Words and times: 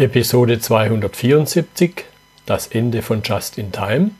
Episode 0.00 0.58
274 0.58 2.06
Das 2.46 2.68
Ende 2.68 3.02
von 3.02 3.20
Just 3.22 3.58
in 3.58 3.70
Time. 3.70 4.12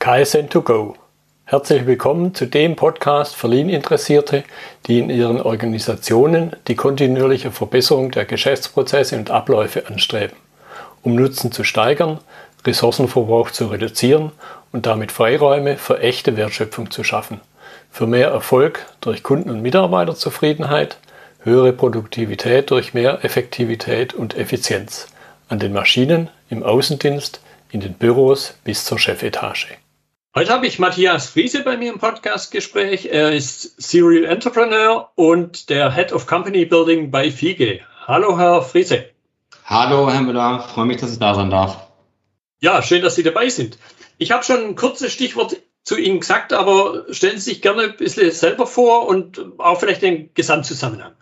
Kaizen 0.00 0.48
to 0.48 0.62
go. 0.62 0.96
Herzlich 1.44 1.86
willkommen 1.86 2.34
zu 2.34 2.46
dem 2.46 2.74
Podcast 2.74 3.36
für 3.36 3.46
Lean-Interessierte, 3.46 4.42
die 4.86 4.98
in 4.98 5.10
ihren 5.10 5.40
Organisationen 5.40 6.56
die 6.66 6.74
kontinuierliche 6.74 7.52
Verbesserung 7.52 8.10
der 8.10 8.24
Geschäftsprozesse 8.24 9.16
und 9.16 9.30
Abläufe 9.30 9.86
anstreben, 9.86 10.36
um 11.04 11.14
Nutzen 11.14 11.52
zu 11.52 11.62
steigern, 11.62 12.18
Ressourcenverbrauch 12.66 13.52
zu 13.52 13.66
reduzieren 13.66 14.32
und 14.72 14.86
damit 14.86 15.12
Freiräume 15.12 15.76
für 15.76 16.00
echte 16.00 16.36
Wertschöpfung 16.36 16.90
zu 16.90 17.04
schaffen, 17.04 17.40
für 17.92 18.08
mehr 18.08 18.30
Erfolg 18.30 18.84
durch 19.00 19.22
Kunden- 19.22 19.50
und 19.50 19.62
Mitarbeiterzufriedenheit, 19.62 20.98
höhere 21.44 21.72
Produktivität 21.72 22.70
durch 22.70 22.94
mehr 22.94 23.24
Effektivität 23.24 24.14
und 24.14 24.36
Effizienz 24.36 25.08
an 25.48 25.58
den 25.58 25.72
Maschinen, 25.72 26.30
im 26.48 26.62
Außendienst, 26.62 27.40
in 27.70 27.80
den 27.80 27.94
Büros 27.94 28.54
bis 28.64 28.84
zur 28.84 28.98
Chefetage. 28.98 29.76
Heute 30.34 30.52
habe 30.52 30.66
ich 30.66 30.78
Matthias 30.78 31.28
Friese 31.28 31.62
bei 31.62 31.76
mir 31.76 31.92
im 31.92 31.98
Podcastgespräch. 31.98 33.06
Er 33.06 33.32
ist 33.32 33.80
Serial 33.80 34.24
Entrepreneur 34.24 35.10
und 35.14 35.68
der 35.68 35.94
Head 35.94 36.12
of 36.12 36.26
Company 36.26 36.64
Building 36.64 37.10
bei 37.10 37.30
FIGE. 37.30 37.80
Hallo, 38.06 38.38
Herr 38.38 38.62
Friese. 38.62 39.04
Hallo, 39.64 40.10
Herr 40.10 40.22
Müller. 40.22 40.66
Freue 40.72 40.86
mich, 40.86 40.96
dass 40.96 41.12
ich 41.12 41.18
da 41.18 41.34
sein 41.34 41.50
darf. 41.50 41.88
Ja, 42.60 42.82
schön, 42.82 43.02
dass 43.02 43.14
Sie 43.14 43.22
dabei 43.22 43.48
sind. 43.50 43.78
Ich 44.18 44.32
habe 44.32 44.44
schon 44.44 44.64
ein 44.64 44.76
kurzes 44.76 45.12
Stichwort 45.12 45.56
zu 45.84 45.96
Ihnen 45.96 46.20
gesagt, 46.20 46.52
aber 46.52 47.04
stellen 47.10 47.38
Sie 47.38 47.50
sich 47.50 47.62
gerne 47.62 47.82
ein 47.82 47.96
bisschen 47.96 48.30
selber 48.30 48.66
vor 48.66 49.06
und 49.06 49.44
auch 49.58 49.78
vielleicht 49.78 50.02
den 50.02 50.32
Gesamtzusammenhang. 50.34 51.12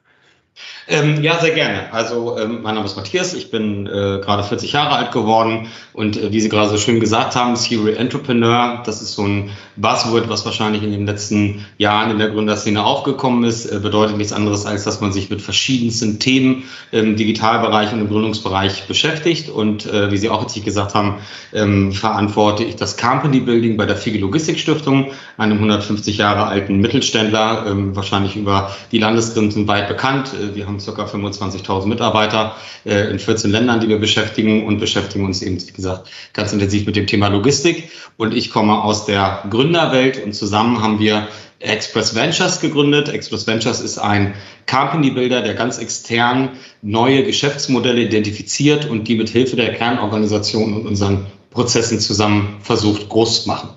Ähm, 0.88 1.22
ja, 1.22 1.38
sehr 1.38 1.52
gerne. 1.52 1.92
Also 1.92 2.36
ähm, 2.38 2.60
mein 2.62 2.74
Name 2.74 2.86
ist 2.86 2.96
Matthias, 2.96 3.34
ich 3.34 3.50
bin 3.50 3.86
äh, 3.86 4.20
gerade 4.22 4.42
40 4.42 4.72
Jahre 4.72 4.96
alt 4.96 5.12
geworden 5.12 5.68
und 5.92 6.16
äh, 6.16 6.32
wie 6.32 6.40
Sie 6.40 6.48
gerade 6.48 6.68
so 6.68 6.76
schön 6.76 7.00
gesagt 7.00 7.36
haben, 7.36 7.56
Serial 7.56 7.96
Entrepreneur, 7.96 8.82
das 8.84 9.00
ist 9.00 9.14
so 9.14 9.22
ein 9.22 9.50
Buzzword, 9.76 10.28
was 10.28 10.44
wahrscheinlich 10.44 10.82
in 10.82 10.90
den 10.90 11.06
letzten 11.06 11.64
Jahren 11.78 12.10
in 12.10 12.18
der 12.18 12.30
Gründerszene 12.30 12.84
aufgekommen 12.84 13.44
ist, 13.44 13.66
äh, 13.66 13.78
bedeutet 13.78 14.16
nichts 14.16 14.32
anderes, 14.32 14.66
als 14.66 14.84
dass 14.84 15.00
man 15.00 15.12
sich 15.12 15.30
mit 15.30 15.40
verschiedensten 15.40 16.18
Themen 16.18 16.64
im 16.90 17.16
Digitalbereich 17.16 17.92
und 17.92 18.00
im 18.00 18.08
Gründungsbereich 18.08 18.86
beschäftigt 18.88 19.48
und 19.48 19.86
äh, 19.86 20.10
wie 20.10 20.18
Sie 20.18 20.28
auch 20.28 20.44
richtig 20.44 20.64
gesagt 20.64 20.94
haben, 20.94 21.20
ähm, 21.52 21.92
verantworte 21.92 22.64
ich 22.64 22.76
das 22.76 22.96
Company 22.96 23.40
Building 23.40 23.76
bei 23.76 23.86
der 23.86 23.96
Figi 23.96 24.18
Logistik 24.18 24.58
Stiftung, 24.58 25.12
einem 25.38 25.58
150 25.58 26.18
Jahre 26.18 26.46
alten 26.46 26.80
Mittelständler, 26.80 27.66
ähm, 27.68 27.94
wahrscheinlich 27.96 28.36
über 28.36 28.74
die 28.90 28.98
Landesgrenzen 28.98 29.68
weit 29.68 29.88
bekannt. 29.88 30.32
Äh, 30.42 30.54
wir 30.54 30.66
haben 30.66 30.78
ca. 30.78 31.04
25.000 31.04 31.86
Mitarbeiter 31.86 32.56
äh, 32.84 33.10
in 33.10 33.18
14 33.18 33.50
Ländern, 33.50 33.80
die 33.80 33.88
wir 33.88 33.98
beschäftigen 33.98 34.66
und 34.66 34.78
beschäftigen 34.78 35.24
uns 35.24 35.42
eben, 35.42 35.60
wie 35.60 35.72
gesagt, 35.72 36.10
ganz 36.32 36.52
intensiv 36.52 36.86
mit 36.86 36.96
dem 36.96 37.06
Thema 37.06 37.28
Logistik. 37.28 37.90
Und 38.16 38.34
ich 38.34 38.50
komme 38.50 38.82
aus 38.82 39.06
der 39.06 39.44
Gründerwelt 39.48 40.22
und 40.22 40.34
zusammen 40.34 40.82
haben 40.82 40.98
wir 40.98 41.28
Express 41.60 42.14
Ventures 42.14 42.60
gegründet. 42.60 43.08
Express 43.08 43.46
Ventures 43.46 43.80
ist 43.80 43.98
ein 43.98 44.34
Company 44.68 45.10
Builder, 45.10 45.42
der 45.42 45.54
ganz 45.54 45.78
extern 45.78 46.58
neue 46.82 47.22
Geschäftsmodelle 47.24 48.02
identifiziert 48.02 48.88
und 48.88 49.06
die 49.06 49.14
mit 49.14 49.28
Hilfe 49.28 49.56
der 49.56 49.74
Kernorganisation 49.74 50.74
und 50.74 50.86
unseren 50.86 51.26
Prozessen 51.50 52.00
zusammen 52.00 52.56
versucht 52.62 53.08
groß 53.08 53.44
zu 53.44 53.48
machen. 53.48 53.70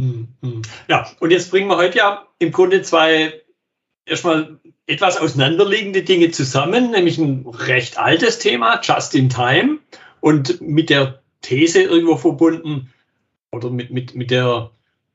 Hm, 0.00 0.28
hm. 0.42 0.62
Ja, 0.88 1.06
und 1.20 1.30
jetzt 1.30 1.50
bringen 1.50 1.68
wir 1.68 1.76
heute 1.76 1.98
ja 1.98 2.26
im 2.38 2.50
Grunde 2.50 2.82
zwei 2.82 3.40
erstmal 4.04 4.58
etwas 4.86 5.16
auseinanderliegende 5.16 6.02
Dinge 6.02 6.30
zusammen, 6.30 6.92
nämlich 6.92 7.18
ein 7.18 7.46
recht 7.46 7.98
altes 7.98 8.38
Thema, 8.38 8.80
Just 8.82 9.14
in 9.14 9.28
Time, 9.28 9.78
und 10.20 10.60
mit 10.60 10.90
der 10.90 11.20
These 11.42 11.82
irgendwo 11.82 12.16
verbunden 12.16 12.92
oder 13.52 13.70
mit, 13.70 13.90
mit, 13.90 14.14
mit, 14.14 14.30
der, 14.30 14.70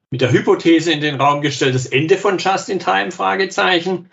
mit 0.09 0.21
der 0.21 0.31
Hypothese 0.31 0.91
in 0.91 1.01
den 1.01 1.19
Raum 1.19 1.41
gestellt, 1.41 1.75
das 1.75 1.85
Ende 1.85 2.17
von 2.17 2.37
Just 2.37 2.69
in 2.69 2.79
Time, 2.79 3.11
Fragezeichen. 3.11 4.09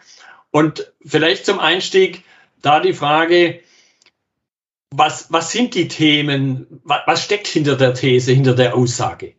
Und 0.50 0.92
vielleicht 1.04 1.44
zum 1.44 1.58
Einstieg 1.58 2.24
da 2.62 2.80
die 2.80 2.94
Frage, 2.94 3.60
was, 4.90 5.30
was 5.32 5.52
sind 5.52 5.74
die 5.74 5.88
Themen, 5.88 6.80
was, 6.84 7.00
was 7.06 7.24
steckt 7.24 7.46
hinter 7.46 7.76
der 7.76 7.94
These, 7.94 8.32
hinter 8.32 8.54
der 8.54 8.74
Aussage? 8.74 9.34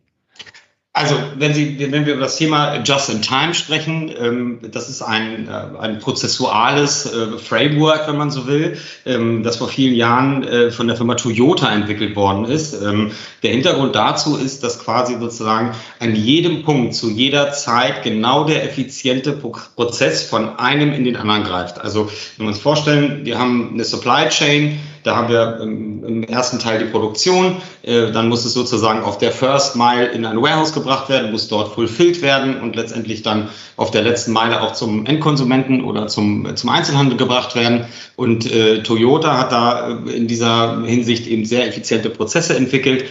Also, 1.00 1.16
wenn, 1.38 1.54
Sie, 1.54 1.80
wenn 1.94 2.06
wir 2.06 2.16
über 2.16 2.24
das 2.24 2.36
Thema 2.36 2.84
Just-in-Time 2.84 3.54
sprechen, 3.54 4.12
ähm, 4.20 4.60
das 4.70 4.90
ist 4.90 5.02
ein, 5.02 5.48
äh, 5.48 5.80
ein 5.80 6.00
prozessuales 6.00 7.06
äh, 7.06 7.38
Framework, 7.38 8.06
wenn 8.10 8.18
man 8.18 8.32
so 8.32 8.48
will, 8.48 8.78
ähm, 9.06 9.42
das 9.42 9.56
vor 9.56 9.70
vielen 9.70 9.96
Jahren 9.96 10.44
äh, 10.44 10.72
von 10.72 10.88
der 10.88 10.98
Firma 10.98 11.16
Toyota 11.16 11.72
entwickelt 11.74 12.18
worden 12.18 12.44
ist. 12.44 12.74
Ähm, 12.74 13.12
der 13.44 13.52
Hintergrund 13.52 13.96
dazu 13.96 14.36
ist, 14.36 14.62
dass 14.66 14.84
quasi 14.84 15.18
sozusagen 15.18 15.72
an 16.02 16.18
jedem 16.18 16.64
Punkt 16.64 16.94
zu 16.94 17.10
jeder 17.10 17.54
Zeit 17.54 18.04
genau 18.04 18.44
der 18.44 18.66
effiziente 18.66 19.32
Prozess 19.32 20.24
von 20.24 20.60
einem 20.60 20.92
in 20.92 21.06
den 21.06 21.16
anderen 21.16 21.46
greift. 21.46 21.80
Also, 21.80 22.10
wenn 22.36 22.48
wir 22.48 22.50
uns 22.50 22.60
vorstellen, 22.60 23.22
wir 23.24 23.40
haben 23.40 23.70
eine 23.74 23.86
Supply 23.86 24.28
Chain, 24.28 24.82
da 25.04 25.16
haben 25.16 25.30
wir 25.30 25.60
im, 25.62 26.24
ersten 26.24 26.60
Teil 26.60 26.80
die 26.80 26.86
Produktion, 26.86 27.58
äh, 27.84 28.12
dann 28.12 28.30
muss 28.30 28.46
es 28.46 28.54
sozusagen 28.54 29.02
auf 29.02 29.18
der 29.18 29.32
First 29.32 29.76
Mile 29.76 30.08
in 30.08 30.26
ein 30.26 30.42
Warehouse 30.42 30.74
gebracht 30.74 31.10
werden, 31.10 31.32
muss 31.32 31.48
dort 31.48 31.74
fulfilled 31.74 32.22
werden 32.22 32.60
und 32.62 32.76
letztendlich 32.76 33.22
dann 33.22 33.50
auf 33.78 33.92
der 33.92 34.02
letzten 34.02 34.32
Meile 34.32 34.62
auch 34.62 34.74
zum 34.74 35.06
Endkonsumenten 35.06 35.84
oder 35.84 36.08
zum, 36.08 36.56
zum 36.56 36.70
Einzelhandel 36.70 37.18
gebracht 37.18 37.56
werden. 37.56 37.86
Und 38.16 38.52
äh, 38.52 38.84
Toyota 38.84 39.38
hat 39.38 39.52
da 39.52 39.90
äh, 39.90 40.12
in 40.12 40.28
dieser 40.28 40.84
Hinsicht 40.84 41.28
eben 41.28 41.46
sehr 41.46 41.68
effiziente 41.68 42.10
Prozesse 42.10 42.56
entwickelt, 42.56 43.06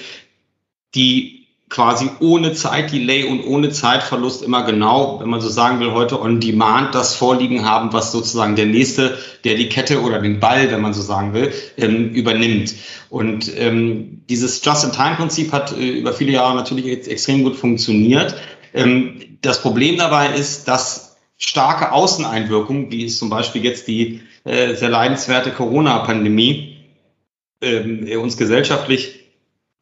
die 0.94 1.38
quasi 1.69 2.09
ohne 2.21 2.55
Zeitdelay 2.55 3.25
und 3.25 3.45
ohne 3.45 3.71
Zeitverlust 3.71 4.43
immer 4.43 4.65
genau, 4.65 5.21
wenn 5.21 5.29
man 5.29 5.41
so 5.41 5.49
sagen 5.49 5.81
will, 5.81 5.93
heute 5.93 6.21
on 6.21 6.41
demand 6.41 6.95
das 6.95 7.15
Vorliegen 7.15 7.65
haben, 7.65 7.93
was 7.93 8.12
sozusagen 8.12 8.56
der 8.56 8.67
nächste, 8.67 9.19
der 9.45 9.55
die 9.55 9.69
Kette 9.69 10.03
oder 10.03 10.21
den 10.21 10.41
Ball, 10.41 10.71
wenn 10.71 10.81
man 10.81 10.95
so 10.95 11.03
sagen 11.03 11.34
will, 11.34 11.53
ähm, 11.77 12.11
übernimmt. 12.11 12.75
Und 13.11 13.51
ähm, 13.56 14.23
dieses 14.29 14.65
Just-in-Time-Prinzip 14.65 15.53
hat 15.53 15.77
äh, 15.77 15.89
über 15.91 16.12
viele 16.12 16.33
Jahre 16.33 16.55
natürlich 16.55 16.87
extrem 17.06 17.45
gut 17.45 17.56
funktioniert. 17.56 18.35
Ähm, 18.73 19.21
das 19.43 19.61
Problem 19.61 19.99
dabei 19.99 20.35
ist, 20.35 20.69
dass 20.69 21.17
starke 21.37 21.93
Außeneinwirkungen, 21.93 22.91
wie 22.91 23.05
es 23.05 23.19
zum 23.19 23.31
Beispiel 23.31 23.62
jetzt 23.65 23.89
die 23.89 24.23
äh, 24.45 24.75
sehr 24.75 24.89
leidenswerte 24.89 25.50
Corona-Pandemie, 25.50 26.77
ähm, 27.61 28.09
uns 28.21 28.37
gesellschaftlich 28.37 29.18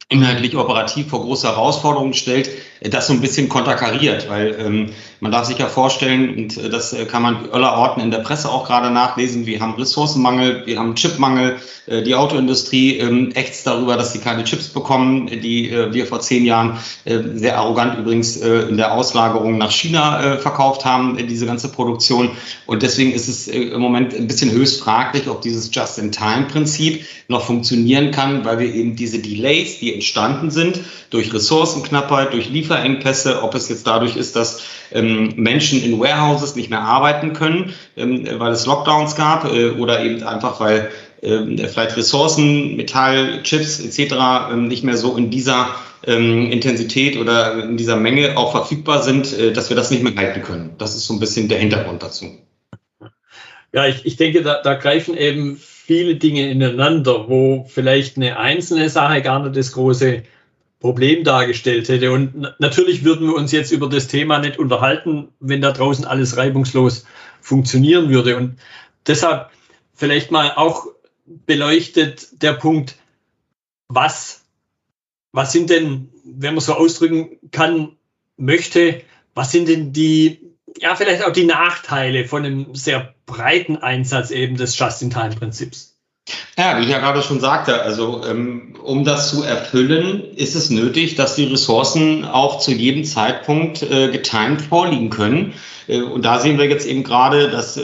inhaltlich 0.08 0.56
operativ 0.56 1.08
vor 1.08 1.22
große 1.22 1.48
Herausforderungen 1.48 2.14
stellt, 2.14 2.48
äh, 2.80 2.88
das 2.88 3.08
so 3.08 3.12
ein 3.12 3.20
bisschen 3.20 3.48
konterkariert, 3.48 4.28
weil 4.28 4.56
ähm, 4.58 4.90
man 5.18 5.32
darf 5.32 5.46
sich 5.46 5.58
ja 5.58 5.66
vorstellen, 5.66 6.34
und 6.36 6.56
äh, 6.56 6.68
das 6.68 6.92
äh, 6.92 7.06
kann 7.06 7.22
man 7.22 7.50
allerorten 7.50 8.00
in 8.00 8.12
der 8.12 8.18
Presse 8.18 8.48
auch 8.50 8.66
gerade 8.66 8.90
nachlesen, 8.90 9.46
wir 9.46 9.60
haben 9.60 9.74
Ressourcenmangel, 9.74 10.64
wir 10.66 10.78
haben 10.78 10.94
Chipmangel, 10.94 11.56
äh, 11.86 12.02
die 12.02 12.14
Autoindustrie 12.14 12.98
ähm, 12.98 13.32
ächzt 13.34 13.66
darüber, 13.66 13.96
dass 13.96 14.12
sie 14.12 14.20
keine 14.20 14.44
Chips 14.44 14.68
bekommen, 14.68 15.26
die 15.26 15.70
äh, 15.70 15.92
wir 15.92 16.06
vor 16.06 16.20
zehn 16.20 16.44
Jahren 16.44 16.78
äh, 17.04 17.18
sehr 17.34 17.58
arrogant 17.58 17.98
übrigens 17.98 18.36
äh, 18.36 18.68
in 18.68 18.76
der 18.76 18.92
Auslagerung 18.92 19.58
nach 19.58 19.72
China 19.72 20.34
äh, 20.34 20.38
verkauft 20.38 20.84
haben, 20.84 21.18
äh, 21.18 21.24
diese 21.24 21.46
ganze 21.46 21.68
Produktion. 21.72 22.30
Und 22.66 22.82
deswegen 22.82 23.12
ist 23.12 23.26
es 23.26 23.48
äh, 23.48 23.58
im 23.58 23.80
Moment 23.80 24.14
ein 24.14 24.28
bisschen 24.28 24.52
höchst 24.52 24.80
fraglich, 24.80 25.28
ob 25.28 25.42
dieses 25.42 25.74
Just-in-Time-Prinzip 25.74 27.04
noch 27.28 27.44
funktionieren 27.44 28.12
kann, 28.12 28.44
weil 28.44 28.60
wir 28.60 28.72
eben 28.72 28.94
diese 28.94 29.18
Delays, 29.18 29.80
die 29.80 29.95
entstanden 29.96 30.50
sind 30.50 30.80
durch 31.10 31.34
Ressourcenknappheit, 31.34 32.32
durch 32.32 32.48
Lieferengpässe, 32.48 33.42
ob 33.42 33.54
es 33.54 33.68
jetzt 33.68 33.86
dadurch 33.86 34.16
ist, 34.16 34.36
dass 34.36 34.62
ähm, 34.92 35.34
Menschen 35.36 35.82
in 35.82 35.98
Warehouses 35.98 36.56
nicht 36.56 36.70
mehr 36.70 36.82
arbeiten 36.82 37.32
können, 37.32 37.74
ähm, 37.96 38.26
weil 38.38 38.52
es 38.52 38.66
Lockdowns 38.66 39.16
gab 39.16 39.52
äh, 39.52 39.70
oder 39.70 40.02
eben 40.02 40.22
einfach, 40.22 40.60
weil 40.60 40.90
ähm, 41.22 41.58
vielleicht 41.58 41.96
Ressourcen, 41.96 42.76
Metall, 42.76 43.42
Chips 43.42 43.80
etc. 43.80 44.14
Ähm, 44.52 44.68
nicht 44.68 44.84
mehr 44.84 44.96
so 44.96 45.16
in 45.16 45.30
dieser 45.30 45.68
ähm, 46.04 46.50
Intensität 46.50 47.16
oder 47.16 47.64
in 47.64 47.76
dieser 47.76 47.96
Menge 47.96 48.36
auch 48.36 48.52
verfügbar 48.52 49.02
sind, 49.02 49.36
äh, 49.36 49.52
dass 49.52 49.68
wir 49.68 49.76
das 49.76 49.90
nicht 49.90 50.02
mehr 50.02 50.14
halten 50.14 50.42
können. 50.42 50.74
Das 50.78 50.94
ist 50.94 51.06
so 51.06 51.14
ein 51.14 51.20
bisschen 51.20 51.48
der 51.48 51.58
Hintergrund 51.58 52.02
dazu. 52.02 52.26
Ja, 53.72 53.86
ich, 53.86 54.06
ich 54.06 54.16
denke, 54.16 54.42
da, 54.42 54.62
da 54.62 54.74
greifen 54.74 55.16
eben 55.16 55.60
viele 55.86 56.16
Dinge 56.16 56.50
ineinander, 56.50 57.28
wo 57.28 57.64
vielleicht 57.68 58.16
eine 58.16 58.38
einzelne 58.40 58.90
Sache 58.90 59.22
gar 59.22 59.38
nicht 59.38 59.56
das 59.56 59.70
große 59.70 60.24
Problem 60.80 61.22
dargestellt 61.22 61.88
hätte. 61.88 62.10
Und 62.10 62.54
natürlich 62.58 63.04
würden 63.04 63.28
wir 63.28 63.36
uns 63.36 63.52
jetzt 63.52 63.70
über 63.70 63.88
das 63.88 64.08
Thema 64.08 64.40
nicht 64.40 64.58
unterhalten, 64.58 65.28
wenn 65.38 65.60
da 65.60 65.70
draußen 65.70 66.04
alles 66.04 66.36
reibungslos 66.36 67.06
funktionieren 67.40 68.10
würde. 68.10 68.36
Und 68.36 68.58
deshalb 69.06 69.50
vielleicht 69.94 70.32
mal 70.32 70.54
auch 70.56 70.86
beleuchtet 71.24 72.42
der 72.42 72.54
Punkt, 72.54 72.96
was, 73.86 74.44
was 75.30 75.52
sind 75.52 75.70
denn, 75.70 76.08
wenn 76.24 76.54
man 76.54 76.62
so 76.62 76.74
ausdrücken 76.74 77.38
kann, 77.52 77.96
möchte, 78.36 79.02
was 79.34 79.52
sind 79.52 79.68
denn 79.68 79.92
die, 79.92 80.40
ja, 80.78 80.96
vielleicht 80.96 81.24
auch 81.24 81.32
die 81.32 81.44
Nachteile 81.44 82.24
von 82.24 82.44
einem 82.44 82.74
sehr 82.74 83.14
breiten 83.26 83.76
Einsatz 83.76 84.30
eben 84.30 84.56
des 84.56 84.78
Just-in-Time-Prinzips? 84.78 85.95
Ja, 86.58 86.78
wie 86.78 86.84
ich 86.84 86.88
ja 86.88 86.98
gerade 86.98 87.22
schon 87.22 87.38
sagte, 87.38 87.82
also 87.82 88.22
ähm, 88.28 88.74
um 88.82 89.04
das 89.04 89.30
zu 89.30 89.42
erfüllen, 89.42 90.24
ist 90.34 90.56
es 90.56 90.70
nötig, 90.70 91.14
dass 91.14 91.36
die 91.36 91.44
Ressourcen 91.44 92.24
auch 92.24 92.58
zu 92.58 92.72
jedem 92.72 93.04
Zeitpunkt 93.04 93.82
äh, 93.82 94.10
getimed 94.10 94.62
vorliegen 94.62 95.10
können. 95.10 95.52
Äh, 95.86 96.00
und 96.00 96.24
da 96.24 96.40
sehen 96.40 96.58
wir 96.58 96.64
jetzt 96.64 96.86
eben 96.86 97.04
gerade, 97.04 97.48
dass 97.48 97.76
äh, 97.76 97.82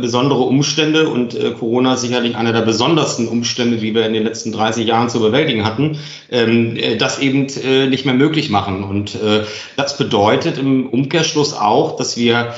besondere 0.00 0.40
Umstände 0.40 1.08
und 1.08 1.36
Corona 1.58 1.96
sicherlich 1.96 2.34
einer 2.34 2.52
der 2.52 2.62
besondersten 2.62 3.28
Umstände, 3.28 3.76
die 3.76 3.94
wir 3.94 4.06
in 4.06 4.14
den 4.14 4.24
letzten 4.24 4.52
30 4.52 4.86
Jahren 4.86 5.10
zu 5.10 5.20
bewältigen 5.20 5.64
hatten, 5.64 5.98
ähm, 6.30 6.78
das 6.98 7.18
eben 7.18 7.46
nicht 7.90 8.06
mehr 8.06 8.14
möglich 8.14 8.50
machen. 8.50 8.84
Und 8.84 9.18
das 9.76 9.98
bedeutet 9.98 10.58
im 10.58 10.88
Umkehrschluss 10.88 11.54
auch, 11.54 11.96
dass 11.96 12.16
wir, 12.16 12.54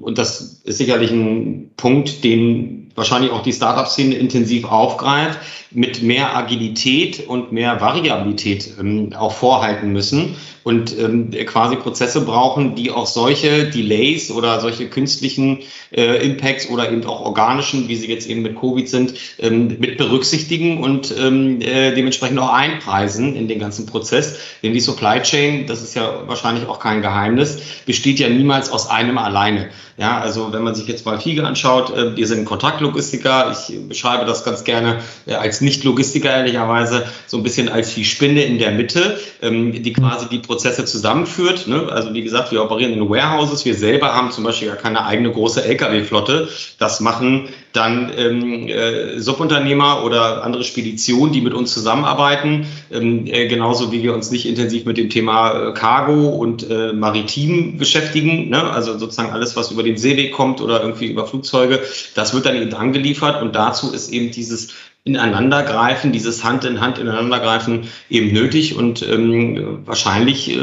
und 0.00 0.18
das 0.18 0.60
ist 0.64 0.78
sicherlich 0.78 1.10
ein 1.10 1.70
Punkt, 1.76 2.24
den 2.24 2.81
wahrscheinlich 2.94 3.30
auch 3.30 3.42
die 3.42 3.52
Startup-Szene 3.52 4.14
intensiv 4.14 4.64
aufgreift, 4.64 5.38
mit 5.70 6.02
mehr 6.02 6.36
Agilität 6.36 7.26
und 7.28 7.52
mehr 7.52 7.80
Variabilität 7.80 8.72
ähm, 8.78 9.12
auch 9.14 9.32
vorhalten 9.32 9.92
müssen 9.92 10.36
und 10.64 10.96
ähm, 10.98 11.30
quasi 11.46 11.76
Prozesse 11.76 12.20
brauchen, 12.20 12.74
die 12.74 12.90
auch 12.90 13.06
solche 13.06 13.64
Delays 13.64 14.30
oder 14.30 14.60
solche 14.60 14.88
künstlichen 14.88 15.58
äh, 15.90 16.24
Impacts 16.24 16.68
oder 16.68 16.90
eben 16.90 17.04
auch 17.04 17.20
organischen, 17.20 17.88
wie 17.88 17.96
sie 17.96 18.08
jetzt 18.08 18.28
eben 18.28 18.42
mit 18.42 18.58
Covid 18.58 18.88
sind, 18.88 19.14
ähm, 19.38 19.76
mit 19.78 19.96
berücksichtigen 19.96 20.82
und 20.82 21.12
ähm, 21.18 21.60
äh, 21.60 21.94
dementsprechend 21.94 22.38
auch 22.38 22.52
einpreisen 22.52 23.34
in 23.34 23.48
den 23.48 23.58
ganzen 23.58 23.86
Prozess. 23.86 24.38
Denn 24.62 24.72
die 24.72 24.80
Supply 24.80 25.20
Chain, 25.22 25.66
das 25.66 25.82
ist 25.82 25.94
ja 25.94 26.28
wahrscheinlich 26.28 26.68
auch 26.68 26.78
kein 26.78 27.02
Geheimnis, 27.02 27.60
besteht 27.84 28.20
ja 28.20 28.28
niemals 28.28 28.70
aus 28.70 28.88
einem 28.88 29.18
alleine. 29.18 29.70
Ja, 29.98 30.20
also 30.20 30.52
wenn 30.52 30.62
man 30.62 30.74
sich 30.74 30.88
jetzt 30.88 31.04
mal 31.04 31.20
Fiege 31.20 31.44
anschaut, 31.46 31.94
äh, 31.94 32.16
wir 32.16 32.26
sind 32.26 32.44
Kontaktlogistiker. 32.82 33.52
Ich 33.52 33.88
beschreibe 33.88 34.24
das 34.24 34.44
ganz 34.44 34.64
gerne 34.64 35.00
äh, 35.26 35.34
als 35.34 35.60
Nicht-Logistiker 35.60 36.30
ehrlicherweise 36.30 37.06
so 37.26 37.36
ein 37.36 37.42
bisschen 37.42 37.68
als 37.68 37.94
die 37.94 38.04
Spinne 38.04 38.42
in 38.42 38.58
der 38.58 38.72
Mitte, 38.72 39.18
ähm, 39.40 39.82
die 39.82 39.92
quasi 39.92 40.28
die 40.28 40.38
Prozesse 40.38 40.84
zusammenführt. 40.84 41.68
Ne? 41.68 41.88
Also 41.90 42.12
wie 42.12 42.22
gesagt, 42.22 42.52
wir 42.52 42.62
operieren 42.62 42.92
in 42.92 43.08
Warehouses. 43.08 43.64
Wir 43.64 43.74
selber 43.74 44.14
haben 44.14 44.30
zum 44.30 44.44
Beispiel 44.44 44.68
gar 44.68 44.76
keine 44.76 45.04
eigene 45.04 45.30
große 45.30 45.64
Lkw-Flotte. 45.64 46.48
Das 46.78 47.00
machen 47.00 47.48
dann 47.72 48.12
ähm, 48.16 48.68
äh, 48.68 49.18
Subunternehmer 49.18 50.04
oder 50.04 50.44
andere 50.44 50.64
Speditionen, 50.64 51.32
die 51.32 51.40
mit 51.40 51.54
uns 51.54 51.72
zusammenarbeiten, 51.72 52.66
ähm, 52.90 53.26
äh, 53.26 53.46
genauso 53.46 53.92
wie 53.92 54.02
wir 54.02 54.12
uns 54.12 54.30
nicht 54.30 54.46
intensiv 54.46 54.84
mit 54.84 54.98
dem 54.98 55.08
Thema 55.08 55.72
Cargo 55.72 56.28
und 56.28 56.66
Maritim 56.94 57.78
beschäftigen. 57.78 58.48
Ne? 58.50 58.62
Also 58.62 58.98
sozusagen 58.98 59.30
alles, 59.30 59.56
was 59.56 59.70
über 59.70 59.82
den 59.82 59.96
Seeweg 59.96 60.32
kommt 60.32 60.60
oder 60.60 60.82
irgendwie 60.82 61.06
über 61.06 61.26
Flugzeuge, 61.26 61.80
das 62.14 62.34
wird 62.34 62.46
dann 62.46 62.56
eben 62.56 62.70
angeliefert 62.74 63.42
und 63.42 63.54
dazu 63.54 63.92
ist 63.92 64.12
eben 64.12 64.30
dieses 64.30 64.74
Ineinandergreifen, 65.04 66.12
dieses 66.12 66.44
Hand 66.44 66.64
in 66.64 66.80
Hand 66.80 66.98
ineinandergreifen 66.98 67.88
eben 68.08 68.32
nötig 68.32 68.76
und 68.76 69.02
ähm, 69.02 69.80
wahrscheinlich 69.84 70.56
äh, 70.56 70.60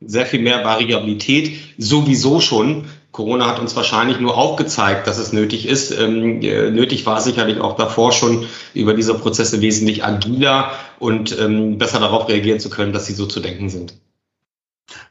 sehr 0.00 0.26
viel 0.26 0.40
mehr 0.40 0.64
Variabilität 0.64 1.58
sowieso 1.78 2.40
schon. 2.40 2.84
Corona 3.10 3.46
hat 3.46 3.58
uns 3.58 3.74
wahrscheinlich 3.74 4.20
nur 4.20 4.36
aufgezeigt, 4.36 5.06
dass 5.06 5.18
es 5.18 5.32
nötig 5.32 5.66
ist. 5.66 5.90
Ähm, 5.90 6.42
äh, 6.42 6.70
nötig 6.70 7.06
war 7.06 7.20
sicherlich 7.20 7.58
auch 7.60 7.76
davor 7.76 8.12
schon 8.12 8.46
über 8.74 8.94
diese 8.94 9.14
Prozesse 9.14 9.60
wesentlich 9.62 10.04
agiler 10.04 10.72
und 10.98 11.36
ähm, 11.38 11.78
besser 11.78 11.98
darauf 11.98 12.28
reagieren 12.28 12.60
zu 12.60 12.70
können, 12.70 12.92
dass 12.92 13.06
sie 13.06 13.14
so 13.14 13.26
zu 13.26 13.40
denken 13.40 13.70
sind. 13.70 13.94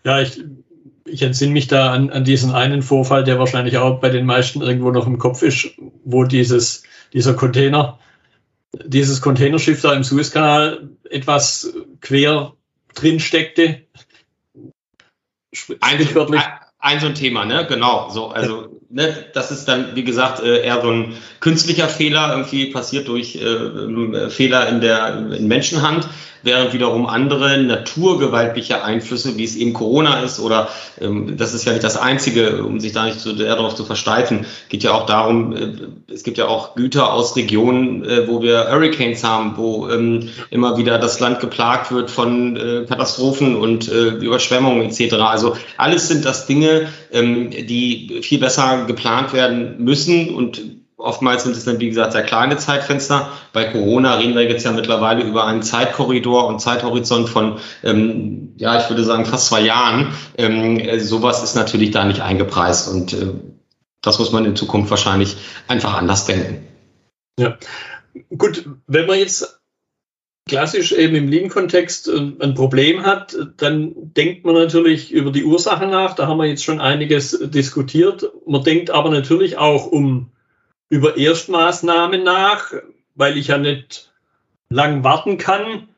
Ja, 0.03 0.21
ich, 0.21 0.39
ich 1.07 1.21
entsinne 1.21 1.53
mich 1.53 1.67
da 1.67 1.91
an, 1.91 2.09
an 2.09 2.23
diesen 2.23 2.53
einen 2.53 2.81
Vorfall, 2.81 3.23
der 3.23 3.39
wahrscheinlich 3.39 3.77
auch 3.77 3.99
bei 3.99 4.09
den 4.09 4.25
meisten 4.25 4.61
irgendwo 4.61 4.91
noch 4.91 5.07
im 5.07 5.17
Kopf 5.17 5.41
ist, 5.41 5.69
wo 6.03 6.23
dieses, 6.23 6.83
dieser 7.13 7.33
Container, 7.33 7.99
dieses 8.85 9.21
Containerschiff 9.21 9.81
da 9.81 9.93
im 9.93 10.03
Suezkanal 10.03 10.89
etwas 11.09 11.73
quer 12.01 12.53
drin 12.93 13.19
steckte. 13.19 13.81
Sprichwörtlich. 15.53 16.41
Ein, 16.41 16.53
ein 16.79 16.99
so 16.99 17.07
ein 17.07 17.15
Thema, 17.15 17.45
ne? 17.45 17.65
Genau. 17.67 18.09
So, 18.09 18.27
also 18.27 18.79
ne, 18.89 19.25
das 19.33 19.51
ist 19.51 19.65
dann, 19.65 19.95
wie 19.95 20.03
gesagt, 20.03 20.41
äh, 20.41 20.63
eher 20.63 20.81
so 20.81 20.91
ein 20.91 21.13
künstlicher 21.39 21.87
Fehler, 21.87 22.31
irgendwie 22.31 22.67
passiert 22.67 23.07
durch 23.07 23.35
äh, 23.35 24.29
Fehler 24.29 24.67
in 24.69 24.81
der 24.81 25.33
in 25.33 25.47
Menschenhand 25.47 26.07
während 26.43 26.73
wiederum 26.73 27.05
andere 27.05 27.57
naturgewaltliche 27.61 28.83
Einflüsse, 28.83 29.37
wie 29.37 29.43
es 29.43 29.55
eben 29.55 29.73
Corona 29.73 30.21
ist, 30.21 30.39
oder 30.39 30.69
ähm, 30.99 31.37
das 31.37 31.53
ist 31.53 31.65
ja 31.65 31.73
nicht 31.73 31.83
das 31.83 31.97
Einzige, 31.97 32.63
um 32.63 32.79
sich 32.79 32.93
da 32.93 33.05
nicht 33.05 33.19
zu, 33.19 33.33
darauf 33.33 33.75
zu 33.75 33.85
versteifen, 33.85 34.45
geht 34.69 34.83
ja 34.83 34.91
auch 34.91 35.05
darum, 35.05 35.55
äh, 35.55 35.73
es 36.13 36.23
gibt 36.23 36.37
ja 36.37 36.47
auch 36.47 36.75
Güter 36.75 37.13
aus 37.13 37.35
Regionen, 37.35 38.03
äh, 38.03 38.27
wo 38.27 38.41
wir 38.41 38.69
Hurricanes 38.71 39.23
haben, 39.23 39.53
wo 39.57 39.89
ähm, 39.89 40.29
immer 40.49 40.77
wieder 40.77 40.99
das 40.99 41.19
Land 41.19 41.39
geplagt 41.39 41.91
wird 41.91 42.11
von 42.11 42.55
äh, 42.55 42.85
Katastrophen 42.87 43.55
und 43.55 43.91
äh, 43.91 44.09
Überschwemmungen 44.09 44.89
etc. 44.89 45.15
Also 45.15 45.55
alles 45.77 46.07
sind 46.07 46.25
das 46.25 46.45
Dinge, 46.45 46.87
ähm, 47.11 47.49
die 47.51 48.19
viel 48.21 48.39
besser 48.39 48.85
geplant 48.85 49.33
werden 49.33 49.83
müssen 49.83 50.33
und 50.33 50.76
Oftmals 50.99 51.43
sind 51.43 51.55
es 51.55 51.63
dann, 51.63 51.79
wie 51.79 51.89
gesagt, 51.89 52.13
sehr 52.13 52.23
kleine 52.23 52.57
Zeitfenster. 52.57 53.31
Bei 53.53 53.65
Corona 53.65 54.15
reden 54.15 54.33
wir 54.33 54.49
jetzt 54.49 54.65
ja 54.65 54.71
mittlerweile 54.71 55.23
über 55.23 55.45
einen 55.45 55.61
Zeitkorridor 55.61 56.47
und 56.47 56.59
Zeithorizont 56.59 57.29
von, 57.29 57.59
ähm, 57.83 58.53
ja, 58.57 58.81
ich 58.81 58.89
würde 58.89 59.03
sagen, 59.03 59.25
fast 59.25 59.45
zwei 59.45 59.61
Jahren. 59.61 60.07
Ähm, 60.39 60.79
äh, 60.79 60.99
sowas 60.99 61.43
ist 61.43 61.55
natürlich 61.55 61.91
da 61.91 62.03
nicht 62.03 62.21
eingepreist 62.21 62.89
und 62.89 63.13
äh, 63.13 63.27
das 64.01 64.17
muss 64.17 64.31
man 64.31 64.45
in 64.45 64.55
Zukunft 64.55 64.89
wahrscheinlich 64.89 65.37
einfach 65.67 65.93
anders 65.93 66.25
denken. 66.25 66.65
Ja, 67.39 67.57
gut, 68.35 68.67
wenn 68.87 69.05
man 69.05 69.19
jetzt 69.19 69.59
klassisch 70.47 70.93
eben 70.93 71.13
im 71.13 71.27
Lean-Kontext 71.27 72.07
äh, 72.07 72.31
ein 72.39 72.55
Problem 72.55 73.05
hat, 73.05 73.37
dann 73.57 73.93
denkt 74.15 74.45
man 74.45 74.55
natürlich 74.55 75.11
über 75.11 75.31
die 75.31 75.43
Ursache 75.43 75.85
nach. 75.85 76.15
Da 76.15 76.25
haben 76.25 76.37
wir 76.37 76.45
jetzt 76.45 76.63
schon 76.63 76.81
einiges 76.81 77.37
diskutiert. 77.39 78.31
Man 78.47 78.63
denkt 78.63 78.89
aber 78.89 79.11
natürlich 79.11 79.59
auch 79.59 79.85
um 79.85 80.31
über 80.89 81.17
Erstmaßnahmen 81.17 82.23
nach, 82.23 82.73
weil 83.15 83.37
ich 83.37 83.47
ja 83.47 83.57
nicht 83.57 84.11
lang 84.69 85.03
warten 85.03 85.37
kann. 85.37 85.89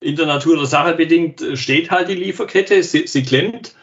In 0.00 0.16
der 0.16 0.26
Natur 0.26 0.56
der 0.56 0.66
Sache 0.66 0.94
bedingt 0.94 1.44
steht 1.54 1.90
halt 1.90 2.08
die 2.08 2.14
Lieferkette, 2.14 2.82
sie, 2.82 3.06
sie 3.06 3.22
klemmt. 3.22 3.74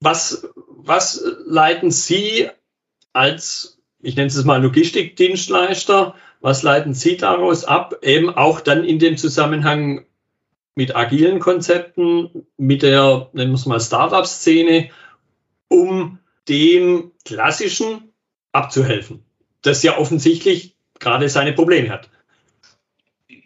Was, 0.00 0.48
was 0.68 1.24
leiten 1.46 1.90
Sie 1.90 2.48
als, 3.12 3.78
ich 4.02 4.16
nenne 4.16 4.26
es 4.26 4.44
mal 4.44 4.62
Logistikdienstleister, 4.62 6.14
was 6.40 6.62
leiten 6.62 6.92
Sie 6.92 7.16
daraus 7.16 7.64
ab, 7.64 8.00
eben 8.02 8.28
auch 8.28 8.60
dann 8.60 8.84
in 8.84 8.98
dem 8.98 9.16
Zusammenhang 9.16 10.04
mit 10.74 10.96
agilen 10.96 11.38
Konzepten, 11.38 12.46
mit 12.56 12.82
der, 12.82 13.30
nennen 13.32 13.52
wir 13.52 13.56
es 13.56 13.66
mal, 13.66 13.80
Startup-Szene, 13.80 14.90
um 15.68 16.18
dem 16.48 17.12
klassischen 17.24 18.12
abzuhelfen, 18.54 19.22
das 19.62 19.82
ja 19.82 19.98
offensichtlich 19.98 20.76
gerade 20.98 21.28
seine 21.28 21.52
Probleme 21.52 21.90
hat. 21.90 22.08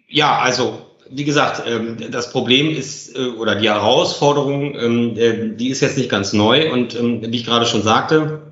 Ja, 0.09 0.39
also 0.39 0.87
wie 1.11 1.25
gesagt, 1.25 1.63
ähm, 1.67 1.97
das 2.11 2.31
Problem 2.31 2.71
ist 2.71 3.17
äh, 3.17 3.29
oder 3.29 3.55
die 3.55 3.69
Herausforderung, 3.69 4.75
ähm, 4.75 5.17
äh, 5.17 5.57
die 5.57 5.69
ist 5.69 5.81
jetzt 5.81 5.97
nicht 5.97 6.11
ganz 6.11 6.33
neu 6.33 6.73
und 6.73 6.95
ähm, 6.95 7.23
wie 7.23 7.37
ich 7.37 7.45
gerade 7.45 7.67
schon 7.67 7.83
sagte, 7.83 8.43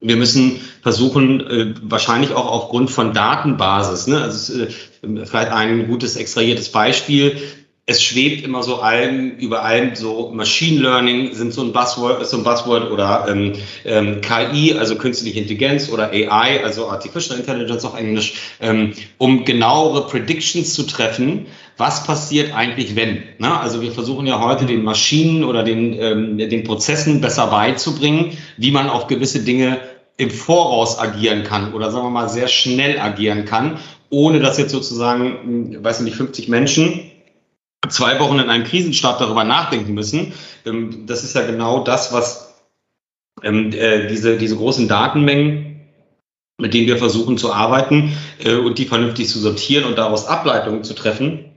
wir 0.00 0.16
müssen 0.16 0.60
versuchen, 0.82 1.40
äh, 1.40 1.74
wahrscheinlich 1.82 2.32
auch 2.32 2.46
aufgrund 2.46 2.90
von 2.90 3.12
Datenbasis, 3.12 4.06
ne, 4.06 4.22
also 4.22 4.66
vielleicht 5.02 5.50
ein 5.50 5.88
gutes 5.88 6.16
extrahiertes 6.16 6.70
Beispiel, 6.70 7.36
es 7.88 8.02
schwebt 8.02 8.44
immer 8.44 8.62
so 8.62 8.82
allem, 8.82 9.38
über 9.38 9.64
allem 9.64 9.94
so 9.94 10.30
Machine 10.30 10.78
Learning 10.78 11.32
sind 11.32 11.54
so 11.54 11.62
ein 11.62 11.72
Buzzword, 11.72 12.24
so 12.26 12.36
ein 12.36 12.44
Buzzword 12.44 12.90
oder 12.90 13.26
ähm, 13.30 13.54
ähm, 13.86 14.20
KI, 14.20 14.74
also 14.74 14.96
künstliche 14.96 15.38
Intelligenz 15.38 15.88
oder 15.88 16.10
AI, 16.10 16.62
also 16.62 16.90
Artificial 16.90 17.38
Intelligence 17.38 17.86
auf 17.86 17.98
Englisch, 17.98 18.34
ähm, 18.60 18.92
um 19.16 19.46
genauere 19.46 20.06
Predictions 20.06 20.74
zu 20.74 20.82
treffen, 20.82 21.46
was 21.78 22.04
passiert 22.04 22.54
eigentlich, 22.54 22.94
wenn. 22.94 23.22
Ne? 23.38 23.58
Also 23.58 23.80
wir 23.80 23.92
versuchen 23.92 24.26
ja 24.26 24.38
heute 24.38 24.66
den 24.66 24.84
Maschinen 24.84 25.42
oder 25.42 25.62
den, 25.62 25.98
ähm, 25.98 26.36
den 26.36 26.64
Prozessen 26.64 27.22
besser 27.22 27.46
beizubringen, 27.46 28.36
wie 28.58 28.70
man 28.70 28.90
auf 28.90 29.06
gewisse 29.06 29.40
Dinge 29.40 29.78
im 30.18 30.30
Voraus 30.30 30.98
agieren 30.98 31.42
kann 31.42 31.72
oder 31.72 31.90
sagen 31.90 32.04
wir 32.04 32.10
mal 32.10 32.28
sehr 32.28 32.48
schnell 32.48 32.98
agieren 32.98 33.46
kann, 33.46 33.78
ohne 34.10 34.40
dass 34.40 34.58
jetzt 34.58 34.72
sozusagen, 34.72 35.24
hm, 35.24 35.84
weiß 35.84 36.00
nicht, 36.00 36.16
50 36.16 36.48
Menschen 36.48 37.12
zwei 37.88 38.18
Wochen 38.20 38.38
in 38.38 38.50
einem 38.50 38.64
Krisenstab 38.64 39.18
darüber 39.18 39.44
nachdenken 39.44 39.94
müssen. 39.94 40.32
Ähm, 40.66 41.06
das 41.06 41.24
ist 41.24 41.34
ja 41.34 41.46
genau 41.46 41.84
das, 41.84 42.12
was 42.12 42.54
ähm, 43.42 43.72
äh, 43.72 44.08
diese, 44.08 44.36
diese 44.36 44.56
großen 44.56 44.88
Datenmengen, 44.88 45.88
mit 46.60 46.74
denen 46.74 46.88
wir 46.88 46.98
versuchen 46.98 47.38
zu 47.38 47.52
arbeiten 47.52 48.16
äh, 48.42 48.56
und 48.56 48.78
die 48.78 48.86
vernünftig 48.86 49.28
zu 49.28 49.38
sortieren 49.38 49.84
und 49.84 49.96
daraus 49.96 50.26
Ableitungen 50.26 50.82
zu 50.84 50.94
treffen, 50.94 51.56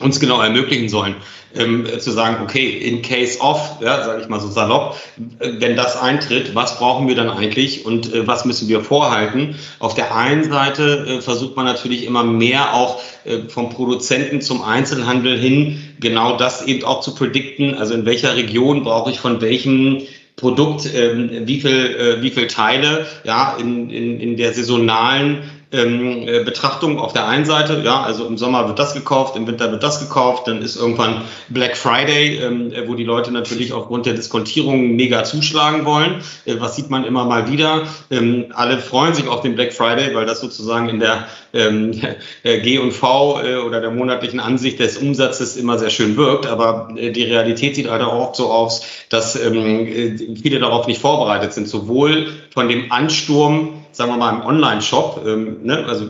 uns 0.00 0.18
genau 0.18 0.40
ermöglichen 0.40 0.88
sollen, 0.88 1.16
ähm, 1.54 1.86
zu 1.98 2.10
sagen, 2.10 2.42
okay, 2.42 2.68
in 2.68 3.02
case 3.02 3.38
of, 3.40 3.76
ja, 3.80 4.02
sage 4.04 4.22
ich 4.22 4.28
mal 4.28 4.40
so 4.40 4.48
salopp, 4.48 4.96
äh, 5.38 5.52
wenn 5.58 5.76
das 5.76 5.96
eintritt, 5.96 6.54
was 6.54 6.78
brauchen 6.78 7.06
wir 7.06 7.14
dann 7.14 7.28
eigentlich 7.28 7.84
und 7.84 8.12
äh, 8.12 8.26
was 8.26 8.44
müssen 8.44 8.68
wir 8.68 8.80
vorhalten? 8.80 9.56
Auf 9.78 9.94
der 9.94 10.14
einen 10.14 10.44
Seite 10.44 11.06
äh, 11.06 11.20
versucht 11.20 11.56
man 11.56 11.66
natürlich 11.66 12.06
immer 12.06 12.24
mehr 12.24 12.74
auch 12.74 13.00
äh, 13.24 13.48
vom 13.48 13.70
Produzenten 13.70 14.40
zum 14.40 14.62
Einzelhandel 14.62 15.38
hin, 15.38 15.94
genau 16.00 16.36
das 16.36 16.66
eben 16.66 16.84
auch 16.84 17.00
zu 17.00 17.14
predikten, 17.14 17.74
also 17.74 17.94
in 17.94 18.06
welcher 18.06 18.36
Region 18.36 18.84
brauche 18.84 19.10
ich 19.10 19.20
von 19.20 19.40
welchem 19.40 20.02
Produkt, 20.36 20.88
ähm, 20.94 21.46
wie 21.46 21.60
viel, 21.60 21.70
äh, 21.70 22.22
wie 22.22 22.30
viel 22.30 22.46
Teile, 22.46 23.06
ja, 23.24 23.56
in, 23.60 23.90
in, 23.90 24.18
in 24.20 24.36
der 24.38 24.54
saisonalen 24.54 25.42
ähm, 25.72 26.26
äh, 26.26 26.42
Betrachtung 26.42 26.98
auf 26.98 27.12
der 27.12 27.28
einen 27.28 27.44
Seite, 27.44 27.80
ja, 27.84 28.02
also 28.02 28.26
im 28.26 28.36
Sommer 28.38 28.66
wird 28.66 28.78
das 28.78 28.94
gekauft, 28.94 29.36
im 29.36 29.46
Winter 29.46 29.70
wird 29.70 29.82
das 29.82 30.00
gekauft, 30.00 30.48
dann 30.48 30.62
ist 30.62 30.76
irgendwann 30.76 31.22
Black 31.48 31.76
Friday, 31.76 32.38
ähm, 32.38 32.72
äh, 32.72 32.88
wo 32.88 32.94
die 32.94 33.04
Leute 33.04 33.30
natürlich 33.30 33.72
aufgrund 33.72 34.06
der 34.06 34.14
Diskontierung 34.14 34.96
mega 34.96 35.22
zuschlagen 35.22 35.84
wollen. 35.84 36.22
Äh, 36.44 36.56
was 36.58 36.74
sieht 36.74 36.90
man 36.90 37.04
immer 37.04 37.24
mal 37.24 37.50
wieder? 37.50 37.82
Ähm, 38.10 38.46
alle 38.54 38.78
freuen 38.78 39.14
sich 39.14 39.28
auf 39.28 39.42
den 39.42 39.54
Black 39.54 39.72
Friday, 39.72 40.14
weil 40.14 40.26
das 40.26 40.40
sozusagen 40.40 40.88
in 40.88 40.98
der 40.98 41.28
ähm, 41.52 41.92
G 42.42 42.78
und 42.78 42.92
V 42.92 43.40
äh, 43.40 43.56
oder 43.56 43.80
der 43.80 43.92
monatlichen 43.92 44.40
Ansicht 44.40 44.80
des 44.80 44.96
Umsatzes 44.96 45.56
immer 45.56 45.78
sehr 45.78 45.90
schön 45.90 46.16
wirkt, 46.16 46.46
aber 46.46 46.88
äh, 46.96 47.12
die 47.12 47.24
Realität 47.24 47.76
sieht 47.76 47.88
halt 47.88 48.02
auch 48.02 48.34
so 48.34 48.50
aus, 48.50 48.82
dass 49.08 49.40
ähm, 49.40 49.86
äh, 49.86 50.36
viele 50.40 50.58
darauf 50.58 50.88
nicht 50.88 51.00
vorbereitet 51.00 51.52
sind, 51.52 51.68
sowohl 51.68 52.26
von 52.52 52.68
dem 52.68 52.90
Ansturm 52.90 53.80
sagen 53.92 54.10
wir 54.12 54.16
mal, 54.16 54.34
im 54.34 54.42
Online-Shop, 54.42 55.22
ähm, 55.26 55.62
ne, 55.62 55.84
also 55.86 56.08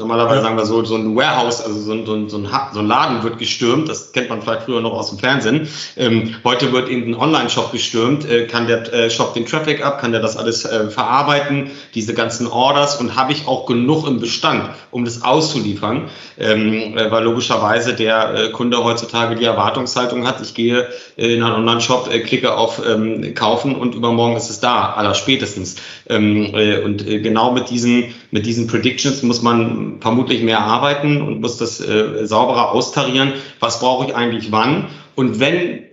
Normalerweise 0.00 0.40
sagen 0.40 0.56
wir 0.56 0.64
so, 0.64 0.82
so 0.82 0.96
ein 0.96 1.14
Warehouse, 1.14 1.60
also 1.60 1.78
so 1.78 1.92
ein, 1.92 2.06
so, 2.06 2.14
ein, 2.14 2.30
so, 2.30 2.38
ein, 2.38 2.86
Laden 2.86 3.22
wird 3.22 3.38
gestürmt. 3.38 3.86
Das 3.88 4.12
kennt 4.12 4.30
man 4.30 4.40
vielleicht 4.40 4.62
früher 4.62 4.80
noch 4.80 4.94
aus 4.94 5.10
dem 5.10 5.18
Fernsehen. 5.18 5.68
Ähm, 5.96 6.36
heute 6.42 6.72
wird 6.72 6.88
eben 6.88 7.12
ein 7.12 7.14
Online-Shop 7.14 7.70
gestürmt. 7.70 8.24
Äh, 8.24 8.46
kann 8.46 8.66
der 8.66 8.92
äh, 8.92 9.10
Shop 9.10 9.34
den 9.34 9.44
Traffic 9.44 9.84
ab? 9.84 10.00
Kann 10.00 10.12
der 10.12 10.22
das 10.22 10.38
alles 10.38 10.64
äh, 10.64 10.88
verarbeiten? 10.88 11.70
Diese 11.94 12.14
ganzen 12.14 12.46
Orders? 12.46 12.98
Und 12.98 13.14
habe 13.14 13.32
ich 13.32 13.46
auch 13.46 13.66
genug 13.66 14.08
im 14.08 14.20
Bestand, 14.20 14.70
um 14.90 15.04
das 15.04 15.22
auszuliefern? 15.22 16.08
Ähm, 16.38 16.96
äh, 16.96 17.10
weil 17.10 17.24
logischerweise 17.24 17.92
der 17.92 18.34
äh, 18.34 18.50
Kunde 18.52 18.82
heutzutage 18.82 19.36
die 19.36 19.44
Erwartungshaltung 19.44 20.26
hat. 20.26 20.40
Ich 20.40 20.54
gehe 20.54 20.88
äh, 21.18 21.34
in 21.34 21.42
einen 21.42 21.56
Online-Shop, 21.56 22.08
klicke 22.24 22.56
auf 22.56 22.80
ähm, 22.84 23.34
Kaufen 23.34 23.76
und 23.76 23.94
übermorgen 23.94 24.36
ist 24.36 24.48
es 24.48 24.60
da, 24.60 24.94
aller 24.94 25.14
spätestens. 25.14 25.76
Ähm, 26.08 26.54
und 26.84 27.06
genau 27.06 27.52
mit 27.52 27.68
diesen, 27.68 28.14
mit 28.30 28.46
diesen 28.46 28.66
Predictions 28.66 29.22
muss 29.22 29.42
man 29.42 30.00
vermutlich 30.00 30.42
mehr 30.42 30.60
arbeiten 30.60 31.20
und 31.20 31.40
muss 31.40 31.56
das 31.56 31.80
äh, 31.80 32.26
sauberer 32.26 32.72
austarieren. 32.72 33.32
Was 33.58 33.80
brauche 33.80 34.06
ich 34.06 34.14
eigentlich 34.14 34.52
wann? 34.52 34.86
Und 35.16 35.40
wenn 35.40 35.84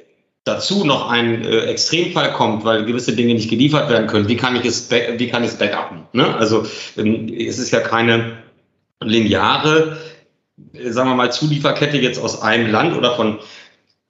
dazu 0.43 0.85
noch 0.85 1.09
ein 1.09 1.43
äh, 1.43 1.61
Extremfall 1.61 2.33
kommt, 2.33 2.63
weil 2.63 2.85
gewisse 2.85 3.15
Dinge 3.15 3.33
nicht 3.33 3.49
geliefert 3.49 3.89
werden 3.89 4.07
können, 4.07 4.27
wie 4.27 4.37
kann 4.37 4.55
ich 4.55 4.65
es, 4.65 4.89
wie 4.89 5.27
kann 5.27 5.43
ich 5.43 5.49
es 5.49 5.57
backuppen? 5.57 6.03
Ne? 6.13 6.35
Also 6.35 6.65
ähm, 6.95 7.27
es 7.27 7.59
ist 7.59 7.71
ja 7.71 7.79
keine 7.79 8.37
lineare, 9.03 9.97
äh, 10.73 10.91
sagen 10.91 11.09
wir 11.09 11.15
mal, 11.15 11.31
Zulieferkette 11.31 11.97
jetzt 11.97 12.19
aus 12.19 12.41
einem 12.41 12.71
Land 12.71 12.95
oder 12.95 13.15
von 13.15 13.39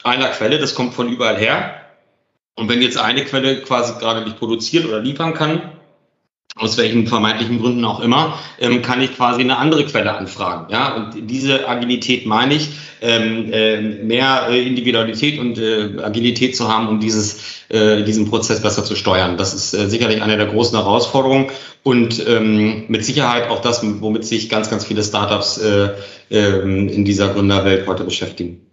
einer 0.03 0.27
Quelle, 0.27 0.59
das 0.59 0.75
kommt 0.75 0.93
von 0.93 1.09
überall 1.09 1.37
her. 1.37 1.81
Und 2.55 2.69
wenn 2.69 2.81
jetzt 2.81 2.97
eine 2.97 3.23
Quelle 3.23 3.61
quasi 3.61 3.99
gerade 3.99 4.23
nicht 4.23 4.37
produziert 4.37 4.85
oder 4.85 4.99
liefern 4.99 5.33
kann, 5.33 5.76
aus 6.57 6.77
welchen 6.77 7.07
vermeintlichen 7.07 7.59
Gründen 7.59 7.85
auch 7.85 7.99
immer, 7.99 8.39
ähm, 8.59 8.81
kann 8.81 9.01
ich 9.01 9.15
quasi 9.15 9.41
eine 9.41 9.57
andere 9.57 9.85
Quelle 9.85 10.15
anfragen. 10.15 10.71
Ja, 10.71 10.95
und 10.95 11.29
diese 11.29 11.67
Agilität 11.67 12.25
meine 12.25 12.55
ich, 12.55 12.69
ähm, 13.01 13.51
äh, 13.51 13.81
mehr 13.81 14.47
äh, 14.49 14.65
Individualität 14.65 15.39
und 15.39 15.57
äh, 15.57 16.01
Agilität 16.01 16.55
zu 16.55 16.67
haben, 16.67 16.87
um 16.87 16.99
dieses, 16.99 17.63
äh, 17.69 18.03
diesen 18.03 18.29
Prozess 18.29 18.61
besser 18.61 18.83
zu 18.83 18.95
steuern. 18.95 19.37
Das 19.37 19.53
ist 19.53 19.73
äh, 19.73 19.87
sicherlich 19.89 20.21
eine 20.21 20.37
der 20.37 20.47
großen 20.47 20.77
Herausforderungen 20.77 21.47
und 21.83 22.25
ähm, 22.27 22.85
mit 22.87 23.05
Sicherheit 23.05 23.49
auch 23.49 23.61
das, 23.61 23.81
womit 23.83 24.25
sich 24.25 24.49
ganz, 24.49 24.69
ganz 24.69 24.85
viele 24.85 25.03
Startups 25.03 25.57
äh, 25.59 25.89
äh, 26.31 26.61
in 26.61 27.05
dieser 27.05 27.29
Gründerwelt 27.29 27.87
heute 27.87 28.03
beschäftigen. 28.03 28.67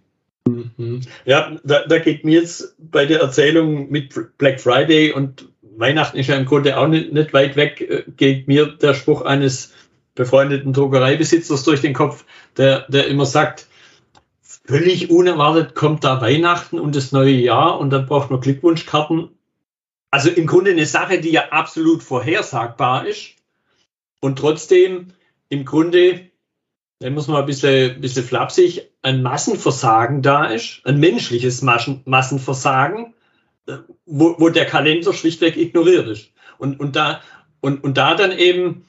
Mhm. 0.47 1.01
Ja, 1.25 1.57
da, 1.63 1.85
da 1.87 1.97
geht 1.99 2.23
mir 2.23 2.39
jetzt 2.39 2.75
bei 2.77 3.05
der 3.05 3.19
Erzählung 3.19 3.89
mit 3.89 4.37
Black 4.37 4.59
Friday 4.59 5.11
und 5.11 5.47
Weihnachten 5.77 6.17
ist 6.17 6.27
ja 6.27 6.35
im 6.35 6.45
Grunde 6.45 6.77
auch 6.77 6.87
nicht, 6.87 7.13
nicht 7.13 7.33
weit 7.33 7.55
weg, 7.55 7.81
äh, 7.81 8.03
geht 8.15 8.47
mir 8.47 8.67
der 8.67 8.93
Spruch 8.93 9.21
eines 9.21 9.73
befreundeten 10.15 10.73
Druckereibesitzers 10.73 11.63
durch 11.63 11.81
den 11.81 11.93
Kopf, 11.93 12.25
der, 12.57 12.85
der 12.87 13.07
immer 13.07 13.25
sagt, 13.25 13.67
völlig 14.41 15.09
unerwartet 15.09 15.75
kommt 15.75 16.03
da 16.03 16.21
Weihnachten 16.21 16.79
und 16.79 16.95
das 16.95 17.11
neue 17.11 17.33
Jahr 17.33 17.79
und 17.79 17.89
dann 17.91 18.05
braucht 18.05 18.31
man 18.31 18.39
Glückwunschkarten. 18.39 19.29
Also 20.09 20.29
im 20.29 20.47
Grunde 20.47 20.71
eine 20.71 20.85
Sache, 20.85 21.19
die 21.19 21.31
ja 21.31 21.49
absolut 21.49 22.01
vorhersagbar 22.01 23.05
ist 23.05 23.35
und 24.21 24.39
trotzdem 24.39 25.07
im 25.49 25.65
Grunde, 25.65 26.31
da 26.99 27.09
muss 27.09 27.27
man 27.27 27.41
ein 27.41 27.45
bisschen, 27.45 27.99
bisschen 27.99 28.23
flapsig, 28.23 28.89
ein 29.01 29.21
Massenversagen 29.21 30.21
da 30.21 30.45
ist, 30.45 30.81
ein 30.85 30.99
menschliches 30.99 31.61
Massenversagen, 31.61 33.13
wo, 34.05 34.35
wo 34.37 34.49
der 34.49 34.65
Kalender 34.65 35.13
schlichtweg 35.13 35.57
ignoriert 35.57 36.07
ist. 36.07 36.31
Und, 36.57 36.79
und, 36.79 36.95
da, 36.95 37.21
und, 37.61 37.83
und 37.83 37.97
da 37.97 38.15
dann 38.15 38.31
eben 38.31 38.85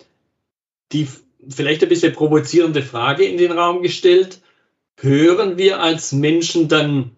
die 0.92 1.08
vielleicht 1.48 1.82
ein 1.82 1.88
bisschen 1.88 2.12
provozierende 2.12 2.82
Frage 2.82 3.24
in 3.24 3.38
den 3.38 3.52
Raum 3.52 3.82
gestellt, 3.82 4.40
hören 4.98 5.58
wir 5.58 5.80
als 5.80 6.12
Menschen 6.12 6.68
dann 6.68 7.12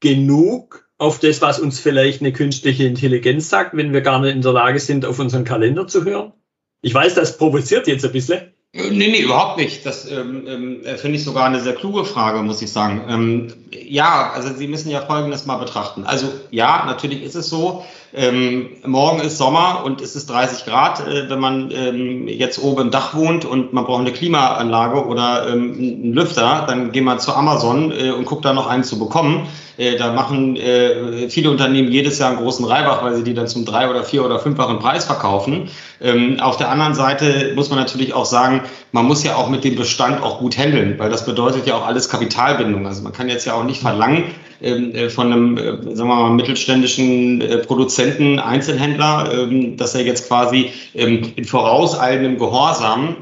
genug 0.00 0.88
auf 0.98 1.18
das, 1.18 1.42
was 1.42 1.58
uns 1.58 1.80
vielleicht 1.80 2.20
eine 2.20 2.32
künstliche 2.32 2.84
Intelligenz 2.84 3.48
sagt, 3.48 3.76
wenn 3.76 3.92
wir 3.92 4.02
gar 4.02 4.20
nicht 4.20 4.34
in 4.34 4.42
der 4.42 4.52
Lage 4.52 4.78
sind, 4.78 5.04
auf 5.04 5.18
unseren 5.18 5.44
Kalender 5.44 5.86
zu 5.86 6.04
hören? 6.04 6.32
Ich 6.80 6.94
weiß, 6.94 7.14
das 7.14 7.38
provoziert 7.38 7.86
jetzt 7.86 8.04
ein 8.04 8.12
bisschen. 8.12 8.51
Äh, 8.74 8.90
nee, 8.90 9.08
nee, 9.08 9.20
überhaupt 9.20 9.58
nicht. 9.58 9.84
Das 9.84 10.10
ähm, 10.10 10.46
ähm, 10.46 10.80
finde 10.96 11.18
ich 11.18 11.24
sogar 11.24 11.44
eine 11.44 11.60
sehr 11.60 11.74
kluge 11.74 12.04
Frage, 12.04 12.42
muss 12.42 12.62
ich 12.62 12.72
sagen. 12.72 13.04
Ähm, 13.08 13.52
ja, 13.70 14.30
also 14.32 14.54
Sie 14.54 14.66
müssen 14.66 14.90
ja 14.90 15.02
Folgendes 15.02 15.44
mal 15.44 15.58
betrachten. 15.58 16.04
Also 16.04 16.28
ja, 16.50 16.84
natürlich 16.86 17.22
ist 17.22 17.34
es 17.34 17.50
so, 17.50 17.84
ähm, 18.14 18.70
morgen 18.84 19.20
ist 19.20 19.36
Sommer 19.36 19.82
und 19.84 20.00
es 20.00 20.16
ist 20.16 20.30
30 20.30 20.64
Grad, 20.64 21.06
äh, 21.06 21.28
wenn 21.28 21.38
man 21.38 21.70
ähm, 21.70 22.28
jetzt 22.28 22.62
oben 22.62 22.82
im 22.82 22.90
Dach 22.90 23.14
wohnt 23.14 23.44
und 23.44 23.74
man 23.74 23.84
braucht 23.84 24.00
eine 24.00 24.12
Klimaanlage 24.12 25.06
oder 25.06 25.48
ähm, 25.48 25.74
einen 25.74 26.12
Lüfter, 26.14 26.64
dann 26.66 26.92
geht 26.92 27.04
man 27.04 27.18
zu 27.20 27.34
Amazon 27.34 27.92
äh, 27.92 28.10
und 28.10 28.24
guckt 28.24 28.44
da 28.44 28.54
noch 28.54 28.66
einen 28.66 28.84
zu 28.84 28.98
bekommen. 28.98 29.48
Äh, 29.82 29.96
da 29.96 30.12
machen 30.12 30.54
äh, 30.54 31.28
viele 31.28 31.50
Unternehmen 31.50 31.90
jedes 31.90 32.20
Jahr 32.20 32.30
einen 32.30 32.38
großen 32.38 32.64
Reibach, 32.64 33.02
weil 33.02 33.16
sie 33.16 33.24
die 33.24 33.34
dann 33.34 33.48
zum 33.48 33.64
drei- 33.64 33.90
oder 33.90 34.04
vier- 34.04 34.24
oder 34.24 34.38
fünffachen 34.38 34.78
Preis 34.78 35.06
verkaufen. 35.06 35.70
Ähm, 36.00 36.38
auf 36.38 36.56
der 36.56 36.70
anderen 36.70 36.94
Seite 36.94 37.52
muss 37.56 37.68
man 37.68 37.80
natürlich 37.80 38.14
auch 38.14 38.24
sagen, 38.24 38.62
man 38.92 39.06
muss 39.06 39.24
ja 39.24 39.34
auch 39.34 39.48
mit 39.48 39.64
dem 39.64 39.74
Bestand 39.74 40.22
auch 40.22 40.38
gut 40.38 40.56
handeln, 40.56 41.00
weil 41.00 41.10
das 41.10 41.26
bedeutet 41.26 41.66
ja 41.66 41.74
auch 41.74 41.84
alles 41.84 42.08
Kapitalbindung. 42.08 42.86
Also 42.86 43.02
man 43.02 43.12
kann 43.12 43.28
jetzt 43.28 43.44
ja 43.44 43.54
auch 43.54 43.64
nicht 43.64 43.80
verlangen, 43.80 44.26
ähm, 44.62 44.94
äh, 44.94 45.10
von 45.10 45.32
einem, 45.32 45.58
äh, 45.58 45.96
sagen 45.96 46.08
wir 46.08 46.14
mal, 46.14 46.30
mittelständischen 46.30 47.40
äh, 47.40 47.58
Produzenten, 47.58 48.38
Einzelhändler, 48.38 49.32
ähm, 49.34 49.76
dass 49.76 49.96
er 49.96 50.04
jetzt 50.04 50.28
quasi 50.28 50.70
ähm, 50.94 51.32
in 51.34 51.44
vorauseilendem 51.44 52.38
Gehorsam 52.38 53.16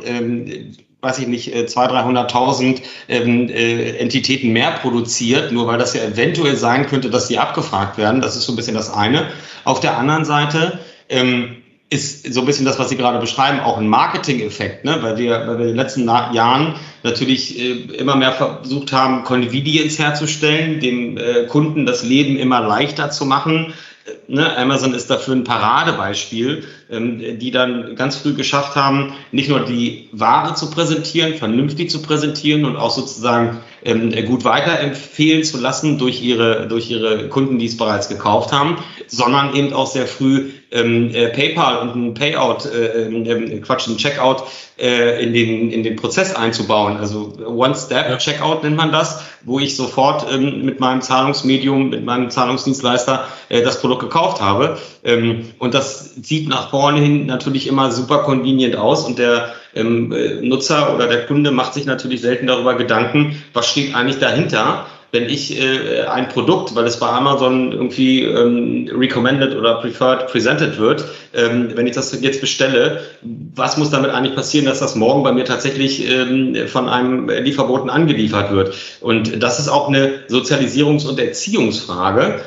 weiß 1.01 1.19
ich 1.19 1.27
nicht, 1.27 1.55
200.000, 1.55 2.31
300.000 2.31 2.83
ähm, 3.09 3.49
äh, 3.49 3.97
Entitäten 3.99 4.53
mehr 4.53 4.73
produziert, 4.73 5.53
nur 5.53 5.67
weil 5.67 5.79
das 5.79 5.95
ja 5.95 6.03
eventuell 6.03 6.57
sein 6.57 6.87
könnte, 6.87 7.11
dass 7.11 7.29
sie 7.29 7.39
abgefragt 7.39 7.97
werden. 7.99 8.21
Das 8.21 8.37
ist 8.37 8.45
so 8.45 8.53
ein 8.53 8.57
bisschen 8.57 8.75
das 8.75 8.93
eine. 8.93 9.29
Auf 9.65 9.81
der 9.81 9.97
anderen 9.97 10.25
Seite 10.25 10.79
ähm, 11.09 11.57
ist 11.91 12.33
so 12.33 12.41
ein 12.41 12.47
bisschen 12.47 12.65
das, 12.65 12.79
was 12.79 12.89
Sie 12.89 12.97
gerade 12.97 13.19
beschreiben, 13.19 13.59
auch 13.61 13.77
ein 13.77 13.89
Marketing-Effekt, 13.89 14.85
ne? 14.85 14.99
weil, 15.03 15.19
wir, 15.19 15.33
weil 15.49 15.59
wir 15.59 15.65
in 15.65 15.73
den 15.73 15.77
letzten 15.77 16.07
Jahren 16.07 16.77
natürlich 17.03 17.59
äh, 17.59 17.73
immer 17.97 18.15
mehr 18.15 18.33
versucht 18.33 18.93
haben, 18.93 19.25
Convenience 19.25 19.99
herzustellen, 19.99 20.79
dem 20.79 21.19
äh, 21.19 21.47
Kunden 21.49 21.87
das 21.87 22.05
Leben 22.05 22.37
immer 22.37 22.61
leichter 22.61 23.11
zu 23.11 23.27
machen. 23.27 23.75
Äh, 24.07 24.33
ne? 24.33 24.57
Amazon 24.57 24.95
ist 24.95 25.11
dafür 25.11 25.35
ein 25.35 25.43
Paradebeispiel, 25.43 26.65
die 26.91 27.51
dann 27.51 27.95
ganz 27.95 28.17
früh 28.17 28.35
geschafft 28.35 28.75
haben, 28.75 29.13
nicht 29.31 29.49
nur 29.49 29.61
die 29.61 30.09
Ware 30.13 30.55
zu 30.55 30.71
präsentieren, 30.71 31.35
vernünftig 31.35 31.91
zu 31.91 32.03
präsentieren 32.03 32.65
und 32.65 32.77
auch 32.77 32.91
sozusagen 32.91 33.61
ähm, 33.85 34.13
gut 34.27 34.45
weiterempfehlen 34.45 35.45
zu 35.45 35.59
lassen 35.59 35.99
durch 35.99 36.23
ihre, 36.23 36.67
durch 36.69 36.91
ihre 36.91 37.29
Kunden, 37.29 37.59
die 37.59 37.67
es 37.67 37.77
bereits 37.77 38.09
gekauft 38.09 38.53
haben, 38.53 38.79
sondern 39.07 39.55
eben 39.55 39.73
auch 39.73 39.87
sehr 39.87 40.07
früh 40.07 40.51
ähm, 40.73 41.13
äh, 41.15 41.29
PayPal 41.29 41.79
und 41.79 41.97
ein 41.97 42.15
Payout, 42.15 42.67
äh, 42.67 43.61
Quatsch, 43.61 43.89
ein 43.89 43.97
Checkout 43.97 44.45
äh, 44.79 45.23
in, 45.23 45.33
den, 45.33 45.73
in 45.73 45.83
den 45.83 45.97
Prozess 45.97 46.35
einzubauen. 46.35 46.97
Also 46.97 47.33
One-Step-Checkout 47.45 48.63
nennt 48.63 48.77
man 48.77 48.93
das, 48.93 49.23
wo 49.45 49.59
ich 49.59 49.77
sofort 49.77 50.27
ähm, 50.33 50.65
mit 50.65 50.79
meinem 50.79 51.01
Zahlungsmedium, 51.01 51.91
mit 51.91 52.05
meinem 52.05 52.31
Zahlungsdienstleister 52.31 53.27
das 53.49 53.81
Produkt 53.81 54.03
gekauft 54.03 54.41
habe. 54.41 54.79
Ähm, 55.03 55.47
und 55.59 55.75
das 55.75 56.15
sieht 56.15 56.49
nach 56.49 56.71
vorne 56.71 56.80
hin 56.89 57.27
natürlich 57.27 57.67
immer 57.67 57.91
super 57.91 58.19
convenient 58.19 58.77
aus 58.77 59.05
und 59.05 59.19
der 59.19 59.53
ähm, 59.75 60.13
äh, 60.13 60.41
Nutzer 60.41 60.95
oder 60.95 61.07
der 61.07 61.27
Kunde 61.27 61.51
macht 61.51 61.75
sich 61.75 61.85
natürlich 61.85 62.21
selten 62.21 62.47
darüber 62.47 62.75
Gedanken, 62.75 63.43
was 63.53 63.69
steht 63.71 63.95
eigentlich 63.95 64.19
dahinter 64.19 64.87
wenn 65.13 65.29
ich 65.29 65.59
äh, 65.61 66.03
ein 66.03 66.29
Produkt, 66.29 66.75
weil 66.75 66.85
es 66.85 66.99
bei 67.01 67.09
Amazon 67.09 67.73
irgendwie 67.73 68.23
ähm, 68.23 68.89
recommended 68.93 69.57
oder 69.57 69.81
preferred 69.81 70.29
presented 70.29 70.79
wird, 70.79 71.05
ähm, 71.35 71.71
wenn 71.75 71.87
ich 71.87 71.95
das 71.95 72.21
jetzt 72.21 72.41
bestelle, 72.41 73.01
was 73.23 73.77
muss 73.77 73.91
damit 73.91 74.11
eigentlich 74.11 74.37
passieren, 74.37 74.67
dass 74.67 74.79
das 74.79 74.95
morgen 74.95 75.23
bei 75.23 75.33
mir 75.33 75.45
tatsächlich 75.45 76.09
ähm, 76.09 76.69
von 76.69 76.89
einem 76.89 77.29
Lieferboten 77.29 77.91
angeliefert 77.91 78.53
wird? 78.53 78.75
Und 79.01 79.43
das 79.43 79.59
ist 79.59 79.69
auch 79.69 79.89
eine 79.89 80.27
Sozialisierungs- 80.29 81.07
und 81.09 81.19
Erziehungsfrage. 81.19 82.41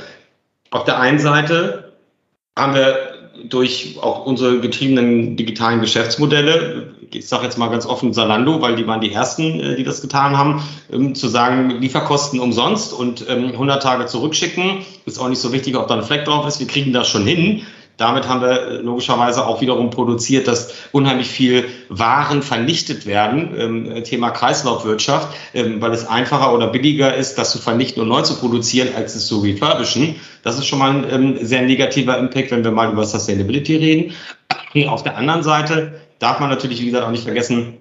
Auf 0.72 0.86
der 0.86 1.00
einen 1.00 1.20
Seite 1.20 1.92
haben 2.58 2.76
wir 2.76 3.13
durch 3.44 3.98
auch 4.02 4.26
unsere 4.26 4.60
getriebenen 4.60 5.36
digitalen 5.36 5.82
Geschäftsmodelle, 5.82 6.94
ich 7.12 7.28
sage 7.28 7.46
jetzt 7.46 7.58
mal 7.58 7.70
ganz 7.70 7.86
offen 7.86 8.14
Salando, 8.14 8.62
weil 8.62 8.76
die 8.76 8.86
waren 8.86 9.02
die 9.02 9.12
ersten, 9.12 9.60
äh, 9.60 9.76
die 9.76 9.84
das 9.84 10.02
getan 10.02 10.38
haben, 10.38 10.64
ähm, 10.92 11.16
zu 11.16 11.28
sagen, 11.28 11.82
Lieferkosten 11.82 12.40
umsonst 12.40 12.94
und 12.94 13.28
100 13.28 13.60
ähm, 13.78 13.82
Tage 13.82 14.06
zurückschicken, 14.06 14.86
ist 15.06 15.20
auch 15.20 15.30
nicht 15.30 15.40
so 15.40 15.52
wichtig, 15.52 15.76
ob 15.76 15.88
da 15.88 15.96
ein 15.96 16.04
Fleck 16.04 16.26
drauf 16.26 16.48
ist, 16.48 16.60
wir 16.60 16.68
kriegen 16.68 16.94
das 16.94 17.08
schon 17.08 17.26
hin. 17.26 17.64
Damit 17.98 18.28
haben 18.28 18.42
wir 18.42 18.50
äh, 18.50 18.76
logischerweise 18.78 19.46
auch 19.46 19.62
wiederum 19.62 19.92
produziert, 19.92 20.48
dass 20.48 20.74
unheimlich 20.92 21.28
viel 21.28 21.66
Waren 21.90 22.42
vernichtet 22.42 23.06
werden, 23.06 23.54
ähm, 23.58 24.04
Thema 24.04 24.32
Kreislaufwirtschaft, 24.32 25.30
ähm, 25.54 25.80
weil 25.80 25.92
es 25.92 26.08
einfacher 26.08 26.54
oder 26.54 26.68
billiger 26.68 27.16
ist, 27.16 27.38
das 27.38 27.52
zu 27.52 27.60
vernichten 27.60 28.02
und 28.02 28.10
neu 28.10 28.22
zu 28.22 28.40
produzieren, 28.40 28.90
als 28.96 29.16
es 29.16 29.28
zu 29.28 29.40
refurbischen. 29.42 30.16
Das 30.42 30.58
ist 30.58 30.66
schon 30.66 30.80
mal 30.80 30.92
ein 30.92 31.06
ähm, 31.10 31.46
sehr 31.46 31.62
negativer 31.62 32.18
Impact, 32.18 32.52
wenn 32.52 32.64
wir 32.64 32.72
mal 32.72 32.92
über 32.92 33.06
Sustainability 33.06 33.76
reden. 33.76 34.14
Auf 34.88 35.04
der 35.04 35.18
anderen 35.18 35.44
Seite 35.44 36.02
darf 36.18 36.40
man 36.40 36.50
natürlich, 36.50 36.82
wie 36.82 36.88
gesagt, 36.88 37.06
auch 37.06 37.12
nicht 37.12 37.24
vergessen, 37.24 37.78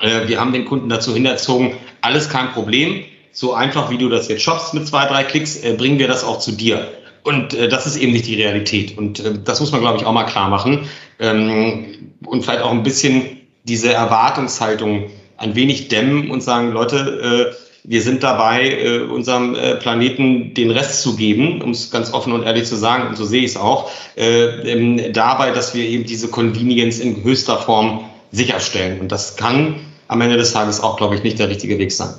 äh, 0.00 0.28
wir 0.28 0.38
haben 0.38 0.52
den 0.52 0.66
Kunden 0.66 0.90
dazu 0.90 1.14
hinterzogen, 1.14 1.72
alles 2.02 2.28
kein 2.28 2.52
Problem. 2.52 3.04
So 3.32 3.54
einfach, 3.54 3.90
wie 3.90 3.98
du 3.98 4.08
das 4.08 4.28
jetzt 4.28 4.42
shoppst 4.42 4.74
mit 4.74 4.86
zwei, 4.86 5.06
drei 5.06 5.24
Klicks, 5.24 5.56
äh, 5.56 5.74
bringen 5.74 5.98
wir 5.98 6.08
das 6.08 6.24
auch 6.24 6.38
zu 6.38 6.52
dir. 6.52 6.88
Und 7.26 7.54
äh, 7.54 7.68
das 7.68 7.88
ist 7.88 7.96
eben 7.96 8.12
nicht 8.12 8.26
die 8.26 8.40
Realität. 8.40 8.96
Und 8.96 9.18
äh, 9.18 9.34
das 9.44 9.58
muss 9.58 9.72
man, 9.72 9.80
glaube 9.80 9.98
ich, 9.98 10.04
auch 10.06 10.12
mal 10.12 10.24
klar 10.24 10.48
machen. 10.48 10.88
Ähm, 11.18 12.12
und 12.24 12.44
vielleicht 12.44 12.62
auch 12.62 12.70
ein 12.70 12.84
bisschen 12.84 13.38
diese 13.64 13.92
Erwartungshaltung 13.92 15.10
ein 15.36 15.56
wenig 15.56 15.88
dämmen 15.88 16.30
und 16.30 16.40
sagen, 16.40 16.70
Leute, 16.70 17.52
äh, 17.52 17.56
wir 17.82 18.00
sind 18.00 18.22
dabei, 18.22 18.70
äh, 18.70 18.98
unserem 19.00 19.56
äh, 19.56 19.74
Planeten 19.74 20.54
den 20.54 20.70
Rest 20.70 21.02
zu 21.02 21.16
geben, 21.16 21.62
um 21.62 21.72
es 21.72 21.90
ganz 21.90 22.12
offen 22.12 22.32
und 22.32 22.44
ehrlich 22.44 22.66
zu 22.66 22.76
sagen, 22.76 23.08
und 23.08 23.16
so 23.16 23.24
sehe 23.24 23.42
ich 23.42 23.50
es 23.50 23.56
auch, 23.56 23.90
äh, 24.16 24.44
ähm, 24.70 25.12
dabei, 25.12 25.50
dass 25.50 25.74
wir 25.74 25.84
eben 25.84 26.04
diese 26.04 26.28
Convenience 26.28 27.00
in 27.00 27.24
höchster 27.24 27.58
Form 27.58 28.04
sicherstellen. 28.30 29.00
Und 29.00 29.10
das 29.10 29.36
kann 29.36 29.80
am 30.06 30.20
Ende 30.20 30.36
des 30.36 30.52
Tages 30.52 30.80
auch, 30.80 30.96
glaube 30.96 31.16
ich, 31.16 31.24
nicht 31.24 31.40
der 31.40 31.48
richtige 31.48 31.76
Weg 31.78 31.90
sein. 31.90 32.14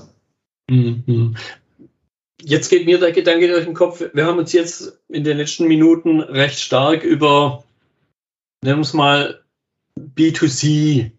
Mhm 0.70 1.36
jetzt 2.41 2.70
geht 2.70 2.86
mir 2.86 3.00
der 3.00 3.12
Gedanke 3.12 3.48
durch 3.48 3.65
den 3.65 3.74
Kopf, 3.74 4.03
wir 4.13 4.25
haben 4.25 4.39
uns 4.39 4.53
jetzt 4.53 5.00
in 5.10 5.24
den 5.24 5.38
letzten 5.38 5.67
Minuten 5.67 6.22
recht 6.22 6.60
stark 6.60 7.03
über, 7.03 7.63
nennen 8.63 8.79
wir 8.79 8.84
es 8.84 8.94
mal, 8.94 9.44
B2C 9.98 11.12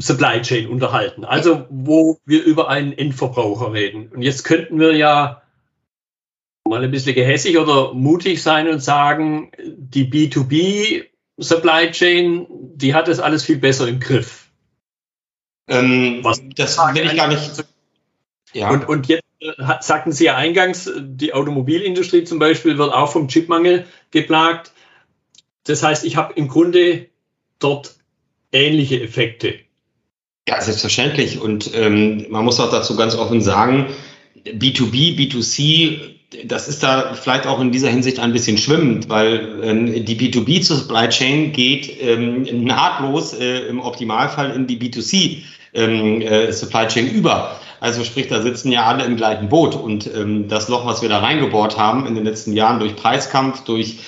Supply 0.00 0.40
Chain 0.42 0.68
unterhalten. 0.68 1.24
Also 1.24 1.66
wo 1.70 2.20
wir 2.24 2.44
über 2.44 2.68
einen 2.68 2.92
Endverbraucher 2.92 3.72
reden. 3.72 4.08
Und 4.08 4.22
jetzt 4.22 4.44
könnten 4.44 4.78
wir 4.78 4.94
ja 4.96 5.42
mal 6.68 6.84
ein 6.84 6.90
bisschen 6.90 7.14
gehässig 7.14 7.58
oder 7.58 7.94
mutig 7.94 8.42
sein 8.42 8.68
und 8.68 8.80
sagen, 8.80 9.50
die 9.58 10.04
B2B 10.04 11.06
Supply 11.38 11.90
Chain, 11.90 12.46
die 12.74 12.94
hat 12.94 13.08
das 13.08 13.20
alles 13.20 13.44
viel 13.44 13.58
besser 13.58 13.88
im 13.88 13.98
Griff. 13.98 14.50
Ähm, 15.68 16.20
Was 16.22 16.42
das 16.54 16.78
will 16.78 17.06
ich 17.06 17.16
gar 17.16 17.28
nicht. 17.28 17.64
Ja. 18.52 18.70
Und, 18.70 18.88
und 18.88 19.08
jetzt 19.08 19.27
sagten 19.80 20.12
Sie 20.12 20.24
ja 20.24 20.36
eingangs, 20.36 20.90
die 20.98 21.32
Automobilindustrie 21.32 22.24
zum 22.24 22.38
Beispiel 22.38 22.78
wird 22.78 22.92
auch 22.92 23.12
vom 23.12 23.28
Chipmangel 23.28 23.86
geplagt. 24.10 24.72
Das 25.64 25.82
heißt, 25.82 26.04
ich 26.04 26.16
habe 26.16 26.32
im 26.34 26.48
Grunde 26.48 27.06
dort 27.58 27.94
ähnliche 28.52 29.00
Effekte. 29.00 29.54
Ja, 30.48 30.60
selbstverständlich. 30.60 31.40
Und 31.40 31.70
ähm, 31.74 32.26
man 32.30 32.44
muss 32.44 32.58
auch 32.58 32.70
dazu 32.70 32.96
ganz 32.96 33.14
offen 33.14 33.42
sagen, 33.42 33.86
B2B, 34.46 35.16
B2C, 35.16 36.14
das 36.44 36.68
ist 36.68 36.82
da 36.82 37.14
vielleicht 37.14 37.46
auch 37.46 37.60
in 37.60 37.70
dieser 37.70 37.90
Hinsicht 37.90 38.18
ein 38.18 38.32
bisschen 38.32 38.56
schwimmend, 38.56 39.08
weil 39.08 39.60
ähm, 39.62 40.04
die 40.04 40.16
B2B 40.16 40.62
Supply 40.62 41.08
Chain 41.10 41.52
geht 41.52 42.00
ähm, 42.00 42.64
nahtlos 42.64 43.34
äh, 43.34 43.66
im 43.68 43.80
Optimalfall 43.80 44.52
in 44.52 44.66
die 44.66 44.78
B2C 44.78 45.42
ähm, 45.74 46.22
äh, 46.22 46.50
Supply 46.52 46.86
Chain 46.86 47.10
über. 47.10 47.60
Also 47.80 48.04
sprich, 48.04 48.28
da 48.28 48.42
sitzen 48.42 48.72
ja 48.72 48.84
alle 48.84 49.04
im 49.04 49.16
gleichen 49.16 49.48
Boot. 49.48 49.74
Und 49.74 50.12
ähm, 50.14 50.48
das 50.48 50.68
Loch, 50.68 50.86
was 50.86 51.02
wir 51.02 51.08
da 51.08 51.18
reingebohrt 51.18 51.78
haben 51.78 52.06
in 52.06 52.14
den 52.14 52.24
letzten 52.24 52.52
Jahren 52.52 52.80
durch 52.80 52.96
Preiskampf, 52.96 53.64
durch 53.64 53.98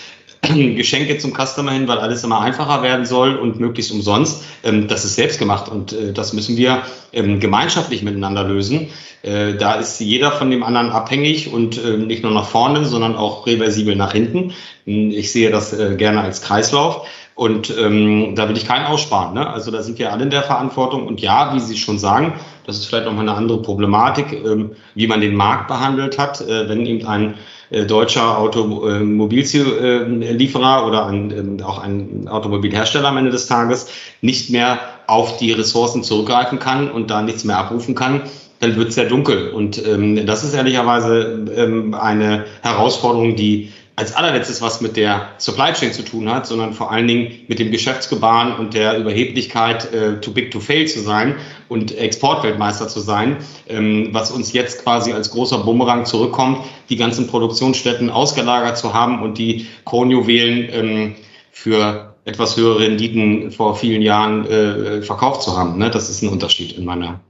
Geschenke 0.42 1.18
zum 1.18 1.35
Customer 1.35 1.72
hin, 1.72 1.87
weil 1.87 1.98
alles 1.98 2.24
immer 2.24 2.40
einfacher 2.40 2.83
werden 2.83 3.04
soll 3.04 3.37
und 3.37 3.61
möglichst 3.61 3.92
umsonst. 3.92 4.44
Ähm, 4.64 4.88
das 4.88 5.04
ist 5.04 5.16
selbst 5.16 5.38
gemacht 5.38 5.68
und 5.68 5.92
äh, 5.92 6.12
das 6.12 6.33
müssen 6.33 6.56
wir 6.56 6.83
ähm, 7.12 7.40
gemeinschaftlich 7.40 8.02
miteinander 8.02 8.44
lösen. 8.44 8.88
Äh, 9.22 9.54
da 9.54 9.74
ist 9.74 10.00
jeder 10.00 10.33
von 10.33 10.50
dem 10.50 10.62
anderen 10.62 10.90
abhängig 10.90 11.52
und 11.52 11.83
äh, 11.83 11.98
nicht 11.98 12.22
nur 12.22 12.33
nach 12.33 12.46
vorne, 12.46 12.87
sondern 12.87 13.16
auch 13.16 13.46
reversibel 13.46 13.96
nach 13.96 14.12
hinten. 14.12 14.54
Ich 14.87 15.30
sehe 15.30 15.50
das 15.50 15.72
äh, 15.72 15.96
gerne 15.96 16.22
als 16.22 16.40
Kreislauf. 16.40 17.06
Und 17.40 17.72
ähm, 17.79 18.35
da 18.35 18.50
will 18.50 18.57
ich 18.59 18.66
keinen 18.66 18.85
aussparen. 18.85 19.33
Ne? 19.33 19.48
Also 19.48 19.70
da 19.70 19.83
sind 19.83 19.98
wir 19.98 20.12
alle 20.12 20.24
in 20.24 20.31
der 20.31 20.42
Verantwortung. 20.42 21.07
Und 21.07 21.22
ja, 21.22 21.55
wie 21.55 21.61
Sie 21.61 21.79
schon 21.79 21.98
sagen, 21.98 22.35
das 22.66 22.76
ist 22.76 22.85
vielleicht 22.85 23.07
nochmal 23.07 23.26
eine 23.26 23.35
andere 23.35 23.62
Problematik, 23.62 24.44
ähm, 24.44 24.72
wie 24.94 25.07
man 25.07 25.22
den 25.22 25.35
Markt 25.35 25.66
behandelt 25.66 26.18
hat, 26.18 26.42
äh, 26.42 26.68
wenn 26.68 26.85
eben 26.85 27.07
ein 27.07 27.37
äh, 27.70 27.87
deutscher 27.87 28.37
Automobilzulieferer 28.37 30.87
oder 30.87 31.07
ein, 31.07 31.31
ähm, 31.31 31.64
auch 31.64 31.79
ein 31.79 32.29
Automobilhersteller 32.29 33.09
am 33.09 33.16
Ende 33.16 33.31
des 33.31 33.46
Tages 33.46 33.87
nicht 34.20 34.50
mehr 34.50 34.79
auf 35.07 35.38
die 35.38 35.53
Ressourcen 35.53 36.03
zurückgreifen 36.03 36.59
kann 36.59 36.90
und 36.90 37.11
da 37.11 37.22
nichts 37.22 37.44
mehr 37.44 37.57
abrufen 37.57 37.94
kann, 37.94 38.20
dann 38.59 38.76
wird 38.76 38.90
es 38.90 38.96
sehr 38.96 39.07
dunkel. 39.07 39.48
Und 39.48 39.83
ähm, 39.87 40.26
das 40.26 40.44
ist 40.44 40.53
ehrlicherweise 40.53 41.46
ähm, 41.57 41.94
eine 41.94 42.44
Herausforderung, 42.61 43.35
die 43.35 43.72
als 44.00 44.14
allerletztes 44.14 44.62
was 44.62 44.80
mit 44.80 44.96
der 44.96 45.28
Supply 45.36 45.74
Chain 45.74 45.92
zu 45.92 46.02
tun 46.02 46.32
hat, 46.32 46.46
sondern 46.46 46.72
vor 46.72 46.90
allen 46.90 47.06
Dingen 47.06 47.42
mit 47.48 47.58
dem 47.58 47.70
Geschäftsgebaren 47.70 48.54
und 48.54 48.72
der 48.72 48.96
Überheblichkeit, 48.96 49.92
äh, 49.92 50.20
too 50.20 50.32
big 50.32 50.50
to 50.50 50.58
fail 50.58 50.88
zu 50.88 51.00
sein 51.00 51.36
und 51.68 51.96
Exportweltmeister 51.96 52.88
zu 52.88 53.00
sein, 53.00 53.36
ähm, 53.68 54.08
was 54.12 54.30
uns 54.30 54.54
jetzt 54.54 54.82
quasi 54.82 55.12
als 55.12 55.30
großer 55.30 55.58
Bumerang 55.58 56.06
zurückkommt, 56.06 56.64
die 56.88 56.96
ganzen 56.96 57.26
Produktionsstätten 57.26 58.08
ausgelagert 58.08 58.78
zu 58.78 58.94
haben 58.94 59.22
und 59.22 59.36
die 59.36 59.66
Kronjuwelen 59.84 60.68
ähm, 60.72 61.14
für 61.52 62.14
etwas 62.24 62.56
höhere 62.56 62.80
Renditen 62.80 63.50
vor 63.50 63.76
vielen 63.76 64.00
Jahren 64.00 64.46
äh, 64.46 65.02
verkauft 65.02 65.42
zu 65.42 65.58
haben. 65.58 65.76
Ne? 65.76 65.90
Das 65.90 66.08
ist 66.08 66.22
ein 66.22 66.30
Unterschied 66.30 66.72
in 66.72 66.86
meiner, 66.86 67.20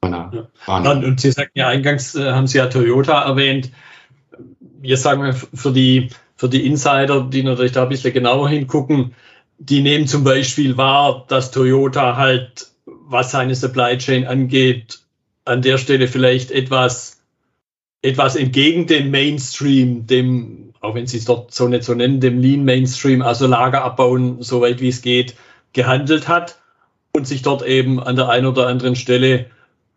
meiner 0.00 0.48
ja. 0.66 0.90
Und 0.90 1.20
Sie 1.20 1.30
sagten 1.30 1.56
ja 1.56 1.68
eingangs, 1.68 2.16
äh, 2.16 2.32
haben 2.32 2.48
Sie 2.48 2.58
ja 2.58 2.66
Toyota 2.66 3.22
erwähnt 3.22 3.70
jetzt 4.86 5.02
sagen 5.02 5.22
wir 5.22 5.34
für 5.34 5.72
die, 5.72 6.10
für 6.36 6.48
die 6.48 6.66
Insider, 6.66 7.22
die 7.22 7.42
natürlich 7.42 7.72
da 7.72 7.82
ein 7.82 7.88
bisschen 7.88 8.12
genauer 8.12 8.48
hingucken, 8.48 9.14
die 9.58 9.82
nehmen 9.82 10.06
zum 10.06 10.24
Beispiel 10.24 10.76
wahr, 10.76 11.24
dass 11.28 11.50
Toyota 11.50 12.16
halt, 12.16 12.68
was 12.84 13.30
seine 13.30 13.54
Supply 13.54 13.96
Chain 13.98 14.26
angeht, 14.26 15.00
an 15.44 15.62
der 15.62 15.78
Stelle 15.78 16.08
vielleicht 16.08 16.50
etwas, 16.50 17.22
etwas 18.02 18.36
entgegen 18.36 18.86
dem 18.86 19.10
Mainstream, 19.10 20.06
dem, 20.06 20.74
auch 20.80 20.94
wenn 20.94 21.06
sie 21.06 21.18
es 21.18 21.24
dort 21.24 21.54
so 21.54 21.68
nicht 21.68 21.84
so 21.84 21.94
nennen, 21.94 22.20
dem 22.20 22.38
Lean 22.38 22.64
Mainstream, 22.64 23.22
also 23.22 23.46
Lager 23.46 23.82
abbauen, 23.82 24.42
soweit 24.42 24.80
wie 24.80 24.88
es 24.88 25.02
geht, 25.02 25.34
gehandelt 25.72 26.28
hat 26.28 26.58
und 27.12 27.26
sich 27.26 27.42
dort 27.42 27.66
eben 27.66 28.00
an 28.00 28.16
der 28.16 28.28
einen 28.28 28.46
oder 28.46 28.66
anderen 28.66 28.96
Stelle 28.96 29.46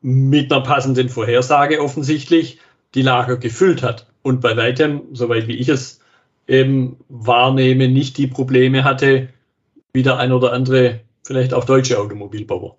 mit 0.02 0.52
einer 0.52 0.64
passenden 0.64 1.10
Vorhersage 1.10 1.82
offensichtlich 1.82 2.60
die 2.96 3.02
Lager 3.02 3.38
gefüllt 3.38 3.84
hat 3.84 4.09
und 4.22 4.42
bei 4.42 4.56
weitem, 4.58 5.02
soweit 5.14 5.48
wie 5.48 5.56
ich 5.56 5.70
es 5.70 6.00
eben 6.48 6.98
wahrnehme, 7.10 7.88
nicht 7.88 8.18
die 8.18 8.28
Probleme 8.28 8.84
hatte, 8.84 9.30
wie 9.94 10.04
der 10.04 10.18
ein 10.18 10.32
oder 10.32 10.54
andere, 10.54 11.02
vielleicht 11.24 11.54
auch 11.54 11.66
deutsche 11.66 12.00
Automobilbauer. 12.00 12.76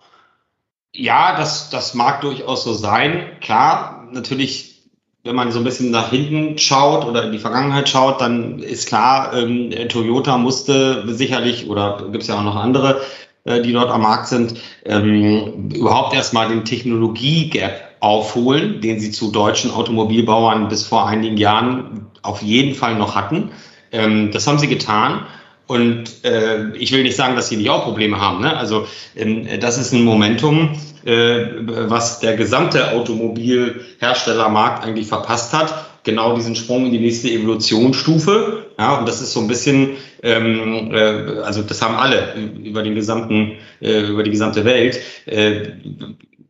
Ja, 0.92 1.36
das, 1.36 1.70
das 1.70 1.94
mag 1.94 2.20
durchaus 2.20 2.64
so 2.64 2.72
sein. 2.72 3.38
Klar, 3.40 4.08
natürlich, 4.12 4.82
wenn 5.22 5.36
man 5.36 5.52
so 5.52 5.58
ein 5.58 5.64
bisschen 5.64 5.90
nach 5.90 6.10
hinten 6.10 6.58
schaut 6.58 7.04
oder 7.04 7.24
in 7.24 7.32
die 7.32 7.38
Vergangenheit 7.38 7.88
schaut, 7.88 8.20
dann 8.20 8.58
ist 8.58 8.88
klar, 8.88 9.32
ähm, 9.34 9.70
Toyota 9.88 10.36
musste 10.36 11.04
sicherlich, 11.14 11.68
oder 11.68 12.08
gibt 12.10 12.22
es 12.22 12.28
ja 12.28 12.38
auch 12.38 12.42
noch 12.42 12.56
andere, 12.56 13.00
äh, 13.44 13.62
die 13.62 13.72
dort 13.72 13.90
am 13.90 14.02
Markt 14.02 14.26
sind, 14.26 14.60
ähm, 14.84 15.70
überhaupt 15.72 16.14
erstmal 16.14 16.48
den 16.48 16.64
Technologie-Gap 16.64 17.89
aufholen, 18.00 18.80
den 18.80 18.98
sie 18.98 19.10
zu 19.10 19.30
deutschen 19.30 19.70
Automobilbauern 19.70 20.68
bis 20.68 20.82
vor 20.82 21.06
einigen 21.06 21.36
Jahren 21.36 22.06
auf 22.22 22.42
jeden 22.42 22.74
Fall 22.74 22.96
noch 22.96 23.14
hatten. 23.14 23.50
Ähm, 23.92 24.30
das 24.32 24.46
haben 24.46 24.58
sie 24.58 24.68
getan. 24.68 25.26
Und 25.66 26.24
äh, 26.24 26.76
ich 26.76 26.90
will 26.90 27.04
nicht 27.04 27.14
sagen, 27.14 27.36
dass 27.36 27.48
sie 27.48 27.56
nicht 27.56 27.70
auch 27.70 27.84
Probleme 27.84 28.20
haben. 28.20 28.40
Ne? 28.40 28.56
Also 28.56 28.86
ähm, 29.14 29.46
das 29.60 29.78
ist 29.78 29.92
ein 29.92 30.02
Momentum, 30.02 30.70
äh, 31.04 31.46
was 31.64 32.18
der 32.18 32.36
gesamte 32.36 32.90
Automobilherstellermarkt 32.92 34.82
eigentlich 34.84 35.06
verpasst 35.06 35.52
hat. 35.52 35.86
Genau 36.02 36.34
diesen 36.34 36.56
Sprung 36.56 36.86
in 36.86 36.92
die 36.92 36.98
nächste 36.98 37.30
Evolutionsstufe. 37.30 38.59
Ja, 38.80 38.96
und 38.96 39.06
das 39.06 39.20
ist 39.20 39.34
so 39.34 39.40
ein 39.40 39.46
bisschen, 39.46 39.98
ähm, 40.22 40.94
äh, 40.94 41.42
also 41.42 41.60
das 41.60 41.82
haben 41.82 41.96
alle 41.96 42.32
über 42.64 42.82
den 42.82 42.94
gesamten, 42.94 43.58
äh, 43.82 44.00
über 44.06 44.22
die 44.22 44.30
gesamte 44.30 44.64
Welt. 44.64 44.98
Äh, 45.26 45.72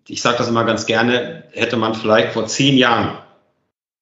ich 0.06 0.22
sage 0.22 0.38
das 0.38 0.46
immer 0.46 0.62
ganz 0.62 0.86
gerne, 0.86 1.42
hätte 1.50 1.76
man 1.76 1.96
vielleicht 1.96 2.34
vor 2.34 2.46
zehn 2.46 2.78
Jahren 2.78 3.18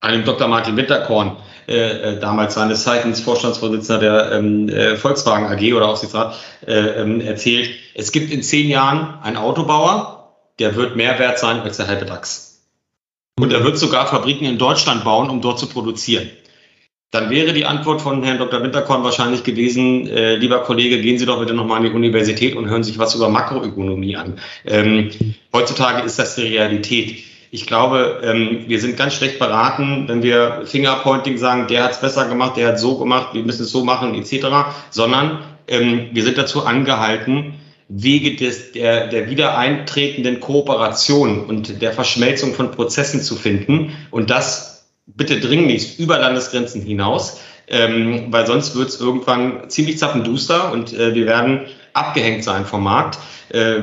einem 0.01 0.27
Dr. 0.27 0.47
Martin 0.47 0.77
Winterkorn 0.77 1.39
äh, 1.67 2.17
äh, 2.17 2.21
damals 2.21 2.53
seines 2.53 2.83
Zeichens 2.83 3.21
Vorstandsvorsitzender 3.21 3.99
der 3.99 4.33
ähm, 4.33 4.69
äh, 4.69 4.97
Volkswagen 4.97 5.47
AG 5.47 5.73
oder 5.73 5.89
Aufsichtsrat, 5.89 6.37
äh, 6.67 6.75
ähm, 6.75 7.23
erzählt, 7.23 7.71
es 7.95 8.13
gibt 8.13 8.31
in 8.31 8.43
zehn 8.43 8.69
Jahren 8.69 9.23
einen 9.23 9.39
Autobauer, 9.39 10.35
der 10.59 10.77
wird 10.77 10.97
mehr 10.97 11.19
wert 11.19 11.39
sein 11.39 11.61
als 11.61 11.79
der 11.79 11.87
halbe 11.87 12.05
DAX. 12.05 12.61
Und 13.41 13.55
er 13.55 13.65
wird 13.65 13.79
sogar 13.79 14.07
Fabriken 14.07 14.45
in 14.45 14.59
Deutschland 14.59 15.03
bauen, 15.03 15.31
um 15.31 15.41
dort 15.41 15.59
zu 15.59 15.67
produzieren. 15.67 16.29
Dann 17.11 17.31
wäre 17.31 17.55
die 17.55 17.65
Antwort 17.65 18.03
von 18.03 18.23
Herrn 18.23 18.39
Dr. 18.39 18.63
Winterkorn 18.63 19.03
wahrscheinlich 19.03 19.43
gewesen, 19.43 20.09
äh, 20.09 20.37
lieber 20.37 20.61
Kollege, 20.61 21.01
gehen 21.01 21.19
Sie 21.19 21.25
doch 21.25 21.41
bitte 21.41 21.55
nochmal 21.55 21.79
an 21.79 21.85
die 21.85 21.91
Universität 21.91 22.55
und 22.55 22.69
hören 22.69 22.83
sich 22.83 22.99
was 22.99 23.15
über 23.15 23.29
Makroökonomie 23.31 24.17
an. 24.17 24.39
Ähm, 24.67 25.11
heutzutage 25.53 26.03
ist 26.03 26.19
das 26.19 26.35
die 26.35 26.43
Realität 26.43 27.25
ich 27.51 27.67
glaube, 27.67 28.21
ähm, 28.23 28.65
wir 28.67 28.81
sind 28.81 28.97
ganz 28.97 29.15
schlecht 29.15 29.39
beraten, 29.39 30.05
wenn 30.07 30.23
wir 30.23 30.63
Fingerpointing 30.67 31.39
sagen, 31.39 31.67
der 31.67 31.85
hat 31.85 31.93
es 31.93 32.01
besser 32.01 32.29
gemacht, 32.29 32.57
der 32.57 32.69
hat 32.69 32.79
so 32.79 32.99
gemacht, 32.99 33.35
wir 33.35 33.43
müssen 33.43 33.63
es 33.63 33.71
so 33.71 33.85
machen, 33.85 34.15
etc., 34.15 34.47
sondern 34.91 35.43
ähm, 35.67 36.09
wir 36.13 36.25
sind 36.25 36.37
dazu 36.37 36.67
angehalten, 36.67 37.55
Wege 37.89 38.37
des, 38.37 38.73
der, 38.73 39.07
der 39.07 39.31
wieder 39.31 39.57
eintretenden 39.57 40.41
Kooperation 40.41 41.47
und 41.47 41.81
der 41.81 41.93
Verschmelzung 41.93 42.53
von 42.53 42.71
Prozessen 42.71 43.23
zu 43.23 43.35
finden 43.35 43.97
und 44.11 44.29
das 44.29 44.68
bitte 45.17 45.41
dringlichst 45.41 45.99
über 45.99 46.19
Landesgrenzen 46.19 46.83
hinaus, 46.83 47.41
ähm, 47.67 48.27
weil 48.31 48.47
sonst 48.47 48.77
wird 48.77 48.89
es 48.89 49.01
irgendwann 49.01 49.69
ziemlich 49.69 49.99
zappenduster 49.99 50.73
und 50.73 50.93
äh, 50.93 51.15
wir 51.15 51.27
werden 51.27 51.67
abgehängt 51.93 52.45
sein 52.45 52.65
vom 52.65 52.85
Markt. 52.85 53.19
Äh, 53.51 53.81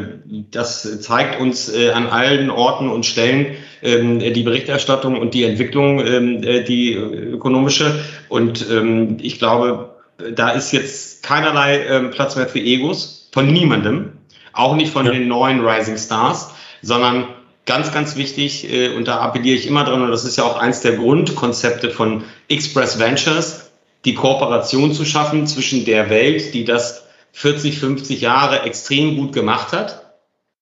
das 0.51 1.01
zeigt 1.01 1.39
uns 1.39 1.73
äh, 1.73 1.91
an 1.91 2.07
allen 2.07 2.49
Orten 2.49 2.89
und 2.89 3.05
Stellen 3.05 3.55
ähm, 3.81 4.19
die 4.19 4.43
Berichterstattung 4.43 5.17
und 5.17 5.33
die 5.33 5.43
Entwicklung, 5.43 6.05
ähm, 6.05 6.43
äh, 6.43 6.63
die 6.63 6.93
ökonomische. 6.93 7.99
Und 8.29 8.65
ähm, 8.71 9.17
ich 9.21 9.39
glaube, 9.39 9.95
da 10.33 10.51
ist 10.51 10.71
jetzt 10.71 11.23
keinerlei 11.23 12.07
Platz 12.11 12.37
mehr 12.37 12.47
für 12.47 12.59
Egos 12.59 13.29
von 13.33 13.51
niemandem, 13.51 14.13
auch 14.53 14.75
nicht 14.75 14.93
von 14.93 15.05
ja. 15.05 15.11
den 15.11 15.27
neuen 15.27 15.65
Rising 15.65 15.97
Stars, 15.97 16.51
sondern 16.81 17.27
ganz, 17.65 17.91
ganz 17.91 18.15
wichtig, 18.15 18.67
und 18.95 19.07
da 19.07 19.19
appelliere 19.19 19.57
ich 19.57 19.67
immer 19.67 19.83
dran, 19.83 20.03
und 20.03 20.11
das 20.11 20.23
ist 20.23 20.37
ja 20.37 20.43
auch 20.43 20.57
eins 20.57 20.81
der 20.81 20.97
Grundkonzepte 20.97 21.89
von 21.89 22.23
Express 22.47 22.99
Ventures, 22.99 23.71
die 24.05 24.13
Kooperation 24.13 24.93
zu 24.93 25.03
schaffen 25.03 25.47
zwischen 25.47 25.83
der 25.85 26.09
Welt, 26.09 26.53
die 26.53 26.63
das 26.63 27.05
40, 27.33 27.79
50 27.79 28.21
Jahre 28.21 28.61
extrem 28.61 29.17
gut 29.17 29.33
gemacht 29.33 29.73
hat 29.73 30.05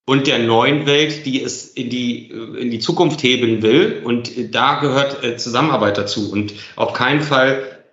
und 0.06 0.28
der 0.28 0.40
neuen 0.40 0.86
Welt, 0.86 1.26
die 1.26 1.42
es 1.42 1.66
in 1.66 1.90
die, 1.90 2.30
in 2.30 2.72
die 2.72 2.80
Zukunft 2.80 3.22
heben 3.24 3.62
will. 3.62 4.02
Und 4.04 4.32
da 4.54 4.80
gehört 4.80 5.24
äh, 5.24 5.38
Zusammenarbeit 5.38 5.98
dazu 5.98 6.32
und 6.32 6.54
auf 6.76 6.94
keinen 6.94 7.22
Fall, 7.22 7.84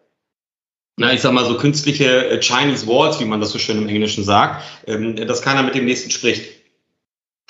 na, 0.97 1.13
ich 1.13 1.21
sag 1.21 1.33
mal 1.33 1.45
so 1.45 1.57
künstliche 1.57 2.29
äh, 2.29 2.41
Chinese 2.41 2.87
Walls, 2.87 3.21
wie 3.21 3.25
man 3.27 3.41
das 3.41 3.51
so 3.51 3.59
schön 3.59 3.79
im 3.79 3.89
Englischen 3.89 4.25
sagt, 4.25 4.65
ähm, 4.87 5.15
dass 5.15 5.43
keiner 5.43 5.63
mit 5.63 5.75
dem 5.75 5.85
nächsten 5.85 6.11
spricht. 6.11 6.60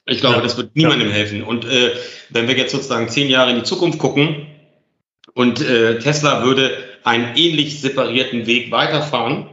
Ich 0.07 0.21
glaube, 0.21 0.37
ja, 0.37 0.43
das 0.43 0.57
wird 0.57 0.75
niemandem 0.77 1.09
ja. 1.09 1.15
helfen. 1.15 1.43
Und 1.43 1.65
äh, 1.65 1.93
wenn 2.31 2.49
wir 2.49 2.57
jetzt 2.57 2.73
sozusagen 2.73 3.09
zehn 3.09 3.29
Jahre 3.29 3.51
in 3.51 3.57
die 3.57 3.63
Zukunft 3.63 3.99
gucken 3.99 4.47
und 5.35 5.61
äh, 5.61 5.99
Tesla 5.99 6.45
würde 6.45 6.77
einen 7.05 7.37
ähnlich 7.37 7.81
separierten 7.81 8.47
Weg 8.47 8.71
weiterfahren, 8.71 9.49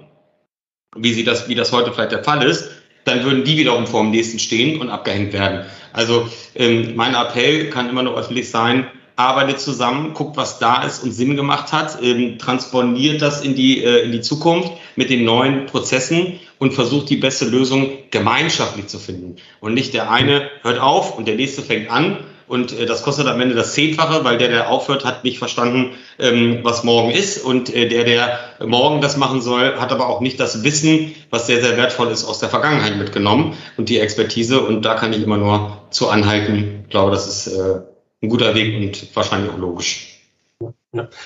wie 0.95 1.13
sie 1.13 1.23
das, 1.23 1.47
wie 1.47 1.55
das 1.55 1.71
heute 1.71 1.93
vielleicht 1.93 2.11
der 2.11 2.23
Fall 2.23 2.43
ist, 2.43 2.69
dann 3.03 3.23
würden 3.23 3.43
die 3.43 3.57
wiederum 3.57 3.87
vor 3.87 4.01
dem 4.01 4.11
nächsten 4.11 4.39
stehen 4.39 4.81
und 4.81 4.89
abgehängt 4.89 5.33
werden. 5.33 5.65
Also 5.93 6.27
ähm, 6.55 6.95
mein 6.95 7.15
Appell 7.15 7.69
kann 7.69 7.89
immer 7.89 8.03
nur 8.03 8.17
öffentlich 8.17 8.49
sein, 8.49 8.87
arbeitet 9.15 9.59
zusammen, 9.59 10.13
guckt, 10.13 10.37
was 10.37 10.59
da 10.59 10.83
ist 10.83 11.03
und 11.03 11.11
Sinn 11.11 11.35
gemacht 11.35 11.71
hat, 11.71 11.97
ähm, 12.03 12.37
transponiert 12.37 13.21
das 13.21 13.41
in 13.41 13.55
die, 13.55 13.83
äh, 13.83 14.03
in 14.03 14.11
die 14.11 14.21
Zukunft 14.21 14.73
mit 14.95 15.09
den 15.09 15.23
neuen 15.23 15.65
Prozessen 15.65 16.39
und 16.59 16.73
versucht 16.73 17.09
die 17.09 17.17
beste 17.17 17.45
Lösung 17.45 17.89
gemeinschaftlich 18.11 18.87
zu 18.87 18.99
finden. 18.99 19.37
Und 19.59 19.73
nicht 19.73 19.93
der 19.93 20.11
eine 20.11 20.49
hört 20.61 20.79
auf 20.79 21.17
und 21.17 21.27
der 21.27 21.35
nächste 21.35 21.61
fängt 21.61 21.89
an 21.89 22.17
und 22.47 22.71
äh, 22.71 22.85
das 22.85 23.03
kostet 23.03 23.27
am 23.27 23.39
Ende 23.41 23.55
das 23.55 23.73
Zehnfache, 23.73 24.23
weil 24.23 24.37
der, 24.37 24.47
der 24.47 24.69
aufhört, 24.69 25.05
hat 25.05 25.23
nicht 25.23 25.37
verstanden, 25.37 25.95
ähm, 26.17 26.59
was 26.63 26.83
morgen 26.83 27.11
ist. 27.11 27.43
Und 27.43 27.73
äh, 27.73 27.87
der, 27.87 28.05
der 28.05 28.39
morgen 28.65 29.01
das 29.01 29.17
machen 29.17 29.41
soll, 29.41 29.75
hat 29.75 29.91
aber 29.91 30.07
auch 30.07 30.21
nicht 30.21 30.39
das 30.39 30.63
Wissen, 30.63 31.13
was 31.29 31.47
sehr, 31.47 31.61
sehr 31.61 31.77
wertvoll 31.77 32.09
ist, 32.09 32.23
aus 32.23 32.39
der 32.39 32.49
Vergangenheit 32.49 32.97
mitgenommen 32.97 33.55
und 33.75 33.89
die 33.89 33.99
Expertise. 33.99 34.61
Und 34.61 34.83
da 34.83 34.95
kann 34.95 35.13
ich 35.13 35.21
immer 35.21 35.37
nur 35.37 35.81
zu 35.91 36.09
anhalten. 36.09 36.83
Ich 36.85 36.89
glaube, 36.89 37.11
das 37.11 37.27
ist 37.27 37.47
äh, 37.53 37.81
ein 38.23 38.29
guter 38.29 38.55
Weg 38.55 38.77
und 38.77 39.15
wahrscheinlich 39.15 39.51
auch 39.51 39.57
logisch. 39.57 40.13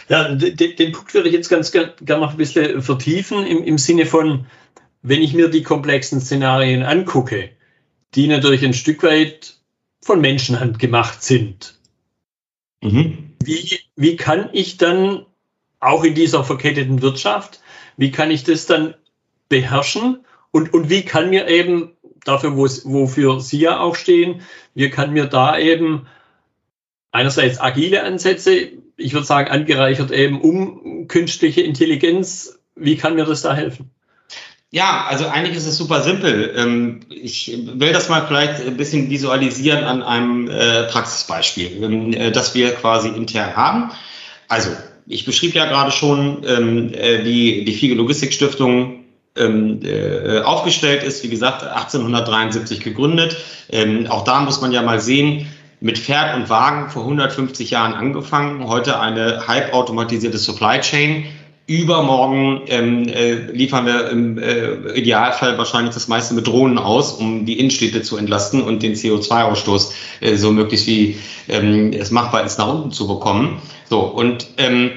Ja, 0.09 0.33
den 0.33 0.91
Punkt 0.91 1.13
würde 1.13 1.29
ich 1.29 1.35
jetzt 1.35 1.47
ganz 1.47 1.71
gerne 1.71 1.93
noch 2.07 2.31
ein 2.31 2.37
bisschen 2.37 2.81
vertiefen 2.81 3.45
im, 3.45 3.63
im 3.63 3.77
Sinne 3.77 4.05
von, 4.05 4.47
wenn 5.01 5.21
ich 5.21 5.33
mir 5.33 5.49
die 5.49 5.63
komplexen 5.63 6.21
Szenarien 6.21 6.83
angucke, 6.83 7.49
die 8.15 8.27
natürlich 8.27 8.63
ein 8.63 8.73
Stück 8.73 9.03
weit 9.03 9.55
von 10.01 10.21
Menschenhand 10.21 10.79
gemacht 10.79 11.23
sind. 11.23 11.79
Mhm. 12.81 13.33
Wie, 13.43 13.79
wie 13.95 14.15
kann 14.15 14.49
ich 14.53 14.77
dann 14.77 15.25
auch 15.79 16.03
in 16.03 16.13
dieser 16.13 16.43
verketteten 16.43 17.01
Wirtschaft, 17.01 17.61
wie 17.97 18.11
kann 18.11 18.31
ich 18.31 18.43
das 18.43 18.65
dann 18.65 18.93
beherrschen 19.49 20.25
und, 20.51 20.73
und 20.73 20.89
wie 20.89 21.03
kann 21.03 21.29
mir 21.29 21.47
eben 21.47 21.91
dafür, 22.23 22.55
wofür 22.55 23.39
Sie 23.39 23.59
ja 23.59 23.79
auch 23.79 23.95
stehen, 23.95 24.41
wie 24.75 24.89
kann 24.89 25.13
mir 25.13 25.25
da 25.25 25.57
eben 25.57 26.07
einerseits 27.11 27.59
agile 27.59 28.03
Ansätze, 28.03 28.71
ich 28.95 29.13
würde 29.13 29.25
sagen 29.25 29.49
angereichert 29.49 30.11
eben 30.11 30.39
um 30.39 31.07
künstliche 31.07 31.61
Intelligenz, 31.61 32.59
wie 32.75 32.95
kann 32.95 33.15
mir 33.15 33.25
das 33.25 33.41
da 33.41 33.55
helfen? 33.55 33.91
Ja, 34.73 35.05
also 35.09 35.27
eigentlich 35.27 35.57
ist 35.57 35.67
es 35.67 35.75
super 35.75 36.01
simpel. 36.01 36.53
Ähm, 36.55 37.01
ich 37.09 37.59
will 37.73 37.91
das 37.91 38.07
mal 38.07 38.25
vielleicht 38.25 38.65
ein 38.65 38.77
bisschen 38.77 39.09
visualisieren 39.09 39.83
an 39.83 40.01
einem 40.01 40.49
äh, 40.49 40.83
Praxisbeispiel, 40.83 41.83
ähm, 41.83 42.13
äh, 42.13 42.31
das 42.31 42.55
wir 42.55 42.71
quasi 42.71 43.09
intern 43.09 43.57
haben. 43.57 43.91
Also, 44.47 44.71
ich 45.07 45.25
beschrieb 45.25 45.55
ja 45.55 45.65
gerade 45.65 45.91
schon, 45.91 46.45
ähm, 46.47 46.93
äh, 46.93 47.25
wie 47.25 47.65
die 47.65 47.73
Fiege 47.73 47.95
Logistikstiftung 47.95 48.97
aufgestellt 50.43 51.03
ist. 51.03 51.23
Wie 51.23 51.29
gesagt, 51.29 51.63
1873 51.63 52.81
gegründet. 52.81 53.37
Auch 54.09 54.25
da 54.25 54.41
muss 54.41 54.59
man 54.59 54.73
ja 54.73 54.81
mal 54.81 54.99
sehen, 54.99 55.47
mit 55.79 55.97
Pferd 55.97 56.35
und 56.35 56.49
Wagen 56.49 56.89
vor 56.89 57.03
150 57.03 57.71
Jahren 57.71 57.93
angefangen, 57.93 58.67
heute 58.67 58.99
eine 58.99 59.47
halbautomatisierte 59.47 60.37
Supply 60.37 60.81
Chain 60.81 61.27
Übermorgen 61.71 62.63
ähm, 62.67 63.07
äh, 63.07 63.33
liefern 63.53 63.85
wir 63.85 64.09
im 64.09 64.37
äh, 64.37 64.93
Idealfall 64.93 65.57
wahrscheinlich 65.57 65.93
das 65.93 66.09
meiste 66.09 66.33
mit 66.33 66.45
Drohnen 66.45 66.77
aus, 66.77 67.13
um 67.13 67.45
die 67.45 67.59
Innenstädte 67.59 68.01
zu 68.01 68.17
entlasten 68.17 68.61
und 68.61 68.83
den 68.83 68.93
CO2-Ausstoß 68.93 69.93
äh, 70.19 70.35
so 70.35 70.51
möglichst 70.51 70.85
wie 70.87 71.17
ähm, 71.47 71.93
es 71.93 72.11
machbar 72.11 72.43
ist, 72.43 72.59
nach 72.59 72.67
unten 72.67 72.91
zu 72.91 73.07
bekommen. 73.07 73.61
So, 73.89 74.01
und 74.01 74.47
ähm, 74.57 74.91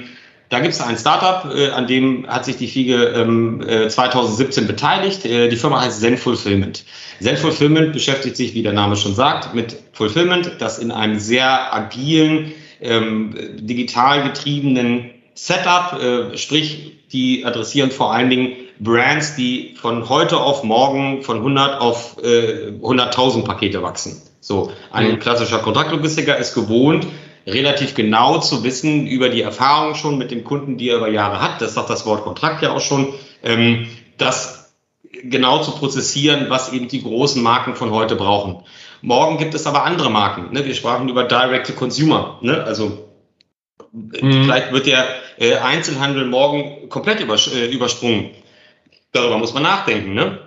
da 0.49 0.59
gibt 0.59 0.73
es 0.73 0.81
ein 0.81 0.97
Startup, 0.97 1.49
äh, 1.55 1.69
an 1.69 1.87
dem 1.87 2.27
hat 2.27 2.43
sich 2.43 2.57
die 2.57 2.67
Fiege 2.67 3.05
ähm, 3.15 3.61
äh, 3.65 3.87
2017 3.87 4.67
beteiligt. 4.67 5.25
Äh, 5.25 5.47
die 5.47 5.55
Firma 5.55 5.81
heißt 5.81 6.01
Zen 6.01 6.17
Fulfillment. 6.17 6.83
Zen 7.21 7.37
Fulfillment 7.37 7.93
beschäftigt 7.93 8.35
sich, 8.35 8.53
wie 8.53 8.63
der 8.63 8.73
Name 8.73 8.97
schon 8.97 9.15
sagt, 9.15 9.55
mit 9.55 9.77
Fulfillment, 9.93 10.57
das 10.59 10.77
in 10.77 10.91
einem 10.91 11.19
sehr 11.19 11.73
agilen, 11.73 12.51
ähm, 12.81 13.33
digital 13.61 14.23
getriebenen 14.23 15.14
Setup, 15.35 16.01
äh, 16.01 16.37
sprich, 16.37 16.93
die 17.11 17.45
adressieren 17.45 17.91
vor 17.91 18.13
allen 18.13 18.29
Dingen 18.29 18.53
Brands, 18.79 19.35
die 19.35 19.75
von 19.79 20.09
heute 20.09 20.37
auf 20.37 20.63
morgen 20.63 21.21
von 21.23 21.37
100 21.37 21.79
auf 21.79 22.17
äh, 22.23 22.71
100.000 22.81 23.43
Pakete 23.43 23.83
wachsen. 23.83 24.21
So, 24.39 24.71
ein 24.91 25.11
mhm. 25.11 25.19
klassischer 25.19 25.59
Kontraktlogistiker 25.59 26.37
ist 26.37 26.53
gewohnt, 26.55 27.05
relativ 27.45 27.95
genau 27.95 28.39
zu 28.39 28.63
wissen 28.63 29.07
über 29.07 29.29
die 29.29 29.41
Erfahrung 29.41 29.95
schon 29.95 30.17
mit 30.17 30.31
dem 30.31 30.43
Kunden, 30.43 30.77
die 30.77 30.89
er 30.89 30.97
über 30.97 31.09
Jahre 31.09 31.41
hat. 31.41 31.61
Das 31.61 31.73
sagt 31.73 31.89
das 31.89 32.05
Wort 32.05 32.23
Kontrakt 32.23 32.63
ja 32.63 32.71
auch 32.71 32.81
schon. 32.81 33.13
Ähm, 33.43 33.87
das 34.17 34.73
genau 35.23 35.61
zu 35.61 35.71
prozessieren, 35.71 36.45
was 36.49 36.71
eben 36.71 36.87
die 36.87 37.03
großen 37.03 37.41
Marken 37.41 37.75
von 37.75 37.91
heute 37.91 38.15
brauchen. 38.15 38.63
Morgen 39.01 39.37
gibt 39.37 39.53
es 39.53 39.67
aber 39.67 39.83
andere 39.83 40.09
Marken. 40.09 40.53
Ne? 40.53 40.65
Wir 40.65 40.73
sprachen 40.73 41.09
über 41.09 41.23
Direct 41.23 41.67
to 41.67 41.73
Consumer. 41.73 42.39
Ne? 42.41 42.63
Also 42.63 43.04
Mhm. 43.91 44.43
Vielleicht 44.43 44.71
wird 44.71 44.87
der 44.87 45.07
äh, 45.37 45.55
Einzelhandel 45.55 46.25
morgen 46.25 46.89
komplett 46.89 47.19
übers 47.19 47.53
äh, 47.53 47.67
übersprungen. 47.67 48.31
darüber 49.11 49.37
muss 49.37 49.53
man 49.53 49.63
nachdenken. 49.63 50.13
Ne? 50.13 50.39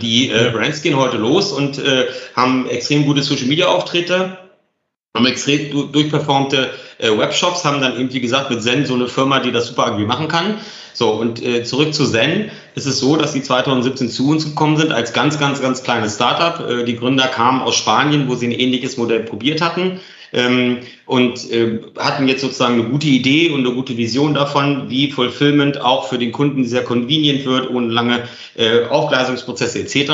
Die 0.00 0.30
äh, 0.30 0.50
Brands 0.50 0.82
gehen 0.82 0.96
heute 0.96 1.16
los 1.16 1.52
und 1.52 1.78
äh, 1.78 2.06
haben 2.34 2.68
extrem 2.68 3.06
gute 3.06 3.22
Social-Media-Auftritte, 3.22 4.38
haben 5.14 5.26
extrem 5.26 5.92
durchperformte 5.92 6.70
äh, 6.98 7.16
Webshops, 7.16 7.64
haben 7.64 7.80
dann 7.80 7.98
eben, 7.98 8.12
wie 8.12 8.20
gesagt, 8.20 8.50
mit 8.50 8.62
Zen 8.62 8.84
so 8.84 8.94
eine 8.94 9.06
Firma, 9.06 9.38
die 9.38 9.52
das 9.52 9.68
super 9.68 9.86
irgendwie 9.86 10.06
machen 10.06 10.26
kann. 10.26 10.58
So, 10.92 11.10
und 11.10 11.42
zurück 11.66 11.92
zu 11.92 12.06
Zen 12.06 12.50
ist 12.74 12.86
es 12.86 13.00
so, 13.00 13.18
dass 13.18 13.34
die 13.34 13.42
2017 13.42 14.08
zu 14.08 14.30
uns 14.30 14.46
gekommen 14.46 14.78
sind 14.78 14.92
als 14.92 15.12
ganz, 15.12 15.38
ganz, 15.38 15.60
ganz 15.60 15.82
kleines 15.82 16.14
Startup. 16.14 16.86
Die 16.86 16.96
Gründer 16.96 17.28
kamen 17.28 17.60
aus 17.60 17.76
Spanien, 17.76 18.30
wo 18.30 18.34
sie 18.34 18.46
ein 18.46 18.52
ähnliches 18.52 18.96
Modell 18.96 19.20
probiert 19.20 19.60
hatten. 19.60 20.00
Ähm, 20.36 20.80
und 21.06 21.50
äh, 21.50 21.80
hatten 21.98 22.28
jetzt 22.28 22.42
sozusagen 22.42 22.74
eine 22.74 22.84
gute 22.90 23.06
Idee 23.06 23.50
und 23.50 23.60
eine 23.60 23.74
gute 23.74 23.96
Vision 23.96 24.34
davon, 24.34 24.90
wie 24.90 25.10
Fulfillment 25.10 25.80
auch 25.80 26.08
für 26.08 26.18
den 26.18 26.30
Kunden 26.30 26.66
sehr 26.66 26.84
convenient 26.84 27.46
wird, 27.46 27.70
ohne 27.70 27.88
lange 27.88 28.28
äh, 28.54 28.84
Aufgleisungsprozesse 28.84 29.80
etc. 29.80 30.12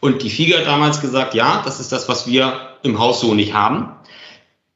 Und 0.00 0.22
die 0.22 0.28
FIGA 0.28 0.58
hat 0.58 0.66
damals 0.66 1.00
gesagt, 1.00 1.34
ja, 1.34 1.62
das 1.64 1.80
ist 1.80 1.90
das, 1.92 2.10
was 2.10 2.26
wir 2.26 2.60
im 2.82 2.98
Haus 2.98 3.22
so 3.22 3.32
nicht 3.32 3.54
haben. 3.54 3.88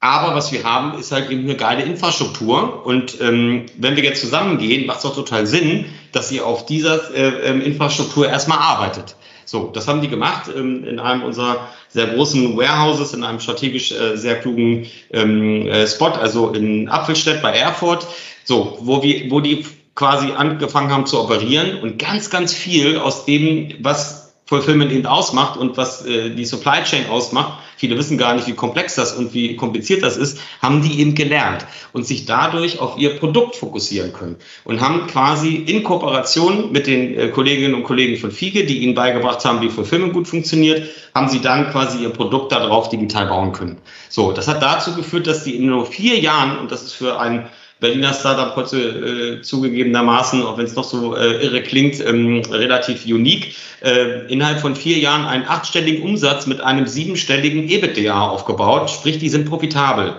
Aber 0.00 0.34
was 0.34 0.52
wir 0.52 0.64
haben, 0.64 0.98
ist 0.98 1.12
halt 1.12 1.28
eben 1.28 1.42
eine 1.42 1.56
geile 1.56 1.82
Infrastruktur. 1.82 2.86
Und 2.86 3.20
ähm, 3.20 3.66
wenn 3.76 3.96
wir 3.96 4.04
jetzt 4.04 4.22
zusammengehen, 4.22 4.86
macht 4.86 5.00
es 5.00 5.04
auch 5.04 5.14
total 5.14 5.46
Sinn, 5.46 5.86
dass 6.12 6.32
ihr 6.32 6.46
auf 6.46 6.64
dieser 6.64 7.14
äh, 7.14 7.50
ähm, 7.50 7.60
Infrastruktur 7.60 8.26
erstmal 8.26 8.58
arbeitet. 8.58 9.16
So, 9.48 9.70
das 9.72 9.88
haben 9.88 10.02
die 10.02 10.08
gemacht 10.08 10.50
ähm, 10.54 10.84
in 10.84 10.98
einem 10.98 11.22
unserer 11.22 11.68
sehr 11.88 12.08
großen 12.08 12.54
Warehouses, 12.54 13.14
in 13.14 13.24
einem 13.24 13.40
strategisch 13.40 13.92
äh, 13.92 14.14
sehr 14.14 14.38
klugen 14.38 14.86
ähm, 15.10 15.66
äh, 15.66 15.86
Spot, 15.86 16.10
also 16.10 16.50
in 16.50 16.90
Apfelstedt 16.90 17.40
bei 17.40 17.52
Erfurt. 17.52 18.06
So, 18.44 18.76
wo 18.82 19.02
wir, 19.02 19.30
wo 19.30 19.40
die 19.40 19.64
quasi 19.94 20.32
angefangen 20.32 20.90
haben 20.90 21.06
zu 21.06 21.18
operieren 21.18 21.80
und 21.80 21.98
ganz, 21.98 22.28
ganz 22.28 22.52
viel 22.52 22.98
aus 22.98 23.24
dem, 23.24 23.72
was 23.80 24.17
Fulfillment 24.48 24.90
eben 24.92 25.04
ausmacht 25.04 25.58
und 25.58 25.76
was 25.76 26.06
äh, 26.06 26.30
die 26.30 26.46
Supply 26.46 26.82
Chain 26.82 27.10
ausmacht, 27.10 27.58
viele 27.76 27.98
wissen 27.98 28.16
gar 28.16 28.34
nicht, 28.34 28.46
wie 28.46 28.54
komplex 28.54 28.94
das 28.94 29.12
und 29.12 29.34
wie 29.34 29.56
kompliziert 29.56 30.02
das 30.02 30.16
ist, 30.16 30.40
haben 30.62 30.80
die 30.80 31.00
eben 31.00 31.14
gelernt 31.14 31.66
und 31.92 32.06
sich 32.06 32.24
dadurch 32.24 32.78
auf 32.78 32.96
ihr 32.96 33.18
Produkt 33.18 33.56
fokussieren 33.56 34.14
können 34.14 34.36
und 34.64 34.80
haben 34.80 35.06
quasi 35.06 35.54
in 35.56 35.84
Kooperation 35.84 36.72
mit 36.72 36.86
den 36.86 37.14
äh, 37.14 37.28
Kolleginnen 37.28 37.74
und 37.74 37.84
Kollegen 37.84 38.16
von 38.16 38.30
Fiege, 38.30 38.64
die 38.64 38.78
ihnen 38.78 38.94
beigebracht 38.94 39.44
haben, 39.44 39.60
wie 39.60 39.68
Fulfillment 39.68 40.14
gut 40.14 40.26
funktioniert, 40.26 40.88
haben 41.14 41.28
sie 41.28 41.42
dann 41.42 41.70
quasi 41.70 41.98
ihr 41.98 42.10
Produkt 42.10 42.50
darauf 42.50 42.88
digital 42.88 43.26
bauen 43.26 43.52
können. 43.52 43.76
So, 44.08 44.32
das 44.32 44.48
hat 44.48 44.62
dazu 44.62 44.94
geführt, 44.94 45.26
dass 45.26 45.44
die 45.44 45.56
in 45.56 45.66
nur 45.66 45.84
vier 45.84 46.18
Jahren, 46.20 46.58
und 46.58 46.72
das 46.72 46.84
ist 46.84 46.94
für 46.94 47.20
ein 47.20 47.50
Berliner 47.80 48.12
Startup 48.12 48.56
heute 48.56 49.38
äh, 49.38 49.42
zugegebenermaßen, 49.42 50.42
auch 50.42 50.58
wenn 50.58 50.64
es 50.64 50.74
noch 50.74 50.84
so 50.84 51.14
äh, 51.14 51.44
irre 51.44 51.62
klingt, 51.62 52.04
ähm, 52.04 52.42
relativ 52.50 53.06
unique, 53.06 53.54
äh, 53.82 54.26
innerhalb 54.32 54.60
von 54.60 54.74
vier 54.74 54.98
Jahren 54.98 55.24
einen 55.24 55.44
achtstelligen 55.46 56.02
Umsatz 56.02 56.46
mit 56.46 56.60
einem 56.60 56.86
siebenstelligen 56.86 57.68
EBITDA 57.68 58.28
aufgebaut. 58.28 58.90
Sprich, 58.90 59.18
die 59.18 59.28
sind 59.28 59.48
profitabel. 59.48 60.16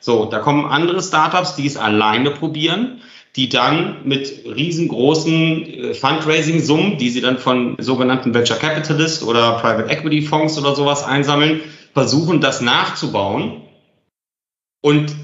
So, 0.00 0.24
da 0.24 0.40
kommen 0.40 0.66
andere 0.66 1.00
Startups, 1.00 1.54
die 1.54 1.66
es 1.66 1.76
alleine 1.76 2.32
probieren, 2.32 3.00
die 3.36 3.48
dann 3.48 3.98
mit 4.04 4.44
riesengroßen 4.44 5.66
äh, 5.66 5.94
Fundraising-Summen, 5.94 6.98
die 6.98 7.10
sie 7.10 7.20
dann 7.20 7.38
von 7.38 7.76
sogenannten 7.78 8.34
Venture 8.34 8.56
Capitalist 8.56 9.22
oder 9.22 9.58
Private 9.60 9.90
Equity 9.90 10.22
Fonds 10.22 10.58
oder 10.58 10.74
sowas 10.74 11.04
einsammeln, 11.04 11.60
versuchen, 11.92 12.40
das 12.40 12.60
nachzubauen. 12.60 13.62
Und 14.80 15.14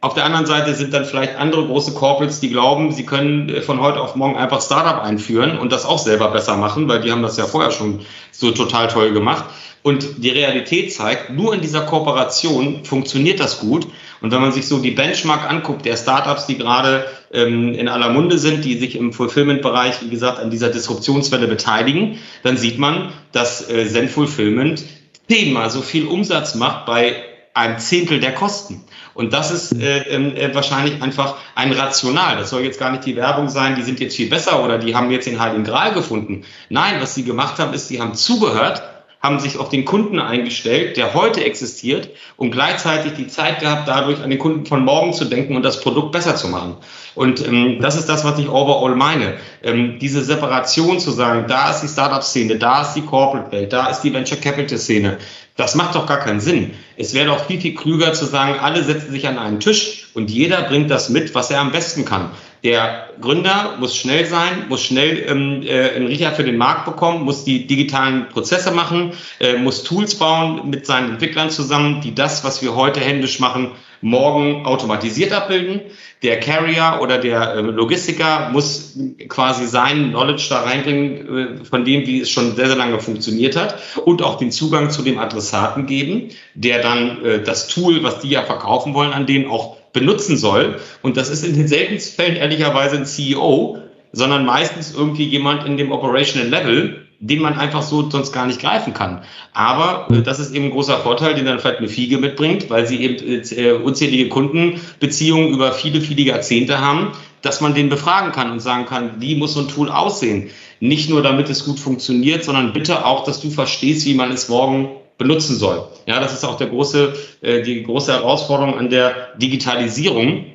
auf 0.00 0.14
der 0.14 0.24
anderen 0.24 0.46
Seite 0.46 0.74
sind 0.74 0.92
dann 0.92 1.04
vielleicht 1.04 1.36
andere 1.36 1.66
große 1.66 1.94
Corporates, 1.94 2.40
die 2.40 2.50
glauben, 2.50 2.92
sie 2.92 3.06
können 3.06 3.48
äh, 3.48 3.62
von 3.62 3.80
heute 3.80 4.00
auf 4.00 4.14
morgen 4.14 4.36
einfach 4.36 4.60
Startup 4.60 5.02
einführen 5.02 5.58
und 5.58 5.72
das 5.72 5.84
auch 5.84 5.98
selber 5.98 6.30
besser 6.30 6.56
machen, 6.56 6.88
weil 6.88 7.00
die 7.00 7.10
haben 7.10 7.22
das 7.22 7.36
ja 7.36 7.46
vorher 7.46 7.70
schon 7.70 8.00
so 8.30 8.50
total 8.50 8.88
toll 8.88 9.12
gemacht. 9.12 9.44
Und 9.82 10.24
die 10.24 10.30
Realität 10.30 10.92
zeigt, 10.92 11.30
nur 11.30 11.54
in 11.54 11.60
dieser 11.60 11.82
Kooperation 11.82 12.84
funktioniert 12.84 13.38
das 13.38 13.60
gut. 13.60 13.86
Und 14.20 14.32
wenn 14.32 14.40
man 14.40 14.50
sich 14.50 14.66
so 14.66 14.80
die 14.80 14.90
Benchmark 14.90 15.48
anguckt, 15.48 15.84
der 15.84 15.96
Startups, 15.96 16.46
die 16.46 16.58
gerade 16.58 17.06
ähm, 17.32 17.72
in 17.72 17.86
aller 17.86 18.08
Munde 18.08 18.38
sind, 18.38 18.64
die 18.64 18.78
sich 18.78 18.96
im 18.96 19.12
Fulfillment-Bereich, 19.12 20.02
wie 20.02 20.10
gesagt, 20.10 20.40
an 20.40 20.50
dieser 20.50 20.70
Disruptionswelle 20.70 21.46
beteiligen, 21.46 22.18
dann 22.42 22.56
sieht 22.56 22.80
man, 22.80 23.12
dass 23.30 23.70
äh, 23.70 23.86
Zen 23.86 24.08
Fulfillment 24.08 24.82
zehnmal 25.30 25.70
so 25.70 25.82
viel 25.82 26.06
Umsatz 26.06 26.56
macht 26.56 26.86
bei 26.86 27.22
einem 27.54 27.78
Zehntel 27.78 28.20
der 28.20 28.34
Kosten. 28.34 28.84
Und 29.16 29.32
das 29.32 29.50
ist 29.50 29.72
äh, 29.80 30.00
ähm, 30.10 30.36
äh, 30.36 30.54
wahrscheinlich 30.54 31.02
einfach 31.02 31.36
ein 31.54 31.72
Rational. 31.72 32.36
Das 32.36 32.50
soll 32.50 32.62
jetzt 32.62 32.78
gar 32.78 32.90
nicht 32.90 33.06
die 33.06 33.16
Werbung 33.16 33.48
sein, 33.48 33.74
die 33.74 33.82
sind 33.82 33.98
jetzt 33.98 34.14
viel 34.14 34.28
besser 34.28 34.62
oder 34.62 34.76
die 34.76 34.94
haben 34.94 35.10
jetzt 35.10 35.26
den 35.26 35.40
Heiligen 35.40 35.64
Gral 35.64 35.94
gefunden. 35.94 36.44
Nein, 36.68 37.00
was 37.00 37.14
sie 37.14 37.24
gemacht 37.24 37.58
haben, 37.58 37.72
ist, 37.72 37.88
sie 37.88 37.98
haben 37.98 38.14
zugehört, 38.14 38.82
haben 39.20 39.40
sich 39.40 39.58
auf 39.58 39.68
den 39.68 39.84
Kunden 39.84 40.20
eingestellt, 40.20 40.96
der 40.96 41.14
heute 41.14 41.44
existiert 41.44 42.10
und 42.36 42.50
gleichzeitig 42.50 43.14
die 43.14 43.26
Zeit 43.26 43.60
gehabt, 43.60 43.88
dadurch 43.88 44.22
an 44.22 44.30
den 44.30 44.38
Kunden 44.38 44.66
von 44.66 44.84
morgen 44.84 45.12
zu 45.12 45.24
denken 45.24 45.56
und 45.56 45.64
das 45.64 45.80
Produkt 45.80 46.12
besser 46.12 46.36
zu 46.36 46.48
machen. 46.48 46.76
Und 47.14 47.44
ähm, 47.46 47.78
das 47.80 47.96
ist 47.96 48.08
das, 48.08 48.24
was 48.24 48.38
ich 48.38 48.48
overall 48.48 48.94
meine. 48.94 49.38
Ähm, 49.62 49.98
diese 49.98 50.22
Separation 50.22 51.00
zu 51.00 51.10
sagen, 51.10 51.46
da 51.48 51.70
ist 51.70 51.80
die 51.80 51.88
Startup-Szene, 51.88 52.56
da 52.56 52.82
ist 52.82 52.94
die 52.94 53.02
Corporate-Welt, 53.02 53.72
da 53.72 53.88
ist 53.88 54.02
die 54.02 54.12
Venture 54.12 54.38
Capital-Szene. 54.38 55.18
Das 55.56 55.74
macht 55.74 55.94
doch 55.94 56.06
gar 56.06 56.18
keinen 56.18 56.40
Sinn. 56.40 56.74
Es 56.98 57.14
wäre 57.14 57.28
doch 57.28 57.46
viel, 57.46 57.60
viel 57.60 57.74
klüger 57.74 58.12
zu 58.12 58.26
sagen, 58.26 58.60
alle 58.60 58.84
setzen 58.84 59.10
sich 59.10 59.26
an 59.26 59.38
einen 59.38 59.58
Tisch 59.58 60.08
und 60.12 60.30
jeder 60.30 60.62
bringt 60.62 60.90
das 60.90 61.08
mit, 61.08 61.34
was 61.34 61.50
er 61.50 61.60
am 61.60 61.72
besten 61.72 62.04
kann. 62.04 62.30
Der 62.66 63.10
Gründer 63.20 63.76
muss 63.78 63.96
schnell 63.96 64.26
sein, 64.26 64.64
muss 64.68 64.82
schnell 64.82 65.24
ähm, 65.28 65.62
äh, 65.62 65.90
einen 65.90 66.08
Riecher 66.08 66.32
für 66.32 66.42
den 66.42 66.56
Markt 66.56 66.84
bekommen, 66.84 67.22
muss 67.22 67.44
die 67.44 67.68
digitalen 67.68 68.28
Prozesse 68.28 68.72
machen, 68.72 69.12
äh, 69.38 69.56
muss 69.56 69.84
Tools 69.84 70.16
bauen 70.16 70.68
mit 70.68 70.84
seinen 70.84 71.12
Entwicklern 71.12 71.48
zusammen, 71.48 72.00
die 72.00 72.12
das, 72.12 72.42
was 72.42 72.62
wir 72.62 72.74
heute 72.74 72.98
händisch 72.98 73.38
machen, 73.38 73.70
morgen 74.00 74.66
automatisiert 74.66 75.32
abbilden. 75.32 75.80
Der 76.24 76.40
Carrier 76.40 76.98
oder 77.00 77.18
der 77.18 77.54
äh, 77.54 77.60
Logistiker 77.60 78.50
muss 78.50 78.98
quasi 79.28 79.68
seinen 79.68 80.10
Knowledge 80.10 80.46
da 80.50 80.62
reinbringen, 80.62 81.60
äh, 81.60 81.64
von 81.64 81.84
dem, 81.84 82.04
wie 82.04 82.22
es 82.22 82.30
schon 82.30 82.56
sehr, 82.56 82.66
sehr 82.66 82.76
lange 82.76 82.98
funktioniert 82.98 83.54
hat 83.54 83.78
und 84.04 84.22
auch 84.22 84.38
den 84.38 84.50
Zugang 84.50 84.90
zu 84.90 85.02
dem 85.02 85.20
Adressaten 85.20 85.86
geben, 85.86 86.30
der 86.54 86.82
dann 86.82 87.24
äh, 87.24 87.42
das 87.44 87.68
Tool, 87.68 88.02
was 88.02 88.18
die 88.18 88.30
ja 88.30 88.42
verkaufen 88.42 88.92
wollen, 88.92 89.12
an 89.12 89.26
denen 89.26 89.48
auch 89.48 89.76
benutzen 89.96 90.36
soll. 90.36 90.76
Und 91.02 91.16
das 91.16 91.30
ist 91.30 91.44
in 91.44 91.56
den 91.56 91.66
seltensten 91.66 92.14
Fällen 92.14 92.36
ehrlicherweise 92.36 92.96
ein 92.96 93.06
CEO, 93.06 93.78
sondern 94.12 94.44
meistens 94.44 94.94
irgendwie 94.94 95.24
jemand 95.24 95.66
in 95.66 95.76
dem 95.76 95.90
Operational 95.90 96.48
Level, 96.48 97.06
den 97.18 97.40
man 97.40 97.54
einfach 97.54 97.82
so 97.82 98.08
sonst 98.10 98.30
gar 98.32 98.46
nicht 98.46 98.60
greifen 98.60 98.92
kann. 98.92 99.22
Aber 99.54 100.06
äh, 100.14 100.22
das 100.22 100.38
ist 100.38 100.54
eben 100.54 100.66
ein 100.66 100.70
großer 100.70 100.98
Vorteil, 100.98 101.34
den 101.34 101.46
dann 101.46 101.58
vielleicht 101.58 101.78
eine 101.78 101.88
Fiege 101.88 102.18
mitbringt, 102.18 102.68
weil 102.68 102.86
sie 102.86 103.00
eben 103.00 103.16
äh, 103.24 103.72
unzählige 103.72 104.28
Kundenbeziehungen 104.28 105.48
über 105.48 105.72
viele, 105.72 106.02
viele 106.02 106.22
Jahrzehnte 106.22 106.80
haben, 106.80 107.12
dass 107.40 107.62
man 107.62 107.74
den 107.74 107.88
befragen 107.88 108.32
kann 108.32 108.50
und 108.50 108.60
sagen 108.60 108.84
kann, 108.84 109.12
wie 109.20 109.34
muss 109.34 109.54
so 109.54 109.60
ein 109.60 109.68
Tool 109.68 109.88
aussehen? 109.88 110.50
Nicht 110.80 111.08
nur, 111.08 111.22
damit 111.22 111.48
es 111.48 111.64
gut 111.64 111.80
funktioniert, 111.80 112.44
sondern 112.44 112.74
bitte 112.74 113.06
auch, 113.06 113.24
dass 113.24 113.40
du 113.40 113.48
verstehst, 113.48 114.04
wie 114.04 114.14
man 114.14 114.30
es 114.30 114.50
morgen 114.50 114.90
benutzen 115.18 115.56
soll. 115.56 115.88
Ja, 116.06 116.20
das 116.20 116.32
ist 116.32 116.44
auch 116.44 116.56
der 116.56 116.68
große, 116.68 117.14
äh, 117.40 117.62
die 117.62 117.82
große 117.82 118.12
Herausforderung 118.12 118.78
an 118.78 118.90
der 118.90 119.34
Digitalisierung 119.36 120.46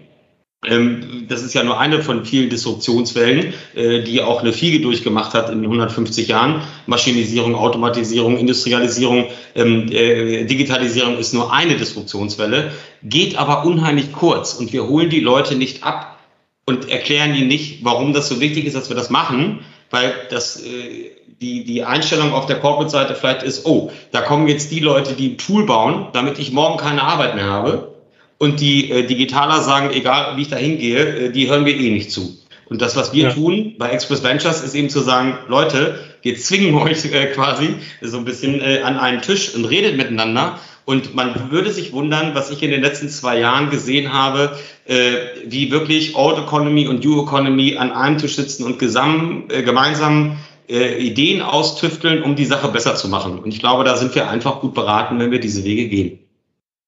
ähm, 0.64 1.26
das 1.28 1.42
ist 1.42 1.56
ja 1.56 1.64
nur 1.64 1.80
eine 1.80 2.04
von 2.04 2.24
vielen 2.24 2.52
Disruptionswellen, 2.52 3.54
äh, 3.74 4.04
die 4.04 4.22
auch 4.22 4.42
eine 4.42 4.54
Fiege 4.54 4.80
durchgemacht 4.80 5.34
hat 5.34 5.50
in 5.50 5.64
150 5.64 6.28
Jahren. 6.28 6.62
Maschinisierung, 6.86 7.56
Automatisierung, 7.56 8.38
Industrialisierung, 8.38 9.26
ähm, 9.56 9.92
äh, 9.92 10.46
Digitalisierung 10.46 11.18
ist 11.18 11.34
nur 11.34 11.52
eine 11.52 11.78
Disruptionswelle, 11.78 12.72
geht 13.02 13.38
aber 13.38 13.66
unheimlich 13.66 14.12
kurz 14.12 14.54
und 14.54 14.72
wir 14.72 14.88
holen 14.88 15.10
die 15.10 15.20
Leute 15.20 15.56
nicht 15.56 15.84
ab 15.84 16.20
und 16.66 16.90
erklären 16.90 17.34
ihnen 17.34 17.48
nicht, 17.48 17.84
warum 17.84 18.14
das 18.14 18.30
so 18.30 18.40
wichtig 18.40 18.66
ist, 18.66 18.76
dass 18.76 18.90
wir 18.90 18.96
das 18.96 19.10
machen, 19.10 19.62
weil 19.90 20.14
das 20.30 20.64
äh, 20.64 21.11
die, 21.42 21.64
die 21.64 21.84
Einstellung 21.84 22.34
auf 22.34 22.46
der 22.46 22.60
Corporate-Seite 22.60 23.16
vielleicht 23.16 23.44
ist, 23.44 23.66
oh, 23.66 23.92
da 24.12 24.22
kommen 24.22 24.48
jetzt 24.48 24.72
die 24.72 24.80
Leute, 24.80 25.14
die 25.14 25.32
ein 25.32 25.38
Tool 25.38 25.66
bauen, 25.66 26.08
damit 26.14 26.38
ich 26.38 26.52
morgen 26.52 26.78
keine 26.78 27.02
Arbeit 27.02 27.36
mehr 27.36 27.46
habe 27.46 27.96
und 28.38 28.60
die 28.60 28.92
äh, 28.92 29.06
Digitaler 29.06 29.62
sagen, 29.62 29.90
egal 29.92 30.38
wie 30.38 30.44
ich 30.44 30.50
da 30.50 30.56
hingehe, 30.56 31.00
äh, 31.00 31.30
die 31.32 31.50
hören 31.50 31.64
mir 31.64 31.76
eh 31.76 31.90
nicht 31.90 32.12
zu. 32.12 32.38
Und 32.66 32.82
das, 32.82 32.96
was 32.96 33.12
wir 33.12 33.24
ja. 33.24 33.34
tun 33.34 33.76
bei 33.78 33.90
Express 33.90 34.24
Ventures, 34.24 34.64
ist 34.64 34.76
eben 34.76 34.90
zu 34.90 35.02
sagen, 35.02 35.38
Leute, 35.48 36.00
wir 36.22 36.38
zwingen 36.38 36.76
euch 36.82 37.06
äh, 37.06 37.28
quasi 37.28 37.76
so 38.02 38.18
ein 38.18 38.26
bisschen 38.26 38.62
äh, 38.62 38.82
an 38.84 38.98
einen 38.98 39.22
Tisch 39.22 39.56
und 39.56 39.66
redet 39.66 39.98
miteinander. 39.98 40.60
Und 40.86 41.16
man 41.16 41.52
würde 41.52 41.72
sich 41.72 41.92
wundern, 41.92 42.34
was 42.34 42.50
ich 42.50 42.64
in 42.64 42.72
den 42.72 42.82
letzten 42.82 43.10
zwei 43.10 43.40
Jahren 43.40 43.70
gesehen 43.70 44.14
habe, 44.14 44.58
äh, 44.86 45.12
wie 45.46 45.72
wirklich 45.72 46.16
Old 46.16 46.38
Economy 46.38 46.88
und 46.88 47.04
New 47.04 47.24
Economy 47.24 47.78
an 47.78 47.92
einem 47.92 48.18
Tisch 48.18 48.36
sitzen 48.36 48.64
und 48.64 48.80
gesam, 48.80 49.46
äh, 49.50 49.64
gemeinsam 49.64 50.38
äh, 50.70 50.98
Ideen 50.98 51.42
austüfteln, 51.42 52.24
um 52.24 52.36
die 52.36 52.46
Sache 52.46 52.70
besser 52.70 52.96
zu 52.96 53.10
machen. 53.10 53.40
Und 53.40 53.54
ich 53.54 53.60
glaube, 53.60 53.84
da 53.84 53.96
sind 53.96 54.16
wir 54.16 54.30
einfach 54.30 54.62
gut 54.62 54.74
beraten, 54.74 55.20
wenn 55.20 55.32
wir 55.32 55.40
diese 55.40 55.64
Wege 55.64 55.88
gehen. 55.88 56.20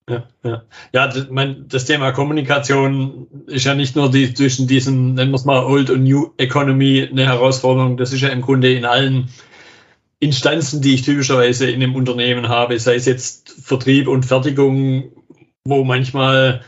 Ja, 0.09 0.23
ja. 0.43 0.63
ja 0.91 1.07
das, 1.07 1.29
mein, 1.29 1.65
das 1.67 1.85
Thema 1.85 2.11
Kommunikation 2.11 3.27
ist 3.47 3.65
ja 3.65 3.73
nicht 3.75 3.95
nur 3.95 4.11
die, 4.11 4.33
zwischen 4.33 4.67
diesen, 4.67 5.13
nennen 5.13 5.31
wir 5.31 5.35
es 5.35 5.45
mal, 5.45 5.63
Old 5.63 5.89
und 5.89 6.03
New 6.03 6.31
Economy 6.37 7.07
eine 7.09 7.25
Herausforderung. 7.25 7.97
Das 7.97 8.11
ist 8.11 8.21
ja 8.21 8.29
im 8.29 8.41
Grunde 8.41 8.73
in 8.73 8.85
allen 8.85 9.29
Instanzen, 10.19 10.81
die 10.81 10.95
ich 10.95 11.01
typischerweise 11.01 11.69
in 11.69 11.81
einem 11.81 11.95
Unternehmen 11.95 12.47
habe, 12.47 12.79
sei 12.79 12.95
es 12.95 13.05
jetzt 13.05 13.49
Vertrieb 13.49 14.07
und 14.07 14.25
Fertigung, 14.25 15.11
wo 15.65 15.83
manchmal 15.83 16.61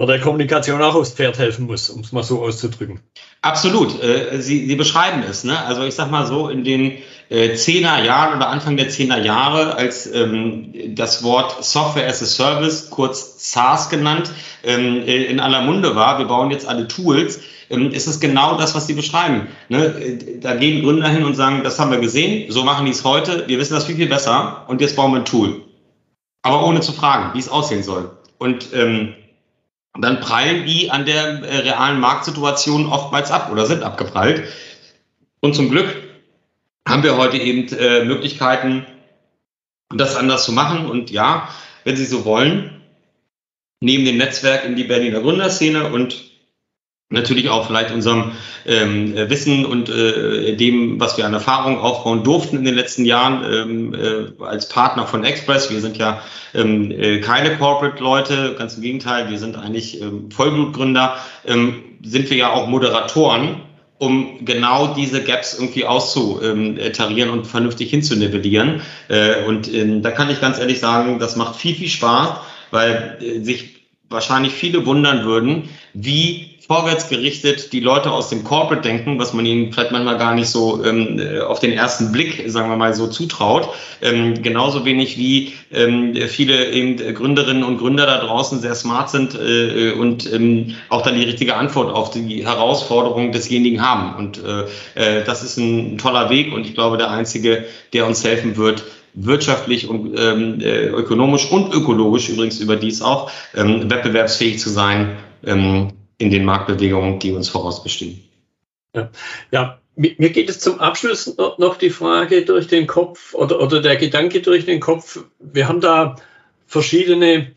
man 0.00 0.14
der 0.14 0.18
Kommunikation 0.18 0.80
auch 0.80 0.94
aufs 0.94 1.12
Pferd 1.12 1.38
helfen 1.38 1.66
muss, 1.66 1.90
um 1.90 2.00
es 2.00 2.10
mal 2.10 2.22
so 2.22 2.42
auszudrücken. 2.42 3.00
Absolut. 3.42 4.02
Äh, 4.02 4.40
Sie, 4.40 4.66
Sie 4.66 4.74
beschreiben 4.74 5.22
es. 5.28 5.44
Ne? 5.44 5.62
Also 5.66 5.82
ich 5.84 5.94
sag 5.94 6.10
mal 6.10 6.26
so, 6.26 6.48
in 6.48 6.64
den 6.64 6.96
äh, 7.28 7.54
Jahren 7.54 8.34
oder 8.34 8.48
Anfang 8.48 8.78
der 8.78 8.88
Zehner 8.88 9.18
Jahre, 9.18 9.76
als 9.76 10.10
ähm, 10.10 10.72
das 10.94 11.22
Wort 11.22 11.62
Software 11.62 12.08
as 12.08 12.22
a 12.22 12.24
Service, 12.24 12.88
kurz 12.88 13.52
SaaS 13.52 13.90
genannt, 13.90 14.30
ähm, 14.64 15.06
äh, 15.06 15.24
in 15.24 15.38
aller 15.38 15.60
Munde 15.60 15.94
war, 15.94 16.18
wir 16.18 16.24
bauen 16.24 16.50
jetzt 16.50 16.66
alle 16.66 16.88
Tools, 16.88 17.40
ähm, 17.68 17.92
ist 17.92 18.06
es 18.06 18.20
genau 18.20 18.56
das, 18.56 18.74
was 18.74 18.86
Sie 18.86 18.94
beschreiben. 18.94 19.48
Ne? 19.68 19.84
Äh, 19.84 20.38
da 20.40 20.54
gehen 20.54 20.82
Gründer 20.82 21.08
hin 21.08 21.24
und 21.24 21.34
sagen, 21.34 21.60
das 21.62 21.78
haben 21.78 21.90
wir 21.90 21.98
gesehen, 22.00 22.50
so 22.50 22.64
machen 22.64 22.86
die 22.86 22.92
es 22.92 23.04
heute, 23.04 23.44
wir 23.48 23.58
wissen 23.58 23.74
das 23.74 23.84
viel, 23.84 23.96
viel 23.96 24.08
besser 24.08 24.64
und 24.66 24.80
jetzt 24.80 24.96
bauen 24.96 25.12
wir 25.12 25.18
ein 25.18 25.26
Tool. 25.26 25.60
Aber 26.40 26.64
ohne 26.64 26.80
zu 26.80 26.92
fragen, 26.92 27.34
wie 27.34 27.38
es 27.38 27.50
aussehen 27.50 27.82
soll. 27.82 28.12
Und 28.38 28.68
ähm, 28.72 29.14
dann 29.98 30.20
prallen 30.20 30.66
die 30.66 30.90
an 30.90 31.04
der 31.04 31.42
äh, 31.42 31.58
realen 31.58 32.00
Marktsituation 32.00 32.86
oftmals 32.86 33.30
ab 33.30 33.50
oder 33.50 33.66
sind 33.66 33.82
abgeprallt. 33.82 34.44
Und 35.40 35.54
zum 35.54 35.70
Glück 35.70 35.96
haben 36.86 37.02
wir 37.02 37.16
heute 37.16 37.38
eben 37.38 37.68
äh, 37.72 38.04
Möglichkeiten, 38.04 38.86
das 39.88 40.16
anders 40.16 40.44
zu 40.44 40.52
machen. 40.52 40.86
Und 40.86 41.10
ja, 41.10 41.48
wenn 41.84 41.96
Sie 41.96 42.06
so 42.06 42.24
wollen, 42.24 42.82
neben 43.80 44.04
dem 44.04 44.18
Netzwerk 44.18 44.64
in 44.64 44.76
die 44.76 44.84
Berliner 44.84 45.20
Gründerszene 45.20 45.92
und 45.92 46.29
natürlich 47.10 47.48
auch 47.48 47.66
vielleicht 47.66 47.90
unserem 47.90 48.32
ähm, 48.64 49.14
Wissen 49.16 49.66
und 49.66 49.88
äh, 49.88 50.54
dem, 50.54 51.00
was 51.00 51.18
wir 51.18 51.26
an 51.26 51.34
Erfahrung 51.34 51.78
aufbauen 51.78 52.22
durften 52.22 52.56
in 52.58 52.64
den 52.64 52.74
letzten 52.74 53.04
Jahren 53.04 53.44
ähm, 53.52 53.94
äh, 53.94 54.44
als 54.44 54.68
Partner 54.68 55.06
von 55.08 55.24
Express. 55.24 55.70
Wir 55.70 55.80
sind 55.80 55.98
ja 55.98 56.22
ähm, 56.54 56.92
äh, 56.92 57.18
keine 57.18 57.56
Corporate-Leute, 57.56 58.54
ganz 58.56 58.76
im 58.76 58.82
Gegenteil, 58.82 59.28
wir 59.28 59.38
sind 59.38 59.56
eigentlich 59.56 60.00
ähm, 60.00 60.30
Vollblutgründer, 60.30 61.16
ähm, 61.46 61.82
sind 62.02 62.30
wir 62.30 62.36
ja 62.36 62.52
auch 62.52 62.68
Moderatoren 62.68 63.62
um 63.98 64.46
genau 64.46 64.94
diese 64.94 65.22
Gaps 65.22 65.58
irgendwie 65.58 65.84
auszutarieren 65.84 67.28
und 67.28 67.46
vernünftig 67.46 67.90
hinzunivellieren. 67.90 68.80
Äh, 69.08 69.44
und 69.44 69.72
ähm, 69.74 70.00
da 70.00 70.10
kann 70.10 70.30
ich 70.30 70.40
ganz 70.40 70.58
ehrlich 70.58 70.80
sagen, 70.80 71.18
das 71.18 71.36
macht 71.36 71.56
viel, 71.56 71.74
viel 71.74 71.90
Spaß, 71.90 72.30
weil 72.70 73.18
äh, 73.20 73.40
sich 73.40 73.80
wahrscheinlich 74.08 74.54
viele 74.54 74.86
wundern 74.86 75.26
würden, 75.26 75.68
wie 75.92 76.56
vorwärts 76.70 77.08
gerichtet 77.08 77.72
die 77.72 77.80
Leute 77.80 78.12
aus 78.12 78.28
dem 78.28 78.44
Corporate 78.44 78.82
denken, 78.82 79.18
was 79.18 79.32
man 79.32 79.44
ihnen 79.44 79.72
vielleicht 79.72 79.90
manchmal 79.90 80.18
gar 80.18 80.36
nicht 80.36 80.48
so 80.48 80.84
ähm, 80.84 81.18
äh, 81.18 81.40
auf 81.40 81.58
den 81.58 81.72
ersten 81.72 82.12
Blick, 82.12 82.44
sagen 82.46 82.70
wir 82.70 82.76
mal, 82.76 82.94
so 82.94 83.08
zutraut. 83.08 83.70
Ähm, 84.00 84.40
genauso 84.40 84.84
wenig 84.84 85.18
wie 85.18 85.54
ähm, 85.72 86.14
viele 86.28 86.70
eben 86.70 86.96
Gründerinnen 87.12 87.64
und 87.64 87.78
Gründer 87.78 88.06
da 88.06 88.18
draußen 88.18 88.60
sehr 88.60 88.76
smart 88.76 89.10
sind 89.10 89.34
äh, 89.34 89.94
und 89.98 90.32
ähm, 90.32 90.76
auch 90.90 91.02
dann 91.02 91.16
die 91.16 91.24
richtige 91.24 91.56
Antwort 91.56 91.92
auf 91.92 92.12
die 92.12 92.46
Herausforderung 92.46 93.32
desjenigen 93.32 93.84
haben. 93.84 94.14
Und 94.14 94.40
äh, 94.44 94.60
äh, 94.94 95.24
das 95.24 95.42
ist 95.42 95.56
ein 95.56 95.98
toller 95.98 96.30
Weg 96.30 96.52
und 96.52 96.64
ich 96.64 96.74
glaube, 96.74 96.98
der 96.98 97.10
einzige, 97.10 97.64
der 97.92 98.06
uns 98.06 98.22
helfen 98.22 98.56
wird, 98.56 98.84
wirtschaftlich 99.14 99.88
und 99.88 100.16
ähm, 100.16 100.60
äh, 100.60 100.86
ökonomisch 100.86 101.50
und 101.50 101.74
ökologisch 101.74 102.28
übrigens 102.28 102.60
überdies 102.60 103.02
auch 103.02 103.28
ähm, 103.56 103.90
wettbewerbsfähig 103.90 104.60
zu 104.60 104.70
sein. 104.70 105.16
Ähm, 105.44 105.88
in 106.20 106.30
den 106.30 106.44
Marktbewegungen, 106.44 107.18
die 107.18 107.32
uns 107.32 107.48
vorausbestehen. 107.48 108.22
Ja, 108.94 109.10
ja 109.50 109.80
mir 109.96 110.30
geht 110.30 110.48
es 110.48 110.60
zum 110.60 110.80
Abschluss 110.80 111.36
noch 111.58 111.76
die 111.76 111.90
Frage 111.90 112.44
durch 112.44 112.68
den 112.68 112.86
Kopf 112.86 113.34
oder, 113.34 113.60
oder 113.60 113.80
der 113.80 113.96
Gedanke 113.96 114.40
durch 114.40 114.64
den 114.64 114.80
Kopf. 114.80 115.24
Wir 115.38 115.68
haben 115.68 115.80
da 115.80 116.16
verschiedene, 116.66 117.52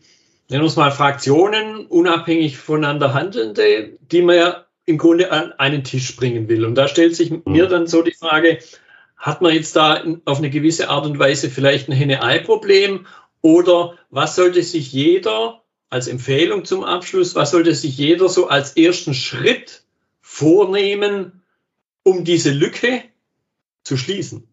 nennen 0.48 0.62
wir 0.62 0.64
es 0.64 0.76
mal 0.76 0.90
Fraktionen, 0.90 1.86
unabhängig 1.86 2.58
voneinander 2.58 3.14
handelnde, 3.14 3.96
die 4.10 4.22
man 4.22 4.36
ja 4.36 4.64
im 4.86 4.98
Grunde 4.98 5.32
an 5.32 5.52
einen 5.52 5.84
Tisch 5.84 6.16
bringen 6.16 6.48
will. 6.48 6.64
Und 6.64 6.74
da 6.74 6.88
stellt 6.88 7.16
sich 7.16 7.32
mir 7.46 7.66
dann 7.66 7.86
so 7.86 8.02
die 8.02 8.12
Frage, 8.12 8.58
hat 9.16 9.40
man 9.40 9.54
jetzt 9.54 9.76
da 9.76 10.02
auf 10.26 10.38
eine 10.38 10.50
gewisse 10.50 10.90
Art 10.90 11.06
und 11.06 11.18
Weise 11.18 11.48
vielleicht 11.48 11.88
ein 11.88 11.92
Henne-Ei-Problem 11.92 13.06
oder 13.40 13.94
was 14.10 14.36
sollte 14.36 14.62
sich 14.62 14.92
jeder 14.92 15.63
als 15.94 16.08
Empfehlung 16.08 16.64
zum 16.64 16.82
Abschluss, 16.82 17.36
was 17.36 17.52
sollte 17.52 17.72
sich 17.72 17.96
jeder 17.96 18.28
so 18.28 18.48
als 18.48 18.76
ersten 18.76 19.14
Schritt 19.14 19.84
vornehmen, 20.20 21.42
um 22.02 22.24
diese 22.24 22.50
Lücke 22.50 23.02
zu 23.84 23.96
schließen? 23.96 24.48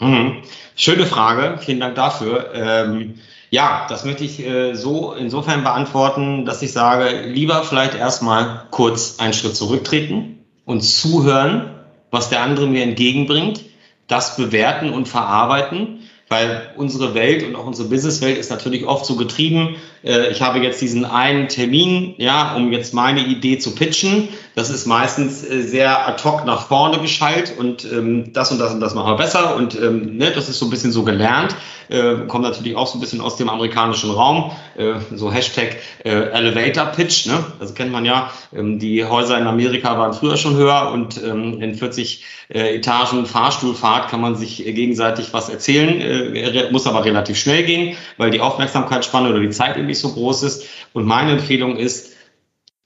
Mhm. 0.00 0.42
Schöne 0.74 1.06
Frage, 1.06 1.58
vielen 1.62 1.78
Dank 1.78 1.94
dafür. 1.94 2.50
Ähm, 2.52 3.14
ja, 3.50 3.86
das 3.88 4.04
möchte 4.04 4.24
ich 4.24 4.44
äh, 4.44 4.74
so 4.74 5.12
insofern 5.14 5.62
beantworten, 5.62 6.44
dass 6.44 6.62
ich 6.62 6.72
sage, 6.72 7.26
lieber 7.26 7.62
vielleicht 7.62 7.94
erstmal 7.94 8.66
kurz 8.72 9.20
einen 9.20 9.34
Schritt 9.34 9.54
zurücktreten 9.54 10.44
und 10.64 10.80
zuhören, 10.80 11.70
was 12.10 12.28
der 12.28 12.40
andere 12.42 12.66
mir 12.66 12.82
entgegenbringt, 12.82 13.64
das 14.08 14.36
bewerten 14.36 14.90
und 14.90 15.06
verarbeiten 15.06 16.00
weil 16.28 16.72
unsere 16.76 17.14
Welt 17.14 17.44
und 17.44 17.54
auch 17.54 17.66
unsere 17.66 17.88
Businesswelt 17.88 18.36
ist 18.36 18.50
natürlich 18.50 18.84
oft 18.84 19.06
so 19.06 19.16
getrieben. 19.16 19.76
Äh, 20.06 20.30
ich 20.30 20.40
habe 20.40 20.60
jetzt 20.60 20.80
diesen 20.80 21.04
einen 21.04 21.48
Termin, 21.48 22.14
ja, 22.18 22.54
um 22.54 22.72
jetzt 22.72 22.94
meine 22.94 23.20
Idee 23.20 23.58
zu 23.58 23.74
pitchen. 23.74 24.28
Das 24.54 24.70
ist 24.70 24.86
meistens 24.86 25.44
äh, 25.44 25.62
sehr 25.62 26.06
ad 26.06 26.22
hoc 26.24 26.44
nach 26.46 26.68
vorne 26.68 26.98
geschallt 27.00 27.54
und 27.58 27.84
ähm, 27.84 28.32
das 28.32 28.52
und 28.52 28.58
das 28.58 28.72
und 28.72 28.80
das 28.80 28.94
machen 28.94 29.10
wir 29.10 29.16
besser 29.16 29.56
und 29.56 29.74
ähm, 29.74 30.16
ne, 30.16 30.30
das 30.30 30.48
ist 30.48 30.58
so 30.58 30.66
ein 30.66 30.70
bisschen 30.70 30.92
so 30.92 31.02
gelernt. 31.02 31.56
Äh, 31.88 32.26
kommt 32.26 32.44
natürlich 32.44 32.76
auch 32.76 32.86
so 32.86 32.98
ein 32.98 33.00
bisschen 33.00 33.20
aus 33.20 33.36
dem 33.36 33.48
amerikanischen 33.48 34.10
Raum, 34.10 34.50
äh, 34.76 34.94
so 35.14 35.30
Hashtag 35.32 35.76
Elevator 36.02 36.86
Pitch, 36.86 37.26
ne? 37.26 37.44
das 37.60 37.74
kennt 37.74 37.92
man 37.92 38.04
ja. 38.04 38.30
Ähm, 38.54 38.78
die 38.78 39.04
Häuser 39.04 39.38
in 39.38 39.46
Amerika 39.46 39.98
waren 39.98 40.12
früher 40.12 40.36
schon 40.36 40.56
höher 40.56 40.90
und 40.92 41.22
ähm, 41.22 41.60
in 41.60 41.74
40 41.74 42.24
äh, 42.48 42.76
Etagen 42.76 43.26
Fahrstuhlfahrt 43.26 44.08
kann 44.08 44.20
man 44.20 44.36
sich 44.36 44.64
gegenseitig 44.64 45.32
was 45.32 45.48
erzählen, 45.48 46.00
äh, 46.00 46.70
muss 46.70 46.86
aber 46.86 47.04
relativ 47.04 47.38
schnell 47.38 47.64
gehen, 47.64 47.96
weil 48.16 48.30
die 48.30 48.40
Aufmerksamkeitsspanne 48.40 49.30
oder 49.30 49.40
die 49.40 49.50
Zeit 49.50 49.76
eben 49.76 49.88
nicht 49.96 50.02
so 50.02 50.12
groß 50.12 50.42
ist. 50.44 50.64
Und 50.92 51.06
meine 51.06 51.32
Empfehlung 51.32 51.76
ist, 51.76 52.16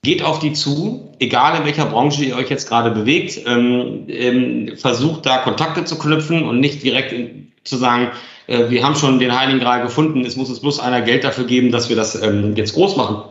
Geht 0.02 0.22
auf 0.22 0.38
die 0.38 0.54
zu, 0.54 1.12
egal 1.18 1.58
in 1.58 1.66
welcher 1.66 1.84
Branche 1.84 2.24
ihr 2.24 2.34
euch 2.36 2.48
jetzt 2.48 2.66
gerade 2.66 2.90
bewegt. 2.90 3.38
Ähm, 3.46 4.06
ähm, 4.08 4.76
versucht 4.78 5.26
da 5.26 5.38
Kontakte 5.38 5.84
zu 5.84 5.98
knüpfen 5.98 6.48
und 6.48 6.58
nicht 6.58 6.82
direkt 6.82 7.12
in, 7.12 7.52
zu 7.64 7.76
sagen, 7.76 8.10
äh, 8.46 8.70
wir 8.70 8.82
haben 8.82 8.94
schon 8.94 9.18
den 9.18 9.38
Heiligen 9.38 9.60
Gral 9.60 9.82
gefunden, 9.82 10.24
es 10.24 10.36
muss 10.36 10.48
uns 10.48 10.60
bloß 10.60 10.80
einer 10.80 11.02
Geld 11.02 11.22
dafür 11.22 11.44
geben, 11.44 11.70
dass 11.70 11.90
wir 11.90 11.96
das 11.96 12.20
ähm, 12.22 12.56
jetzt 12.56 12.72
groß 12.72 12.96
machen 12.96 13.24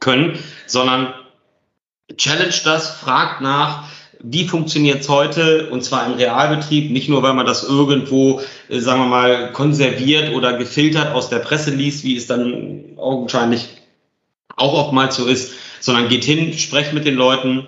können, 0.00 0.36
sondern 0.66 1.14
challenge 2.16 2.56
das, 2.64 2.90
fragt 2.90 3.40
nach, 3.40 3.84
wie 4.22 4.46
funktioniert 4.46 5.00
es 5.00 5.08
heute? 5.08 5.70
Und 5.70 5.82
zwar 5.82 6.06
im 6.06 6.14
Realbetrieb, 6.14 6.90
nicht 6.90 7.08
nur, 7.08 7.22
weil 7.22 7.34
man 7.34 7.46
das 7.46 7.64
irgendwo, 7.64 8.40
äh, 8.68 8.78
sagen 8.78 9.00
wir 9.00 9.08
mal, 9.08 9.52
konserviert 9.52 10.34
oder 10.34 10.56
gefiltert 10.56 11.14
aus 11.14 11.28
der 11.28 11.38
Presse 11.38 11.70
liest, 11.70 12.04
wie 12.04 12.16
es 12.16 12.26
dann 12.26 12.96
augenscheinlich 12.96 13.68
auch 14.56 14.74
oftmals 14.74 15.16
so 15.16 15.26
ist, 15.26 15.54
sondern 15.80 16.08
geht 16.08 16.24
hin, 16.24 16.52
sprecht 16.52 16.92
mit 16.92 17.06
den 17.06 17.14
Leuten. 17.14 17.66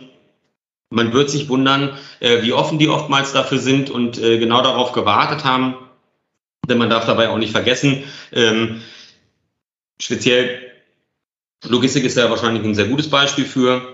Man 0.90 1.12
wird 1.14 1.30
sich 1.30 1.48
wundern, 1.48 1.96
äh, 2.20 2.42
wie 2.42 2.52
offen 2.52 2.78
die 2.78 2.88
oftmals 2.88 3.32
dafür 3.32 3.58
sind 3.58 3.88
und 3.88 4.18
äh, 4.18 4.38
genau 4.38 4.62
darauf 4.62 4.92
gewartet 4.92 5.44
haben, 5.44 5.74
denn 6.68 6.78
man 6.78 6.90
darf 6.90 7.06
dabei 7.06 7.30
auch 7.30 7.38
nicht 7.38 7.52
vergessen, 7.52 8.04
ähm, 8.32 8.82
speziell 9.98 10.60
Logistik 11.64 12.04
ist 12.04 12.16
ja 12.16 12.28
wahrscheinlich 12.28 12.64
ein 12.64 12.74
sehr 12.74 12.88
gutes 12.88 13.08
Beispiel 13.08 13.44
für 13.44 13.91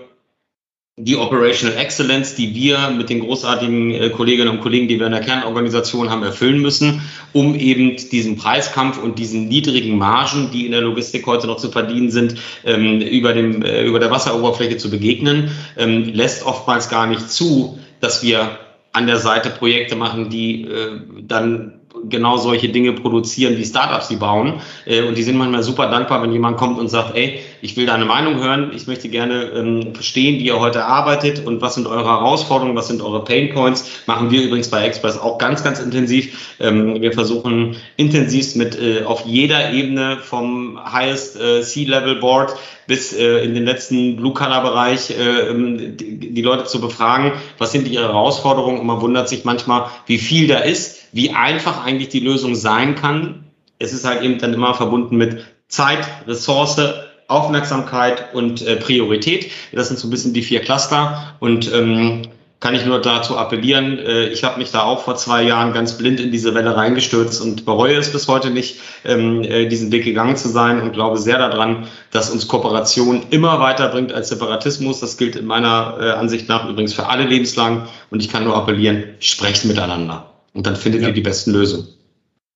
die 1.01 1.15
Operational 1.15 1.77
Excellence, 1.77 2.35
die 2.35 2.53
wir 2.53 2.89
mit 2.89 3.09
den 3.09 3.21
großartigen 3.21 3.91
äh, 3.91 4.09
Kolleginnen 4.09 4.49
und 4.49 4.59
Kollegen, 4.59 4.89
die 4.89 4.99
wir 4.99 5.05
in 5.05 5.13
der 5.13 5.21
Kernorganisation 5.21 6.09
haben, 6.09 6.23
erfüllen 6.23 6.61
müssen, 6.61 7.01
um 7.31 7.55
eben 7.55 7.95
diesen 7.95 8.35
Preiskampf 8.35 9.01
und 9.01 9.17
diesen 9.17 9.47
niedrigen 9.47 9.97
Margen, 9.97 10.49
die 10.51 10.65
in 10.65 10.73
der 10.73 10.81
Logistik 10.81 11.25
heute 11.25 11.47
noch 11.47 11.55
zu 11.55 11.71
verdienen 11.71 12.11
sind, 12.11 12.35
ähm, 12.65 12.99
über, 12.99 13.33
dem, 13.33 13.61
äh, 13.61 13.85
über 13.85 13.99
der 13.99 14.11
Wasseroberfläche 14.11 14.75
zu 14.75 14.89
begegnen, 14.89 15.51
ähm, 15.77 16.03
lässt 16.03 16.45
oftmals 16.45 16.89
gar 16.89 17.07
nicht 17.07 17.31
zu, 17.31 17.79
dass 18.01 18.21
wir 18.21 18.59
an 18.91 19.07
der 19.07 19.19
Seite 19.19 19.49
Projekte 19.49 19.95
machen, 19.95 20.29
die 20.29 20.63
äh, 20.65 20.99
dann 21.21 21.78
genau 22.07 22.37
solche 22.37 22.69
Dinge 22.69 22.93
produzieren, 22.93 23.57
wie 23.57 23.65
Startups 23.65 24.07
sie 24.07 24.15
bauen. 24.15 24.61
Äh, 24.85 25.03
und 25.03 25.17
die 25.17 25.23
sind 25.23 25.37
manchmal 25.37 25.63
super 25.63 25.89
dankbar, 25.89 26.21
wenn 26.21 26.31
jemand 26.31 26.57
kommt 26.57 26.79
und 26.79 26.87
sagt, 26.87 27.15
ey, 27.15 27.39
ich 27.61 27.75
will 27.75 27.85
deine 27.85 28.05
Meinung 28.05 28.41
hören, 28.41 28.71
ich 28.73 28.87
möchte 28.87 29.09
gerne 29.09 29.43
ähm, 29.55 29.93
verstehen, 29.93 30.39
wie 30.39 30.45
ihr 30.45 30.59
heute 30.59 30.85
arbeitet 30.85 31.45
und 31.45 31.61
was 31.61 31.75
sind 31.75 31.87
eure 31.87 32.05
Herausforderungen, 32.05 32.75
was 32.75 32.87
sind 32.87 33.01
eure 33.01 33.23
Pain 33.23 33.53
Points. 33.53 34.03
Machen 34.05 34.31
wir 34.31 34.43
übrigens 34.43 34.69
bei 34.69 34.85
Express 34.85 35.17
auch 35.17 35.37
ganz, 35.37 35.63
ganz 35.63 35.79
intensiv. 35.79 36.55
Ähm, 36.59 37.01
wir 37.01 37.11
versuchen 37.11 37.75
intensivst 37.97 38.55
mit 38.55 38.79
äh, 38.79 39.03
auf 39.03 39.25
jeder 39.25 39.73
Ebene 39.73 40.17
vom 40.21 40.79
Highest 40.91 41.39
äh, 41.39 41.61
C-Level 41.61 42.15
Board 42.15 42.55
bis 42.87 43.13
in 43.13 43.53
den 43.53 43.65
letzten 43.65 44.15
Blue-Color-Bereich 44.15 45.11
äh, 45.11 45.49
ähm, 45.49 45.95
die 45.95 46.41
Leute 46.41 46.65
zu 46.65 46.81
befragen, 46.81 47.33
was 47.59 47.71
sind 47.71 47.87
ihre 47.87 48.05
Herausforderungen 48.05 48.79
und 48.79 48.87
man 48.87 48.99
wundert 48.99 49.29
sich 49.29 49.45
manchmal, 49.45 49.91
wie 50.07 50.17
viel 50.17 50.47
da 50.47 50.57
ist, 50.57 50.98
wie 51.11 51.31
einfach 51.31 51.83
eigentlich 51.85 52.09
die 52.09 52.19
Lösung 52.19 52.55
sein 52.55 52.95
kann. 52.95 53.45
Es 53.79 53.93
ist 53.93 54.05
halt 54.05 54.21
eben 54.23 54.39
dann 54.39 54.53
immer 54.53 54.73
verbunden 54.73 55.17
mit 55.17 55.45
Zeit, 55.67 56.07
Ressource, 56.27 56.81
Aufmerksamkeit 57.27 58.33
und 58.33 58.61
äh, 58.65 58.75
Priorität. 58.75 59.51
Das 59.71 59.87
sind 59.87 59.99
so 59.99 60.07
ein 60.07 60.09
bisschen 60.11 60.33
die 60.33 60.41
vier 60.41 60.61
Cluster 60.61 61.35
und 61.39 61.71
ähm, 61.71 62.23
kann 62.59 62.75
ich 62.75 62.85
nur 62.85 62.99
dazu 62.99 63.37
appellieren. 63.37 63.99
Äh, 63.99 64.27
ich 64.27 64.43
habe 64.43 64.59
mich 64.59 64.71
da 64.71 64.83
auch 64.83 65.03
vor 65.03 65.15
zwei 65.15 65.43
Jahren 65.43 65.71
ganz 65.71 65.97
blind 65.97 66.19
in 66.19 66.31
diese 66.31 66.53
Welle 66.55 66.75
reingestürzt 66.75 67.41
und 67.41 67.65
bereue 67.65 67.95
es 67.95 68.11
bis 68.11 68.27
heute 68.27 68.49
nicht, 68.49 68.79
ähm, 69.05 69.43
äh, 69.43 69.67
diesen 69.67 69.91
Weg 69.91 70.03
gegangen 70.03 70.35
zu 70.35 70.49
sein 70.49 70.81
und 70.81 70.91
glaube 70.91 71.17
sehr 71.17 71.37
daran, 71.37 71.87
dass 72.11 72.29
uns 72.29 72.47
Kooperation 72.47 73.27
immer 73.29 73.59
weiterbringt 73.59 74.11
als 74.11 74.29
Separatismus. 74.29 74.99
Das 74.99 75.17
gilt 75.17 75.35
in 75.35 75.45
meiner 75.45 75.97
äh, 76.01 76.11
Ansicht 76.11 76.49
nach 76.49 76.67
übrigens 76.67 76.93
für 76.93 77.07
alle 77.07 77.23
lebenslang. 77.23 77.87
Und 78.09 78.21
ich 78.21 78.29
kann 78.29 78.43
nur 78.43 78.57
appellieren, 78.57 79.03
sprecht 79.19 79.65
miteinander. 79.65 80.28
Und 80.53 80.65
dann 80.65 80.75
findet 80.75 81.01
ja. 81.01 81.09
ihr 81.09 81.13
die 81.13 81.21
besten 81.21 81.51
Lösungen. 81.51 81.87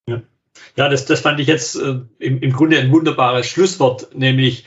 Ja, 0.07 0.21
ja 0.75 0.89
das, 0.89 1.05
das 1.05 1.21
fand 1.21 1.39
ich 1.39 1.47
jetzt 1.47 1.75
äh, 1.75 1.99
im, 2.19 2.41
im 2.41 2.53
Grunde 2.53 2.79
ein 2.79 2.91
wunderbares 2.91 3.47
Schlusswort, 3.47 4.15
nämlich 4.15 4.65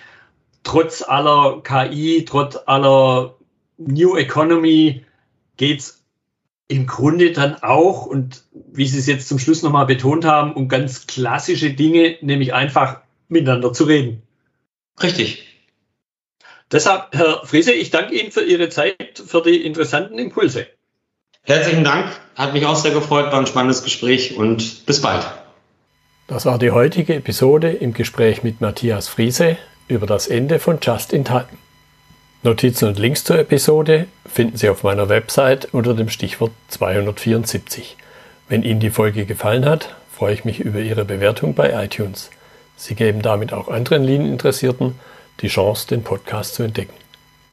trotz 0.63 1.03
aller 1.03 1.63
KI, 1.63 2.25
trotz 2.27 2.59
aller 2.67 3.37
New 3.79 4.17
Economy, 4.17 5.05
geht 5.57 5.81
es 5.81 6.05
im 6.69 6.87
Grunde 6.87 7.33
dann 7.33 7.55
auch, 7.63 8.07
und 8.07 8.43
wie 8.53 8.87
Sie 8.87 8.99
es 8.99 9.07
jetzt 9.07 9.29
zum 9.29 9.39
Schluss 9.39 9.63
nochmal 9.63 9.87
betont 9.87 10.25
haben, 10.25 10.53
um 10.53 10.69
ganz 10.69 11.07
klassische 11.07 11.73
Dinge, 11.73 12.17
nämlich 12.21 12.55
einfach 12.55 13.03
miteinander 13.29 13.73
zu 13.73 13.85
reden. 13.85 14.23
Richtig. 15.03 15.47
Deshalb, 16.73 17.15
Herr 17.15 17.47
Friese, 17.47 17.73
ich 17.73 17.91
danke 17.91 18.19
Ihnen 18.19 18.33
für 18.33 18.43
Ihre 18.43 18.69
Zeit, 18.69 19.23
für 19.25 19.43
die 19.43 19.65
interessanten 19.65 20.19
Impulse. 20.19 20.67
Herzlichen 21.47 21.85
Dank, 21.85 22.07
hat 22.35 22.55
mich 22.55 22.67
auch 22.67 22.75
sehr 22.75 22.91
gefreut, 22.91 23.31
war 23.31 23.39
ein 23.39 23.47
spannendes 23.47 23.85
Gespräch 23.85 24.37
und 24.37 24.85
bis 24.85 25.01
bald. 25.01 25.25
Das 26.27 26.45
war 26.45 26.59
die 26.59 26.73
heutige 26.73 27.15
Episode 27.15 27.71
im 27.71 27.93
Gespräch 27.93 28.43
mit 28.43 28.61
Matthias 28.61 29.07
Friese 29.07 29.57
über 29.87 30.09
das 30.09 30.27
Ende 30.27 30.59
von 30.59 30.79
Just 30.83 31.13
in 31.13 31.25
Time. 31.25 31.47
Notizen 32.43 32.89
und 32.89 32.99
Links 32.99 33.23
zur 33.23 33.39
Episode 33.39 34.09
finden 34.29 34.57
Sie 34.57 34.69
auf 34.69 34.83
meiner 34.83 35.09
Website 35.09 35.73
unter 35.73 35.95
dem 35.95 36.09
Stichwort 36.09 36.51
274. 36.67 37.97
Wenn 38.49 38.65
Ihnen 38.65 38.81
die 38.81 38.91
Folge 38.91 39.25
gefallen 39.25 39.67
hat, 39.67 39.95
freue 40.13 40.35
ich 40.35 40.45
mich 40.45 40.59
über 40.59 40.81
Ihre 40.81 41.05
Bewertung 41.05 41.55
bei 41.55 41.73
iTunes. 41.85 42.31
Sie 42.77 42.97
geben 42.97 43.23
damit 43.23 43.53
auch 43.53 43.69
anderen 43.69 44.03
Linieninteressierten 44.03 44.99
die 45.43 45.49
Chance, 45.49 45.87
den 45.87 46.03
Podcast 46.03 46.55
zu 46.57 46.65
entdecken. 46.65 47.06